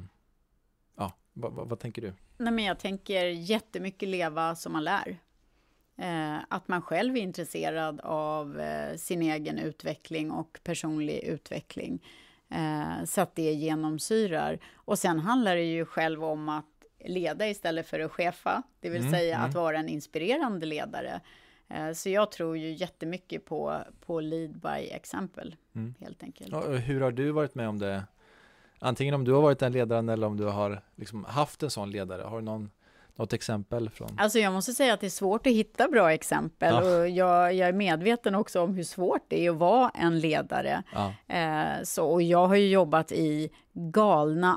ja, 0.97 1.13
vad, 1.33 1.53
vad, 1.53 1.69
vad 1.69 1.79
tänker 1.79 2.01
du? 2.01 2.13
Nej, 2.37 2.53
men 2.53 2.65
jag 2.65 2.79
tänker 2.79 3.25
jättemycket 3.25 4.09
leva 4.09 4.55
som 4.55 4.73
man 4.73 4.83
lär. 4.83 5.17
Eh, 5.97 6.37
att 6.49 6.67
man 6.67 6.81
själv 6.81 7.17
är 7.17 7.21
intresserad 7.21 7.99
av 8.03 8.59
eh, 8.59 8.95
sin 8.95 9.21
egen 9.21 9.59
utveckling 9.59 10.31
och 10.31 10.59
personlig 10.63 11.17
utveckling. 11.19 12.05
Eh, 12.49 13.05
så 13.05 13.21
att 13.21 13.35
det 13.35 13.53
genomsyrar. 13.53 14.59
Och 14.73 14.99
sen 14.99 15.19
handlar 15.19 15.55
det 15.55 15.63
ju 15.63 15.85
själv 15.85 16.23
om 16.23 16.49
att 16.49 16.65
leda 17.05 17.47
istället 17.47 17.87
för 17.87 17.99
att 17.99 18.11
chefa. 18.11 18.63
Det 18.79 18.89
vill 18.89 19.01
Mm, 19.01 19.13
säga 19.13 19.35
mm. 19.35 19.49
att 19.49 19.55
vara 19.55 19.79
en 19.79 19.89
inspirerande 19.89 20.65
ledare. 20.65 21.21
Eh, 21.69 21.91
så 21.91 22.09
jag 22.09 22.31
tror 22.31 22.57
ju 22.57 22.71
jättemycket 22.73 23.45
på, 23.45 23.77
på 24.05 24.19
lead 24.19 24.51
by 24.59 24.87
example, 24.89 25.51
Mm. 25.75 25.93
helt 25.99 26.23
enkelt. 26.23 26.53
Och 26.53 26.77
hur 26.77 27.01
har 27.01 27.11
du 27.11 27.31
varit 27.31 27.55
med 27.55 27.69
om 27.69 27.79
det? 27.79 28.03
Antingen 28.79 29.13
om 29.13 29.23
du 29.23 29.31
har 29.31 29.41
varit 29.41 29.59
den 29.59 29.71
ledaren 29.71 30.09
eller 30.09 30.27
om 30.27 30.37
du 30.37 30.43
har 30.45 30.81
liksom 30.95 31.23
haft 31.25 31.63
en 31.63 31.69
sån 31.69 31.91
ledare. 31.91 32.21
Har 32.21 32.37
du 32.39 32.43
någon, 32.45 32.71
något 33.15 33.33
exempel 33.33 33.89
från? 33.89 34.09
Alltså 34.17 34.39
jag 34.39 34.53
måste 34.53 34.73
säga 34.73 34.93
att 34.93 34.99
det 34.99 35.07
är 35.07 35.09
svårt 35.09 35.47
att 35.47 35.53
hitta 35.53 35.87
bra 35.87 36.13
exempel 36.13 36.73
Ja. 36.73 36.97
och 36.99 37.09
jag, 37.09 37.53
jag 37.53 37.69
är 37.69 37.73
medveten 37.73 38.35
också 38.35 38.61
om 38.61 38.75
hur 38.75 38.83
svårt 38.83 39.25
det 39.27 39.45
är 39.45 39.49
att 39.51 39.55
vara 39.57 39.89
en 39.95 40.19
ledare. 40.19 40.83
Ja, 40.93 41.13
Eh, 41.35 41.83
så, 41.83 42.05
och 42.05 42.21
jag 42.21 42.47
har 42.47 42.55
ju 42.55 42.67
jobbat 42.69 43.11
i 43.11 43.49
galna 43.73 44.55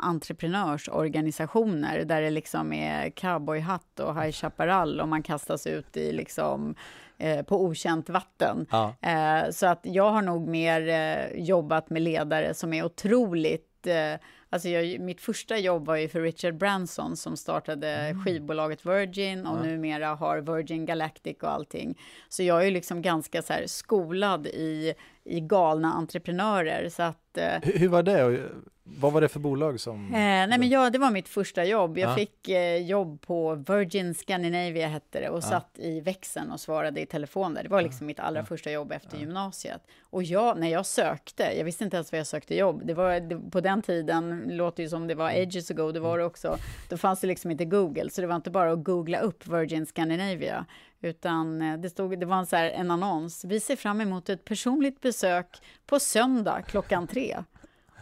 entreprenörsorganisationer 0.86 2.04
där 2.04 2.22
det 2.22 2.30
liksom 2.30 2.72
är 2.72 3.10
cowboyhatt 3.10 4.00
och 4.00 4.22
High 4.22 4.32
Chaparral 4.32 5.00
och 5.00 5.08
man 5.08 5.22
kastas 5.22 5.66
ut 5.66 5.96
i 5.96 6.12
liksom 6.12 6.74
eh, 7.18 7.42
på 7.42 7.62
okänt 7.64 8.08
vatten. 8.08 8.66
ja, 8.70 8.94
Eh, 9.02 9.50
så 9.50 9.66
att 9.66 9.80
jag 9.82 10.10
har 10.10 10.22
nog 10.22 10.48
mer 10.48 10.88
eh, 10.88 11.40
jobbat 11.44 11.90
med 11.90 12.02
ledare 12.02 12.54
som 12.54 12.72
är 12.72 12.84
otroligt... 12.84 13.86
Eh, 13.86 14.20
alltså 14.56 14.68
jag, 14.68 15.00
mitt 15.00 15.20
första 15.20 15.58
jobb 15.58 15.86
var 15.86 15.96
ju 15.96 16.08
för 16.08 16.20
Richard 16.20 16.54
Branson 16.54 17.16
som 17.16 17.36
startade 17.36 18.14
skivbolaget 18.24 18.86
Virgin 18.86 19.46
och 19.46 19.58
Ja. 19.58 19.62
numera 19.62 20.14
har 20.14 20.38
Virgin 20.40 20.86
Galactic 20.86 21.36
och 21.42 21.50
allting. 21.50 21.98
Så 22.28 22.42
jag 22.42 22.60
är 22.60 22.64
ju 22.64 22.70
liksom 22.70 23.02
ganska 23.02 23.42
så 23.42 23.52
här 23.52 23.66
skolad 23.66 24.46
i, 24.46 24.94
i 25.26 25.40
galna 25.40 25.92
entreprenörer. 25.92 26.88
Så 26.88 27.02
att... 27.02 27.38
Eh, 27.38 27.44
Hur, 27.62 27.78
hur 27.78 27.88
var 27.88 28.02
det? 28.02 28.42
Vad 28.88 29.12
var 29.12 29.20
det 29.20 29.28
för 29.28 29.40
bolag 29.40 29.80
som... 29.80 30.04
Eh, 30.06 30.10
nej, 30.20 30.58
men 30.58 30.68
jag, 30.68 30.92
det 30.92 30.98
var 30.98 31.10
mitt 31.10 31.28
första 31.28 31.64
jobb. 31.64 31.98
Jag 31.98 32.10
Ja. 32.10 32.14
fick 32.14 32.48
eh, 32.48 32.76
jobb 32.76 33.20
på 33.20 33.54
Virgin 33.54 34.14
Scandinavia, 34.14 34.88
hette 34.88 35.20
det, 35.20 35.28
och 35.28 35.36
Ja. 35.38 35.40
satt 35.42 35.78
i 35.78 36.00
växeln 36.00 36.50
och 36.50 36.60
svarade 36.60 37.00
i 37.00 37.06
telefon 37.06 37.54
där. 37.54 37.62
Det 37.62 37.68
var 37.68 37.82
liksom 37.82 38.06
mitt 38.06 38.20
allra 38.20 38.44
första 38.44 38.70
jobb 38.70 38.92
efter 38.92 39.18
gymnasiet. 39.18 39.80
Och 40.02 40.22
jag, 40.22 40.58
när 40.58 40.68
jag 40.68 40.86
sökte, 40.86 41.42
jag 41.58 41.64
visste 41.64 41.84
inte 41.84 41.96
ens 41.96 42.12
vad 42.12 42.18
jag 42.18 42.26
sökte 42.26 42.54
jobb. 42.56 42.82
Det 42.84 42.94
var, 42.94 43.20
det, 43.20 43.50
på 43.50 43.60
den 43.60 43.82
tiden, 43.82 44.42
låter 44.48 44.82
ju 44.82 44.88
som 44.88 45.06
det 45.06 45.14
var 45.14 45.28
ages 45.30 45.70
ago, 45.70 45.92
det 45.92 46.00
var 46.00 46.18
det 46.18 46.24
också. 46.24 46.56
Då 46.88 46.96
fanns 46.96 47.20
det 47.20 47.26
liksom 47.26 47.50
inte 47.50 47.64
Google, 47.64 48.10
så 48.10 48.20
det 48.20 48.26
var 48.26 48.36
inte 48.36 48.50
bara 48.50 48.72
att 48.72 48.84
googla 48.84 49.18
upp 49.20 49.46
Virgin 49.46 49.86
Scandinavia. 49.86 50.66
Utan 51.00 51.62
eh, 51.62 51.78
det, 51.78 51.90
stod, 51.90 52.20
det 52.20 52.26
var 52.26 52.36
en, 52.36 52.46
så 52.46 52.56
här, 52.56 52.70
en 52.70 52.90
annons. 52.90 53.44
Vi 53.44 53.60
ser 53.60 53.76
fram 53.76 54.00
emot 54.00 54.28
ett 54.28 54.44
personligt 54.44 55.00
besök 55.00 55.62
på 55.86 56.00
söndag 56.00 56.62
klockan 56.62 57.06
tre. 57.06 57.36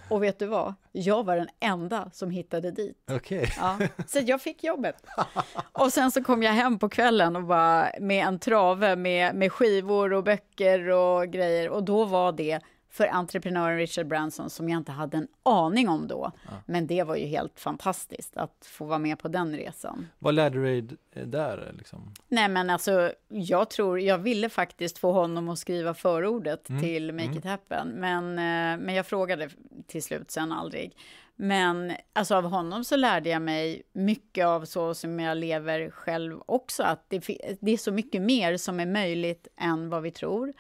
Och 0.09 0.23
vet 0.23 0.39
du 0.39 0.47
vad? 0.47 0.75
Jag 0.93 1.25
var 1.25 1.37
den 1.37 1.49
enda 1.61 2.11
som 2.13 2.31
hittade 2.31 2.71
dit. 2.71 2.97
Okej. 3.11 3.53
Ja, 3.57 3.79
så 4.07 4.19
jag 4.23 4.41
fick 4.41 4.65
jobbet. 4.65 5.07
Och 5.73 5.93
sen 5.93 6.11
så 6.11 6.25
kom 6.25 6.43
jag 6.43 6.53
hem 6.53 6.79
på 6.79 6.89
kvällen 6.89 7.37
och 7.37 7.45
bara 7.45 7.91
med 8.01 8.27
en 8.27 8.39
trave 8.39 8.97
med, 8.97 9.35
med 9.35 9.53
skivor 9.53 10.13
och 10.13 10.25
böcker 10.25 10.89
och 10.89 11.29
grejer. 11.29 11.69
Och 11.69 11.85
då 11.85 12.05
var 12.05 12.33
det 12.33 12.61
för 12.95 13.07
entreprenören 13.07 13.77
Richard 13.77 14.07
Branson 14.07 14.51
som 14.51 14.69
jag 14.69 14.79
inte 14.79 14.93
hade 14.93 15.17
en 15.17 15.29
aning 15.43 15.89
om 15.89 16.09
då. 16.09 16.33
Men 16.67 16.87
det 16.87 17.03
var 17.03 17.17
ju 17.17 17.27
helt 17.27 17.61
fantastiskt 17.61 18.37
att 18.37 18.67
få 18.71 18.85
vara 18.85 18.99
med 18.99 19.19
på 19.19 19.29
den 19.29 19.57
resan. 19.57 20.09
Vad 20.19 20.35
lärde 20.35 20.59
du 20.59 20.81
dig 20.81 20.97
där? 21.27 21.73
Liksom? 21.79 22.15
Nej 22.29 22.49
men 22.49 22.71
alltså, 22.71 23.13
jag 23.29 23.71
tror, 23.71 24.01
jag 24.01 24.19
ville 24.19 24.49
faktiskt 24.49 24.99
få 24.99 25.13
honom 25.13 25.49
att 25.49 25.59
skriva 25.59 25.95
förordet 25.95 26.69
Mm, 26.69 26.83
till 26.83 27.13
Make 27.13 27.25
mm. 27.25 27.39
It 27.39 27.45
Happen, 27.45 27.89
men, 27.89 28.25
eh, 28.31 28.85
men 28.85 28.95
jag 28.95 29.07
frågade 29.07 29.51
till 29.87 30.03
slut 30.03 30.31
sen 30.31 30.53
aldrig. 30.53 30.97
Men 31.37 31.93
alltså 32.13 32.35
av 32.35 32.45
honom 32.45 32.85
så 32.85 32.97
lärde 32.97 33.29
jag 33.29 33.43
mig 33.43 33.83
mycket 33.93 34.47
av 34.47 34.65
så 34.65 34.95
som 34.95 35.21
jag 35.21 35.37
lever 35.37 35.91
själv 35.91 36.41
också, 36.47 36.83
att 36.83 37.05
det, 37.09 37.29
det 37.61 37.73
är 37.73 37.77
så 37.77 37.93
mycket 37.93 38.23
mer 38.23 38.57
som 38.57 38.81
är 38.81 38.87
möjligt 38.87 39.49
än 39.57 39.91
vad 39.91 40.03
vi 40.03 40.11
tror. 40.11 40.53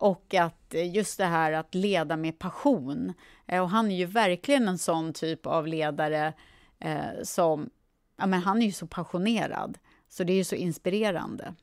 Och 0.00 0.34
att 0.34 0.74
eh, 0.74 0.94
just 0.94 1.18
det 1.18 1.24
här 1.24 1.52
att 1.52 1.74
leda 1.74 2.16
med 2.16 2.38
passion. 2.38 3.12
Eh, 3.46 3.62
Och 3.62 3.70
han 3.70 3.90
är 3.90 3.96
ju 3.96 4.04
verkligen 4.06 4.68
en 4.68 4.78
sån 4.78 5.12
typ 5.12 5.46
av 5.46 5.66
ledare 5.66 6.32
eh, 6.78 7.22
som, 7.22 7.70
ja 8.18 8.26
men 8.26 8.40
han 8.40 8.62
är 8.62 8.66
ju 8.66 8.72
så 8.72 8.86
passionerad. 8.86 9.78
Så 10.08 10.24
det 10.24 10.32
är 10.32 10.36
ju 10.36 10.44
så 10.44 10.54
inspirerande. 10.54 11.54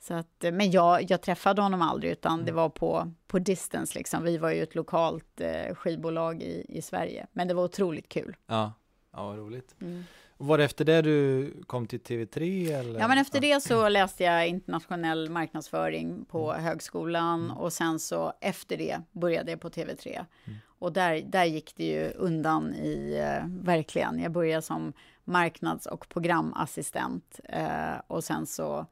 Så 0.00 0.14
att, 0.14 0.44
men 0.52 0.70
jag, 0.70 1.10
jag 1.10 1.20
träffade 1.22 1.62
honom 1.62 1.82
aldrig, 1.82 2.12
utan 2.12 2.32
Mm. 2.34 2.46
det 2.46 2.52
var 2.52 2.68
på, 2.68 3.12
på 3.26 3.38
distance. 3.38 3.98
Liksom. 3.98 4.24
Vi 4.24 4.38
var 4.38 4.50
ju 4.50 4.62
ett 4.62 4.74
lokalt 4.74 5.40
eh, 5.40 5.74
skivbolag 5.74 6.42
i, 6.42 6.64
i 6.68 6.82
Sverige, 6.82 7.26
men 7.32 7.48
det 7.48 7.54
var 7.54 7.64
otroligt 7.64 8.08
kul. 8.08 8.36
Ja, 8.46 8.72
ja 9.12 9.26
vad 9.26 9.36
roligt. 9.38 9.74
Mm. 9.80 10.04
Var 10.40 10.58
det 10.58 10.64
efter 10.64 10.84
det 10.84 11.02
du 11.02 11.52
kom 11.66 11.86
till 11.86 12.00
TV3 12.00 12.72
eller? 12.80 13.00
Ja, 13.00 13.08
men 13.08 13.18
efter 13.18 13.40
det 13.40 13.60
så 13.62 13.88
läste 13.88 14.24
jag 14.24 14.48
internationell 14.48 15.30
marknadsföring 15.30 16.24
på 16.24 16.50
Mm. 16.52 16.64
högskolan 16.64 17.50
och 17.50 17.72
sen 17.72 17.98
så 17.98 18.32
efter 18.40 18.76
det 18.76 19.00
började 19.12 19.50
jag 19.50 19.60
på 19.60 19.68
TV3. 19.70 20.24
Mm. 20.44 20.58
Och 20.78 20.92
där, 20.92 21.20
där 21.26 21.44
gick 21.44 21.72
det 21.76 21.84
ju 21.84 22.10
undan 22.10 22.74
i, 22.74 23.18
eh, 23.24 23.46
verkligen. 23.64 24.18
Jag 24.18 24.32
började 24.32 24.62
som 24.62 24.92
marknads 25.24 25.86
och 25.86 26.08
programassistent 26.08 27.40
eh, 27.44 27.94
och 28.06 28.24
sen 28.24 28.46
så 28.46 28.86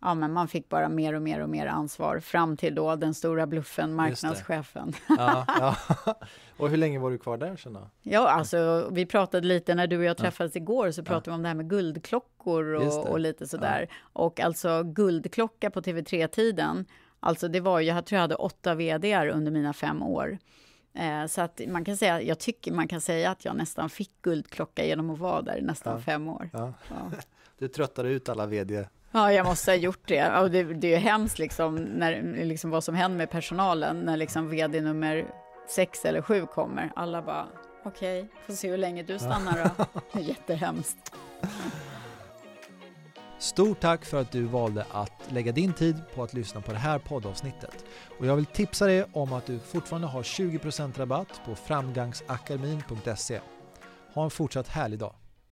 Ja, 0.00 0.14
men 0.14 0.32
man 0.32 0.48
fick 0.48 0.68
bara 0.68 0.88
mer 0.88 1.12
och 1.14 1.22
mer 1.22 1.40
och 1.40 1.48
mer 1.48 1.66
ansvar 1.66 2.20
fram 2.20 2.56
till 2.56 2.74
då 2.74 2.96
den 2.96 3.14
stora 3.14 3.46
bluffen, 3.46 3.94
marknadschefen. 3.94 4.92
Ja, 5.08 5.44
ja. 5.48 5.76
Och 6.56 6.68
hur 6.70 6.76
länge 6.76 6.98
var 6.98 7.10
du 7.10 7.18
kvar 7.18 7.36
där 7.36 7.56
sen 7.56 7.72
då? 7.72 7.90
Ja, 8.02 8.28
alltså 8.30 8.88
vi 8.92 9.06
pratade 9.06 9.46
lite 9.46 9.74
när 9.74 9.86
du 9.86 9.98
och 9.98 10.04
jag 10.04 10.16
träffades 10.16 10.56
igår 10.56 10.90
så 10.90 11.02
pratade 11.02 11.30
Ja. 11.30 11.32
vi 11.32 11.34
om 11.36 11.42
det 11.42 11.48
här 11.48 11.54
med 11.54 11.70
guldklockor 11.70 12.64
och, 12.74 13.06
och 13.10 13.20
lite 13.20 13.46
sådär. 13.46 13.88
Och 14.00 14.40
alltså 14.40 14.82
guldklocka 14.82 15.70
på 15.70 15.80
TV3-tiden, 15.80 16.84
alltså 17.20 17.48
det 17.48 17.60
var, 17.60 17.80
jag 17.80 18.06
tror 18.06 18.16
jag 18.16 18.20
hade 18.22 18.34
åtta 18.34 18.74
vdar 18.74 19.26
under 19.28 19.52
mina 19.52 19.72
fem 19.72 20.02
år. 20.02 20.38
Eh, 20.94 21.26
så 21.26 21.40
att 21.40 21.60
man 21.68 21.84
kan 21.84 21.96
säga, 21.96 22.22
jag 22.22 22.38
tycker 22.38 22.72
man 22.72 22.88
kan 22.88 23.00
säga 23.00 23.30
att 23.30 23.44
jag 23.44 23.56
nästan 23.56 23.90
fick 23.90 24.22
guldklocka 24.22 24.84
genom 24.84 25.10
att 25.10 25.18
vara 25.18 25.42
där 25.42 25.60
nästan 25.62 25.92
Ja. 25.94 26.00
fem 26.00 26.28
år. 26.28 26.50
Ja. 26.52 26.72
Ja. 26.88 26.96
Du 27.58 27.68
tröttade 27.68 28.08
ut 28.08 28.28
alla 28.28 28.46
vd. 28.46 28.84
Ja, 29.16 29.32
jag 29.32 29.46
måste 29.46 29.70
ha 29.70 29.76
gjort 29.76 30.08
det. 30.08 30.38
Och 30.38 30.50
det, 30.50 30.62
det 30.62 30.86
är 30.86 30.90
ju 30.90 30.96
hemskt 30.96 31.38
liksom, 31.38 31.74
när, 31.74 32.44
liksom 32.44 32.70
vad 32.70 32.84
som 32.84 32.94
händer 32.94 33.18
med 33.18 33.30
personalen 33.30 34.00
när 34.00 34.16
liksom 34.16 34.48
vd 34.48 34.80
nummer 34.80 35.26
sex 35.68 36.04
eller 36.04 36.22
sju 36.22 36.46
kommer. 36.46 36.92
Alla 36.96 37.22
bara, 37.22 37.46
okej, 37.84 38.28
får 38.46 38.52
se 38.52 38.70
hur 38.70 38.78
länge 38.78 39.02
du 39.02 39.18
stannar 39.18 39.64
då. 39.64 39.84
Det 40.12 40.18
är 40.18 40.22
jättehemskt. 40.22 41.14
Stort 43.38 43.80
tack 43.80 44.04
för 44.04 44.20
att 44.20 44.32
du 44.32 44.42
valde 44.42 44.86
att 44.90 45.32
lägga 45.32 45.52
din 45.52 45.72
tid 45.72 45.96
på 46.14 46.22
att 46.22 46.34
lyssna 46.34 46.60
på 46.60 46.72
det 46.72 46.78
här 46.78 46.98
poddavsnittet. 46.98 47.84
Och 48.18 48.26
jag 48.26 48.36
vill 48.36 48.46
tipsa 48.46 48.86
dig 48.86 49.04
om 49.12 49.32
att 49.32 49.46
du 49.46 49.58
fortfarande 49.58 50.08
har 50.08 50.22
20% 50.22 50.98
rabatt 50.98 51.40
på 51.46 51.54
framgangsakademin.se. 51.54 53.40
Ha 54.14 54.24
en 54.24 54.30
fortsatt 54.30 54.68
härlig 54.68 54.98
dag. 54.98 55.14